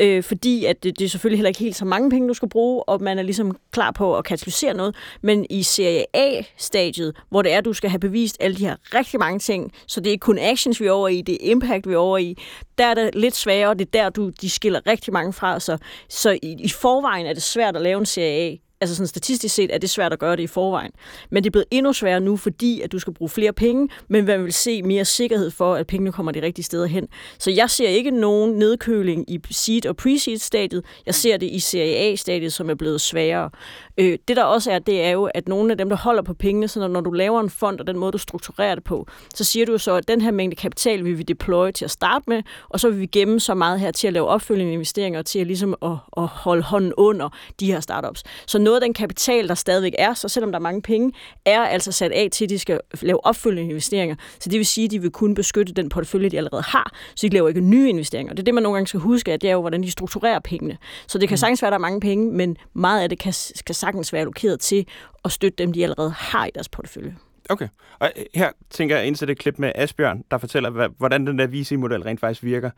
[0.00, 2.48] Øh, fordi at det, det er selvfølgelig heller ikke helt så mange penge, du skal
[2.48, 4.96] bruge, og man er ligesom klar på at katalysere noget.
[5.22, 9.20] Men i serie A-stadiet, hvor det er, du skal have bevist alle de her rigtig
[9.20, 11.88] mange ting, så det er ikke kun actions, vi er over i, det er impact,
[11.88, 12.36] vi er over i,
[12.78, 15.60] der er det lidt sværere, og det er der, du, de skiller rigtig mange fra
[15.60, 15.78] Så,
[16.08, 18.56] Så i, i forvejen er det svært at lave en serie A.
[18.80, 20.90] Altså sådan statistisk set er det svært at gøre det i forvejen.
[21.30, 24.24] Men det er blevet endnu sværere nu, fordi at du skal bruge flere penge, men
[24.24, 27.08] man vil se mere sikkerhed for, at pengene kommer de rigtige steder hen.
[27.38, 30.84] Så jeg ser ikke nogen nedkøling i seed- og pre-seed-stadiet.
[31.06, 33.50] Jeg ser det i Serie A-stadiet, som er blevet sværere.
[33.98, 36.34] Øh, det der også er, det er jo, at nogle af dem, der holder på
[36.34, 39.06] pengene, så når, når du laver en fond, og den måde, du strukturerer det på,
[39.34, 42.24] så siger du så, at den her mængde kapital vil vi deploye til at starte
[42.26, 45.38] med, og så vil vi gemme så meget her til at lave opfølgende investeringer, til
[45.38, 47.28] at, ligesom at, at holde hånden under
[47.60, 48.22] de her startups.
[48.46, 51.12] Så noget af den kapital, der stadigvæk er, så selvom der er mange penge,
[51.44, 54.16] er altså sat af til, at de skal lave opfølgende investeringer.
[54.40, 57.28] Så det vil sige, at de vil kunne beskytte den portefølje, de allerede har, så
[57.28, 58.34] de laver ikke nye investeringer.
[58.34, 60.38] Det er det, man nogle gange skal huske, at det er jo, hvordan de strukturerer
[60.38, 60.76] pengene.
[61.08, 63.32] Så det kan sagtens være, at der er mange penge, men meget af det kan,
[63.66, 64.86] kan sagtens være allokeret til
[65.24, 67.16] at støtte dem, de allerede har i deres portefølje.
[67.50, 67.68] Okay.
[68.00, 71.38] Og øh, her tænker jeg at indsætte et klip med Asbjørn, der fortæller, hvordan den
[71.38, 72.70] der VC-model rent faktisk virker.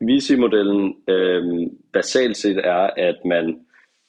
[0.00, 1.44] VC-modellen øh,
[1.92, 3.44] basalt set er, at man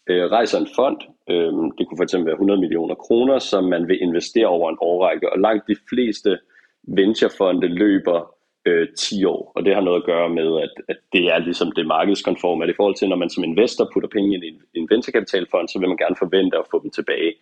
[0.10, 0.98] øh, rejser en fond,
[1.30, 5.34] øh, det kunne fx være 100 millioner kroner, som man vil investere over en årrække,
[5.34, 6.40] og langt de fleste
[6.88, 8.37] venturefonde løber
[8.68, 9.52] øh, 10 år.
[9.56, 12.64] Og det har noget at gøre med, at, at det er ligesom det markedskonforme.
[12.64, 15.68] At i forhold til, når man som investor putter penge ind i en, en venturekapitalfond,
[15.68, 17.34] så vil man gerne forvente at få dem tilbage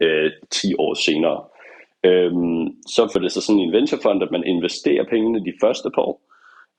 [0.00, 1.40] øh, 10 år senere.
[2.04, 2.64] Øhm,
[2.94, 6.18] så for det så sådan en venturefond, at man investerer pengene de første par år,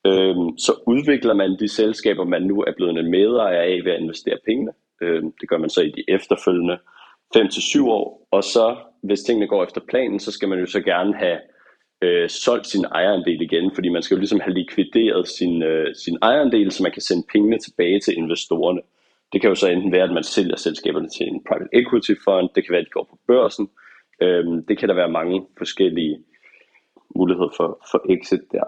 [0.07, 4.01] øhm, så udvikler man de selskaber, man nu er blevet en medejer af ved at
[4.01, 4.71] investere pengene.
[5.01, 6.77] Øhm, det gør man så i de efterfølgende
[7.37, 11.13] 5-7 år, og så hvis tingene går efter planen, så skal man jo så gerne
[11.15, 11.37] have
[12.03, 16.17] øh, solgt sin ejerandel igen, fordi man skal jo ligesom have likvideret sin, øh, sin
[16.21, 18.81] ejerandel, så man kan sende pengene tilbage til investorerne.
[19.33, 22.49] Det kan jo så enten være, at man sælger selskaberne til en private equity fund,
[22.55, 23.69] det kan være, at de går på børsen,
[24.21, 26.19] øh, det kan der være mange forskellige
[27.15, 28.67] muligheder for, for exit der.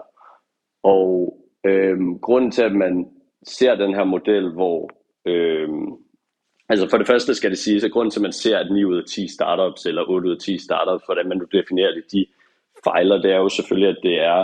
[0.82, 3.06] Og øh, grunden til, at man
[3.46, 4.90] ser den her model, hvor
[5.26, 5.68] øh,
[6.68, 8.84] altså for det første skal det siges, at grunden til, at man ser, at 9
[8.84, 12.04] ud af 10 startups, eller 8 ud af 10 startups, hvordan man nu definerer det,
[12.12, 12.26] de
[12.86, 14.40] fejler, det er jo selvfølgelig, at det er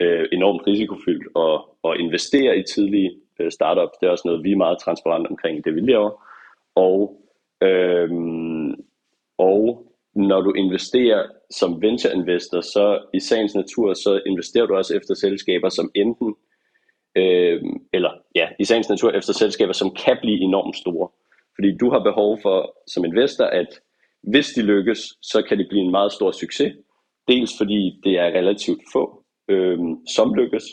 [0.00, 1.56] øh, enormt risikofyldt at,
[1.88, 3.96] at investere i tidlige øh, startups.
[4.00, 6.10] Det er også noget, vi er meget transparent omkring det, vi laver.
[6.74, 6.96] Og,
[7.62, 8.10] øh,
[9.38, 12.84] og når du investerer som venture investor, så
[13.14, 16.34] i sagens natur, så investerer du også efter selskaber, som enten,
[17.16, 21.08] øh, eller ja, i sagens natur efter selskaber, som kan blive enormt store.
[21.54, 23.80] Fordi du har behov for som investor, at
[24.22, 26.72] hvis de lykkes, så kan det blive en meget stor succes.
[27.28, 29.78] Dels fordi det er relativt få, øh,
[30.16, 30.64] som lykkes,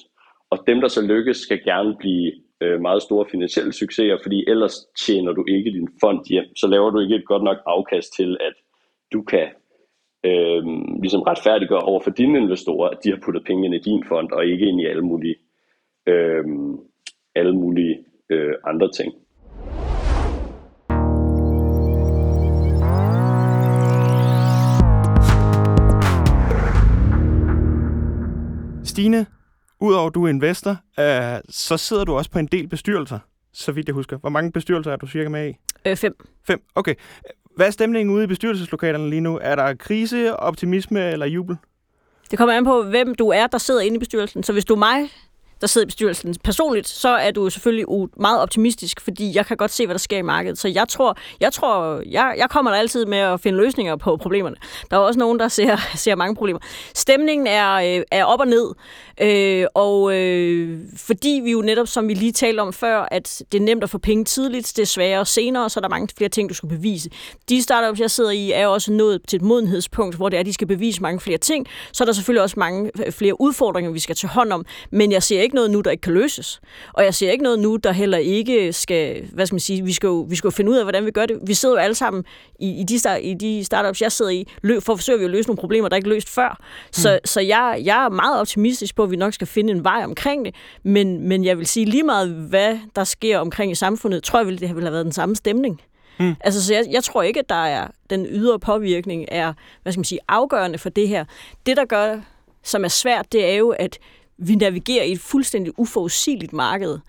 [0.49, 2.31] og dem, der så lykkes, skal gerne blive
[2.61, 4.75] øh, meget store finansielle succeser, fordi ellers
[5.05, 6.55] tjener du ikke din fond hjem.
[6.55, 8.53] Så laver du ikke et godt nok afkast til, at
[9.13, 9.47] du kan
[10.25, 10.63] øh,
[11.01, 14.31] ligesom retfærdiggøre over for dine investorer, at de har puttet penge ind i din fond,
[14.31, 15.35] og ikke ind i alle mulige,
[16.07, 16.45] øh,
[17.35, 19.13] alle mulige øh, andre ting.
[29.01, 29.25] Stine,
[29.79, 33.19] udover at du er investor, øh, så sidder du også på en del bestyrelser,
[33.53, 34.17] så vidt jeg husker.
[34.17, 35.53] Hvor mange bestyrelser er du cirka med i?
[35.85, 36.15] Øh, fem.
[36.47, 36.95] Fem, okay.
[37.55, 39.39] Hvad er stemningen ude i bestyrelseslokalerne lige nu?
[39.41, 41.57] Er der krise, optimisme eller jubel?
[42.31, 44.43] Det kommer an på, hvem du er, der sidder inde i bestyrelsen.
[44.43, 45.09] Så hvis du er mig,
[45.61, 47.85] der sidder i bestyrelsen personligt, så er du selvfølgelig
[48.17, 50.57] meget optimistisk, fordi jeg kan godt se, hvad der sker i markedet.
[50.57, 54.17] Så jeg tror, jeg, tror, jeg, jeg kommer der altid med at finde løsninger på
[54.17, 54.55] problemerne.
[54.91, 56.59] Der er også nogen, der ser, ser mange problemer.
[56.95, 58.71] Stemningen er, øh, er op og ned,
[59.21, 63.61] øh, og øh, fordi vi jo netop, som vi lige talte om før, at det
[63.61, 66.29] er nemt at få penge tidligt, det er sværere senere, så er der mange flere
[66.29, 67.09] ting, du skal bevise.
[67.49, 70.45] De startups, jeg sidder i, er også nået til et modenhedspunkt, hvor det er, at
[70.45, 71.67] de skal bevise mange flere ting.
[71.93, 75.11] Så er der selvfølgelig også mange øh, flere udfordringer, vi skal tage hånd om, men
[75.11, 76.61] jeg ser ikke noget nu, der ikke kan løses.
[76.93, 79.93] Og jeg ser ikke noget nu, der heller ikke skal, hvad skal man sige, vi
[79.93, 81.39] skal jo, vi skal jo finde ud af, hvordan vi gør det.
[81.43, 82.23] Vi sidder jo alle sammen
[82.59, 85.29] i, i, de, start, i de startups, jeg sidder i, løb, for at forsøge at
[85.29, 86.59] løse nogle problemer, der ikke er løst før.
[86.91, 87.25] Så, mm.
[87.25, 90.45] så jeg, jeg er meget optimistisk på, at vi nok skal finde en vej omkring
[90.45, 94.39] det, men, men jeg vil sige lige meget, hvad der sker omkring i samfundet, tror
[94.39, 95.81] jeg, det ville have været den samme stemning.
[96.19, 96.35] Mm.
[96.41, 99.99] Altså, så jeg, jeg tror ikke, at der er den ydre påvirkning er, hvad skal
[99.99, 101.25] man sige, afgørende for det her.
[101.65, 102.19] Det, der gør,
[102.63, 103.99] som er svært, det er jo, at
[104.37, 106.99] vi navigerer i et fuldstændig uforudsigeligt marked.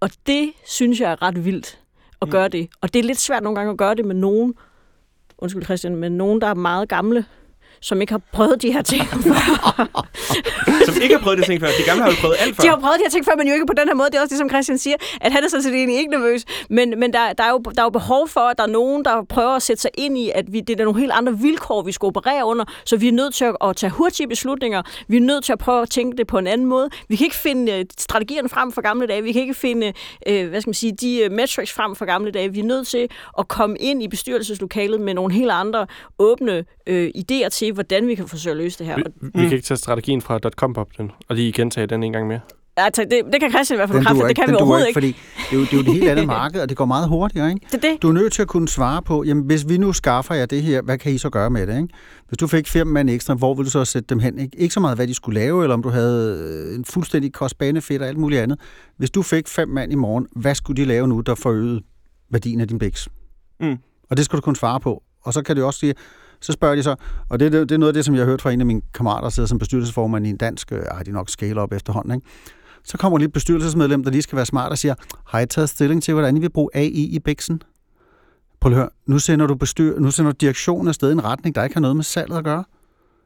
[0.00, 1.80] Og det synes jeg er ret vildt
[2.22, 2.32] at mm.
[2.32, 2.68] gøre det.
[2.80, 4.54] Og det er lidt svært nogle gange at gøre det med nogen,
[5.38, 7.24] undskyld Christian, med nogen, der er meget gamle,
[7.88, 9.88] som ikke har prøvet de her ting før.
[10.86, 11.68] som ikke har prøvet de ting før.
[11.78, 12.62] De gamle har jo prøvet alt før.
[12.62, 14.10] De har prøvet de her ting før, men jo ikke på den her måde.
[14.10, 16.44] Det er også det, som Christian siger, at han er sådan set egentlig ikke nervøs.
[16.70, 19.04] Men, men der, der, er jo, der er jo behov for, at der er nogen,
[19.04, 21.82] der prøver at sætte sig ind i, at vi, det er nogle helt andre vilkår,
[21.82, 22.64] vi skal operere under.
[22.84, 24.82] Så vi er nødt til at, at tage hurtige beslutninger.
[25.08, 26.90] Vi er nødt til at prøve at tænke det på en anden måde.
[27.08, 29.22] Vi kan ikke finde øh, strategierne frem for gamle dage.
[29.22, 29.92] Vi kan ikke finde,
[30.26, 32.52] øh, hvad skal man sige, de uh, metrics frem for gamle dage.
[32.52, 33.08] Vi er nødt til
[33.38, 35.86] at komme ind i bestyrelseslokalet med nogle helt andre
[36.18, 38.96] åbne øh, idéer til, hvordan vi kan forsøge at løse det her.
[38.96, 39.02] Vi,
[39.34, 42.26] vi kan ikke tage strategien fra .com op den, og lige gentage den en gang
[42.26, 42.40] mere.
[42.78, 44.96] Ja, det, det kan Christian i hvert fald bekræfte, det kan vi overhovedet ikke.
[44.96, 45.16] Fordi
[45.50, 47.48] det er, jo, det er jo det helt andet marked, og det går meget hurtigere.
[47.48, 47.66] Ikke?
[47.72, 48.02] Det, det.
[48.02, 50.62] Du er nødt til at kunne svare på, jamen hvis vi nu skaffer jer det
[50.62, 51.76] her, hvad kan I så gøre med det?
[51.76, 51.88] Ikke?
[52.28, 54.38] Hvis du fik fem mand ekstra, hvor vil du så sætte dem hen?
[54.38, 58.02] Ikke, ikke så meget, hvad de skulle lave, eller om du havde en fuldstændig cost-benefit
[58.02, 58.60] og alt muligt andet.
[58.96, 61.80] Hvis du fik fem mand i morgen, hvad skulle de lave nu, der forøgede
[62.30, 63.08] værdien af din bæks?
[63.60, 63.76] Mm.
[64.10, 65.02] Og det skal du kunne svare på.
[65.22, 65.94] Og så kan du også sige,
[66.40, 66.94] så spørger de så,
[67.28, 68.66] og det, det, det er noget af det, som jeg har hørt fra en af
[68.66, 71.72] mine kammerater, der sidder som bestyrelsesformand i en dansk, øh, ej, de nok scale op
[71.72, 72.26] efterhånden, ikke?
[72.84, 74.94] Så kommer lige et bestyrelsesmedlem, der lige skal være smart og siger,
[75.26, 77.62] har I taget stilling til, hvordan I vil bruge AI i Bixen?
[78.60, 81.54] Prøv at høre, nu sender du, bestyr, nu sender du direktionen afsted i en retning,
[81.54, 82.64] der ikke har noget med salget at gøre.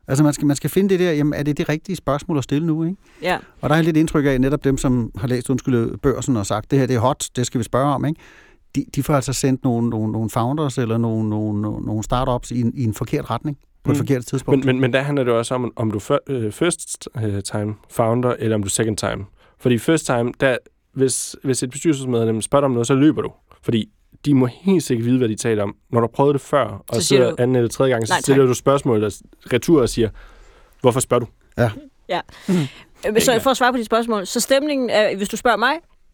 [0.09, 2.45] Altså man skal, man skal finde det der, jamen er det det rigtige spørgsmål at
[2.45, 2.97] stille nu, ikke?
[3.23, 3.39] Ja.
[3.61, 6.71] Og der er lidt indtryk af netop dem, som har læst undskyld børsen og sagt,
[6.71, 8.21] det her det er hot, det skal vi spørge om, ikke?
[8.75, 12.61] De, de får altså sendt nogle, nogle, nogle founders eller nogle, nogle, nogle startups i
[12.61, 13.59] en, i en forkert retning.
[13.85, 13.99] på et Mm.
[13.99, 14.59] forkert tidspunkt.
[14.65, 17.09] Men, men, men der handler det også om, om du er øh, first
[17.53, 19.25] time founder, eller om du er second time.
[19.59, 20.57] Fordi first time, der,
[20.93, 23.33] hvis, hvis et bestyrelsesmedlem spørger om noget, så løber du.
[23.63, 23.89] Fordi
[24.25, 25.77] de må helt sikkert vide, hvad de taler om.
[25.91, 28.13] Når du har prøvet det før, og Så sidder du, anden eller tredje gang, så
[28.13, 29.21] "Nej, tak." stiller du spørgsmål der
[29.53, 30.09] retur og siger,
[30.81, 31.27] hvorfor spørger du?
[31.63, 31.71] Øh,
[33.21, 35.73] Så for at svare på dit spørgsmål, så stemningen, er, hvis du spørger mig,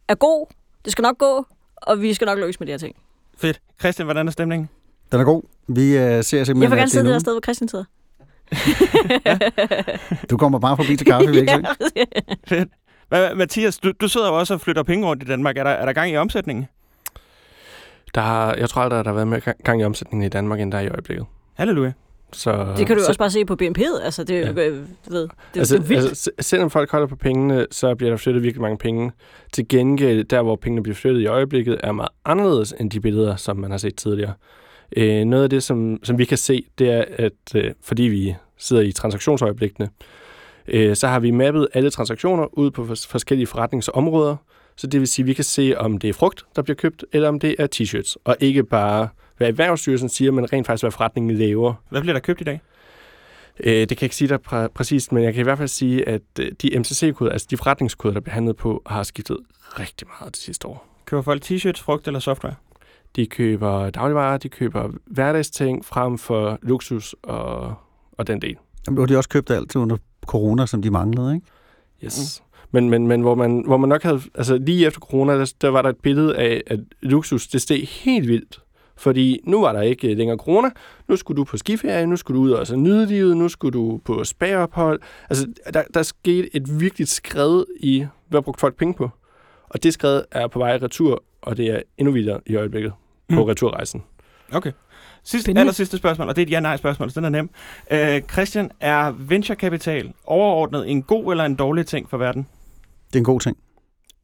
[0.08, 0.46] er god,
[0.84, 1.46] det skal nok gå,
[1.82, 2.96] og vi skal nok løse med de her ting.
[3.38, 3.60] Fedt.
[3.80, 4.68] Christian, hvordan er stemningen?
[5.12, 5.42] Den er god.
[5.68, 7.84] Vi øh, ser simpelthen, Jeg vil at gerne sidde det der sted, hvor Christian sidder.
[10.30, 11.66] Du kommer bare forbi til kaffe, ikke?
[12.48, 12.68] Fedt.
[13.08, 15.56] Hvad, Mathias, du, du sidder jo også og flytter penge rundt i Danmark.
[15.56, 16.66] Er der, er der gang i omsætningen?
[18.14, 20.28] Der har, jeg tror aldrig, at der har været mere gang- gang i omsætningen i
[20.28, 21.26] Danmark, end der er i øjeblikket.
[21.54, 21.92] Halleluja.
[22.32, 24.02] Så, Det kan du så, også bare se på BNP'et.
[24.04, 26.04] Altså, det, er jo, øh, ved, det, det altså, er vildt.
[26.08, 29.12] altså, se- selvom folk holder på pengene, så bliver der flyttet virkelig mange penge.
[29.52, 33.36] Til gengæld, der hvor pengene bliver flyttet i øjeblikket, er meget anderledes end de billeder,
[33.36, 34.32] som man har set tidligere.
[34.96, 38.34] Øh, noget af det, som, som vi kan se, det er, at øh, fordi vi
[38.58, 39.88] sidder i transaktionsøjeblikkene,
[40.68, 44.36] øh, så har vi mappet alle transaktioner ud på fors- forskellige forretningsområder.
[44.76, 47.04] Så det vil sige, at vi kan se, om det er frugt, der bliver købt,
[47.12, 48.14] eller om det er t-shirts.
[48.24, 49.08] Og ikke bare,
[49.40, 51.74] hvad Erhvervsstyrelsen siger, men rent faktisk, hvad forretningen laver.
[51.88, 52.60] Hvad bliver der købt i dag?
[53.60, 55.68] Øh, det kan jeg ikke sige dig præ- præcist, men jeg kan i hvert fald
[55.68, 59.36] sige, at øh, de MCC-koder, altså de forretningskoder, der bliver handlet på, har skiftet
[59.78, 60.86] rigtig meget det sidste år.
[61.04, 62.54] Køber folk t-shirts, frugt eller software?
[63.16, 67.74] De køber dagligvarer, de køber hverdagsting frem for luksus og,
[68.12, 68.56] og den del.
[68.86, 69.96] Jamen, har de også købt alt under
[70.26, 71.46] corona, som de manglede, ikke?
[72.04, 72.42] Yes.
[72.70, 74.20] Men, men, men hvor, man, hvor man nok havde...
[74.34, 77.88] Altså lige efter corona, der, der var der et billede af, at luksus, det steg
[77.88, 78.60] helt vildt.
[79.00, 80.70] Fordi nu var der ikke længere corona.
[81.08, 83.72] Nu skulle du på skiferie, nu skulle du ud og altså, nyde livet, nu skulle
[83.78, 85.00] du på spareophold.
[85.30, 89.10] Altså, der, der skete et virkelig skred i, hvad brugte folk penge på.
[89.68, 92.92] Og det skred er på vej retur, og det er endnu vildere i øjeblikket
[93.28, 93.42] på Mm.
[93.42, 94.02] returrejsen.
[94.52, 94.72] Okay.
[95.24, 97.50] Sidste, aller sidste spørgsmål, og det er et ja-nej-spørgsmål, så den er nem.
[97.90, 102.46] Øh, Christian, er venturekapital overordnet en god eller en dårlig ting for verden?
[103.06, 103.56] Det er en god ting.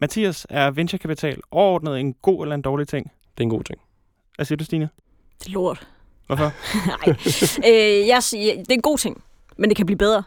[0.01, 3.11] Mathias, er venturekapital overordnet en god eller en dårlig ting?
[3.39, 3.79] Det er en god ting.
[4.37, 4.89] Hvad siger du, Stine?
[5.41, 5.89] Det er lort.
[6.27, 6.53] Hvorfor?
[7.07, 7.17] Nej.
[7.73, 9.23] øh, jeg siger, det er en god ting,
[9.59, 10.23] men det kan blive bedre.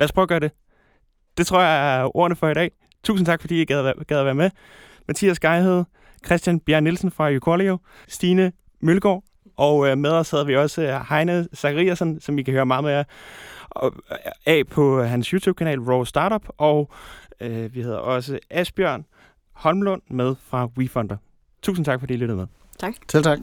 [0.00, 0.50] Lad os prøve at gøre det.
[1.38, 2.70] Det tror jeg er ordene for i dag.
[3.04, 4.50] Tusind tak, fordi I gad, gad at være med.
[5.08, 5.84] Mathias Gejhed,
[6.26, 7.78] Christian Bjørn Nielsen fra Uqualio,
[8.08, 9.22] Stine Mølgaard,
[9.56, 12.84] og øh, med os havde vi også øh, Heine Zachariasen, som I kan høre meget
[12.84, 13.04] mere
[13.70, 13.92] og-
[14.46, 16.90] af på hans YouTube-kanal Raw Startup, og
[17.40, 19.04] øh, vi havde også Asbjørn
[19.52, 21.16] Holmlund med fra WeFunder.
[21.62, 22.46] Tusind tak, fordi I lyttede med.
[22.78, 22.94] Tak.
[23.12, 23.38] Selv tak.